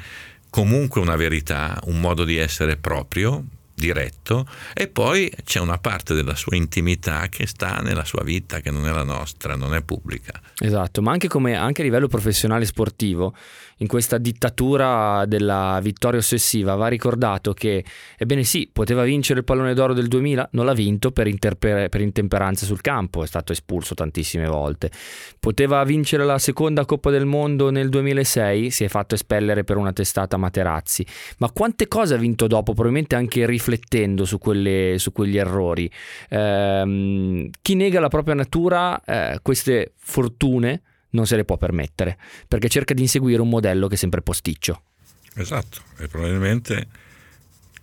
comunque 0.51 1.01
una 1.01 1.16
verità, 1.16 1.80
un 1.84 2.01
modo 2.01 2.24
di 2.24 2.36
essere 2.36 2.76
proprio, 2.76 3.44
diretto 3.80 4.46
e 4.74 4.86
poi 4.86 5.32
c'è 5.42 5.59
una 5.59 5.78
parte 5.78 6.14
della 6.14 6.36
sua 6.36 6.55
intimità 6.55 7.28
che 7.28 7.46
sta 7.46 7.80
nella 7.82 8.05
sua 8.05 8.22
vita, 8.22 8.61
che 8.61 8.70
non 8.70 8.86
è 8.86 8.92
la 8.92 9.03
nostra, 9.03 9.57
non 9.57 9.74
è 9.74 9.80
pubblica. 9.80 10.38
Esatto, 10.59 11.03
ma 11.03 11.11
anche, 11.11 11.26
come, 11.26 11.57
anche 11.57 11.80
a 11.80 11.84
livello 11.84 12.07
professionale 12.07 12.66
sportivo, 12.66 13.34
in 13.81 13.87
questa 13.87 14.18
dittatura 14.18 15.24
della 15.26 15.78
vittoria 15.83 16.18
ossessiva, 16.18 16.74
va 16.74 16.89
ricordato 16.89 17.55
che, 17.55 17.85
ebbene 18.16 18.45
sì, 18.45 18.68
poteva 18.70 19.05
vincere 19.05 19.41
il 19.41 19.45
pallone 19.45 19.74
d'oro 19.74 19.95
del 19.95 20.09
2000, 20.09 20.51
non 20.53 20.66
l'ha 20.66 20.74
vinto 20.74 21.12
per, 21.12 21.26
interper- 21.26 21.89
per 21.89 22.01
intemperanza 22.01 22.66
sul 22.66 22.81
campo, 22.83 23.22
è 23.22 23.26
stato 23.26 23.53
espulso 23.53 23.95
tantissime 23.95 24.47
volte. 24.47 24.91
Poteva 25.39 25.83
vincere 25.85 26.24
la 26.24 26.39
seconda 26.39 26.85
Coppa 26.85 27.11
del 27.11 27.24
Mondo 27.24 27.70
nel 27.70 27.89
2006, 27.89 28.70
si 28.70 28.85
è 28.85 28.89
fatto 28.89 29.14
espellere 29.14 29.64
per 29.64 29.78
una 29.78 29.93
testata 29.93 30.37
Materazzi, 30.37 31.05
ma 31.39 31.51
quante 31.51 31.89
cose 31.89 32.14
ha 32.14 32.18
vinto 32.18 32.47
dopo, 32.47 32.72
probabilmente 32.72 33.16
anche 33.16 33.47
riflettendo 33.47 34.26
su, 34.26 34.39
quelle, 34.39 34.97
su 34.99 35.12
quegli 35.12 35.39
errori. 35.39 35.91
Eh, 36.28 37.51
chi 37.62 37.74
nega 37.74 38.01
la 38.01 38.09
propria 38.09 38.35
natura, 38.35 39.03
eh, 39.05 39.39
queste 39.43 39.95
fortune 39.97 40.83
non 41.11 41.27
se 41.27 41.37
le 41.37 41.45
può 41.45 41.57
permettere, 41.57 42.19
perché 42.47 42.69
cerca 42.69 42.95
di 42.95 43.03
inseguire 43.03 43.41
un 43.41 43.49
modello 43.49 43.89
che 43.89 43.95
è 43.95 43.99
sempre 43.99 44.23
posticcio. 44.23 44.83
Esatto, 45.35 45.83
e 45.99 46.09
probabilmente, 46.09 46.89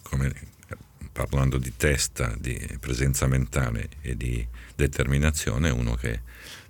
come 0.01 0.33
parlando 1.11 1.57
di 1.57 1.73
testa, 1.75 2.35
di 2.37 2.77
presenza 2.79 3.25
mentale 3.25 3.89
e 4.01 4.15
di 4.15 4.45
determinazione, 4.75 5.69
è 5.69 5.71
uno 5.71 5.95
che 5.95 6.21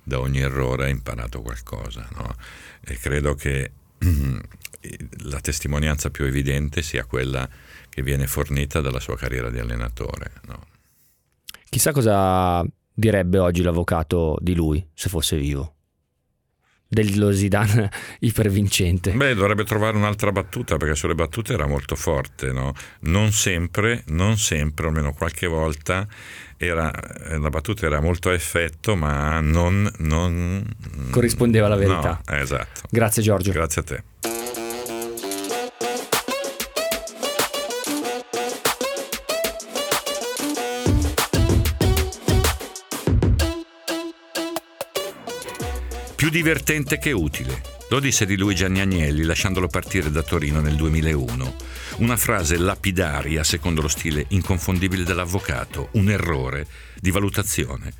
da 0.02 0.20
ogni 0.20 0.40
errore 0.40 0.86
ha 0.86 0.88
imparato 0.88 1.42
qualcosa. 1.42 2.08
No? 2.14 2.34
E 2.80 2.96
credo 2.96 3.34
che 3.34 3.72
la 5.24 5.40
testimonianza 5.40 6.10
più 6.10 6.24
evidente 6.24 6.80
sia 6.80 7.04
quella 7.04 7.48
che 7.88 8.02
viene 8.02 8.26
fornita 8.26 8.80
dalla 8.80 9.00
sua 9.00 9.16
carriera 9.16 9.50
di 9.50 9.58
allenatore. 9.58 10.32
No? 10.46 10.66
Chissà 11.68 11.92
cosa 11.92 12.64
direbbe 12.94 13.38
oggi 13.38 13.62
l'avvocato 13.62 14.38
di 14.40 14.54
lui 14.54 14.84
se 14.94 15.10
fosse 15.10 15.36
vivo. 15.36 15.74
Dello 16.88 17.32
Zidane 17.32 17.90
ipervincente. 18.20 19.12
Beh, 19.12 19.34
dovrebbe 19.34 19.64
trovare 19.64 19.96
un'altra 19.96 20.32
battuta 20.32 20.76
perché 20.78 20.94
sulle 20.94 21.14
battute 21.14 21.52
era 21.52 21.66
molto 21.66 21.94
forte, 21.94 22.52
no? 22.52 22.72
Non 23.00 23.32
sempre, 23.32 24.02
non 24.06 24.38
sempre, 24.38 24.86
almeno 24.86 25.12
qualche 25.12 25.46
volta 25.46 26.06
era, 26.56 26.90
la 27.38 27.50
battuta 27.50 27.86
era 27.86 28.00
molto 28.00 28.30
a 28.30 28.32
effetto, 28.32 28.96
ma 28.96 29.40
non, 29.40 29.88
non 29.98 30.64
corrispondeva 31.10 31.66
alla 31.66 31.76
verità. 31.76 32.20
No, 32.26 32.36
esatto. 32.36 32.80
Grazie 32.90 33.22
Giorgio. 33.22 33.52
Grazie 33.52 33.80
a 33.82 33.84
te. 33.84 34.37
Più 46.28 46.36
divertente 46.36 46.98
che 46.98 47.10
utile. 47.10 47.62
Lo 47.88 48.00
disse 48.00 48.26
di 48.26 48.36
lui 48.36 48.54
Gianni 48.54 48.80
Agnelli 48.80 49.22
lasciandolo 49.22 49.66
partire 49.66 50.10
da 50.10 50.22
Torino 50.22 50.60
nel 50.60 50.76
2001. 50.76 51.56
Una 52.00 52.18
frase 52.18 52.58
lapidaria 52.58 53.42
secondo 53.42 53.80
lo 53.80 53.88
stile 53.88 54.26
inconfondibile 54.28 55.04
dell'avvocato, 55.04 55.88
un 55.92 56.10
errore 56.10 56.66
di 57.00 57.10
valutazione, 57.10 57.94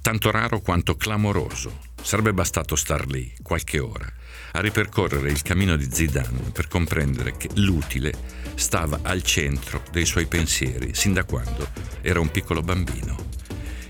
tanto 0.00 0.30
raro 0.30 0.60
quanto 0.60 0.94
clamoroso. 0.94 1.80
Sarebbe 2.00 2.32
bastato 2.32 2.76
star 2.76 3.04
lì 3.08 3.34
qualche 3.42 3.80
ora 3.80 4.06
a 4.52 4.60
ripercorrere 4.60 5.28
il 5.28 5.42
cammino 5.42 5.74
di 5.74 5.88
Zidane 5.90 6.52
per 6.52 6.68
comprendere 6.68 7.36
che 7.36 7.48
l'utile 7.54 8.12
stava 8.54 9.00
al 9.02 9.24
centro 9.24 9.82
dei 9.90 10.06
suoi 10.06 10.26
pensieri 10.26 10.94
sin 10.94 11.14
da 11.14 11.24
quando 11.24 11.68
era 12.00 12.20
un 12.20 12.30
piccolo 12.30 12.62
bambino 12.62 13.35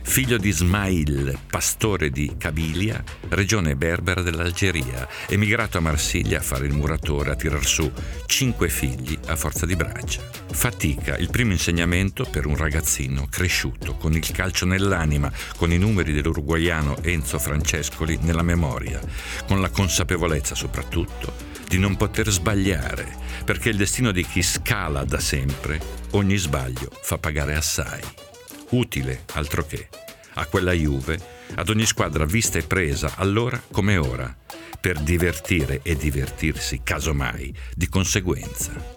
figlio 0.06 0.38
di 0.38 0.48
Ismail, 0.48 1.36
pastore 1.50 2.10
di 2.10 2.36
Kabilia, 2.38 3.02
regione 3.28 3.76
berbera 3.76 4.22
dell'Algeria, 4.22 5.06
emigrato 5.28 5.76
a 5.76 5.80
Marsiglia 5.82 6.38
a 6.38 6.42
fare 6.42 6.64
il 6.66 6.72
muratore, 6.72 7.32
a 7.32 7.34
tirar 7.34 7.64
su 7.64 7.90
cinque 8.24 8.68
figli 8.68 9.18
a 9.26 9.36
forza 9.36 9.66
di 9.66 9.76
braccia. 9.76 10.22
Fatica, 10.50 11.18
il 11.18 11.28
primo 11.28 11.52
insegnamento 11.52 12.24
per 12.24 12.46
un 12.46 12.56
ragazzino 12.56 13.26
cresciuto 13.28 13.96
con 13.96 14.14
il 14.14 14.30
calcio 14.30 14.64
nell'anima, 14.64 15.30
con 15.56 15.70
i 15.72 15.76
numeri 15.76 16.12
dell'uruguaiano 16.12 17.02
Enzo 17.02 17.38
Francescoli 17.38 18.16
nella 18.22 18.42
memoria, 18.42 19.00
con 19.46 19.60
la 19.60 19.68
consapevolezza 19.68 20.54
soprattutto 20.54 21.34
di 21.68 21.78
non 21.78 21.96
poter 21.96 22.30
sbagliare, 22.30 23.12
perché 23.44 23.68
il 23.68 23.76
destino 23.76 24.12
di 24.12 24.24
chi 24.24 24.40
scala 24.40 25.04
da 25.04 25.18
sempre, 25.18 25.78
ogni 26.12 26.36
sbaglio 26.36 26.88
fa 27.02 27.18
pagare 27.18 27.56
assai 27.56 28.25
utile, 28.70 29.24
altro 29.32 29.64
che, 29.66 29.88
a 30.34 30.46
quella 30.46 30.72
Juve, 30.72 31.18
ad 31.54 31.68
ogni 31.68 31.86
squadra 31.86 32.24
vista 32.24 32.58
e 32.58 32.62
presa, 32.62 33.14
allora 33.16 33.60
come 33.70 33.96
ora, 33.96 34.34
per 34.80 35.00
divertire 35.00 35.80
e 35.82 35.96
divertirsi, 35.96 36.80
casomai, 36.82 37.54
di 37.74 37.88
conseguenza. 37.88 38.94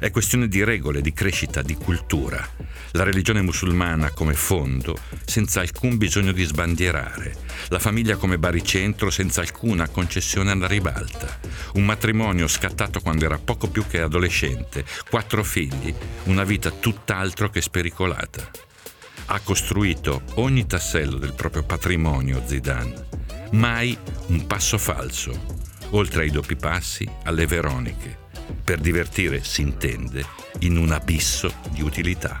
È 0.00 0.10
questione 0.12 0.46
di 0.46 0.62
regole, 0.62 1.00
di 1.00 1.12
crescita, 1.12 1.60
di 1.60 1.74
cultura. 1.74 2.46
La 2.92 3.02
religione 3.02 3.42
musulmana 3.42 4.12
come 4.12 4.34
fondo, 4.34 4.96
senza 5.24 5.60
alcun 5.60 5.96
bisogno 5.96 6.30
di 6.30 6.44
sbandierare. 6.44 7.36
La 7.68 7.80
famiglia 7.80 8.14
come 8.14 8.38
baricentro, 8.38 9.10
senza 9.10 9.40
alcuna 9.40 9.88
concessione 9.88 10.52
alla 10.52 10.68
ribalta. 10.68 11.40
Un 11.74 11.84
matrimonio 11.84 12.46
scattato 12.46 13.00
quando 13.00 13.24
era 13.24 13.38
poco 13.38 13.68
più 13.68 13.84
che 13.88 14.00
adolescente. 14.00 14.84
Quattro 15.10 15.42
figli. 15.42 15.92
Una 16.24 16.44
vita 16.44 16.70
tutt'altro 16.70 17.50
che 17.50 17.60
spericolata. 17.60 18.67
Ha 19.30 19.40
costruito 19.40 20.22
ogni 20.34 20.66
tassello 20.66 21.16
del 21.18 21.34
proprio 21.34 21.62
patrimonio 21.62 22.42
Zidane. 22.44 23.06
Mai 23.52 23.96
un 24.28 24.46
passo 24.46 24.78
falso. 24.78 25.56
Oltre 25.90 26.22
ai 26.22 26.30
doppi 26.30 26.56
passi, 26.56 27.08
alle 27.24 27.46
Veroniche 27.46 28.26
per 28.68 28.80
divertire, 28.80 29.42
si 29.44 29.62
intende, 29.62 30.24
in 30.60 30.76
un 30.76 30.92
abisso 30.92 31.52
di 31.70 31.80
utilità. 31.80 32.40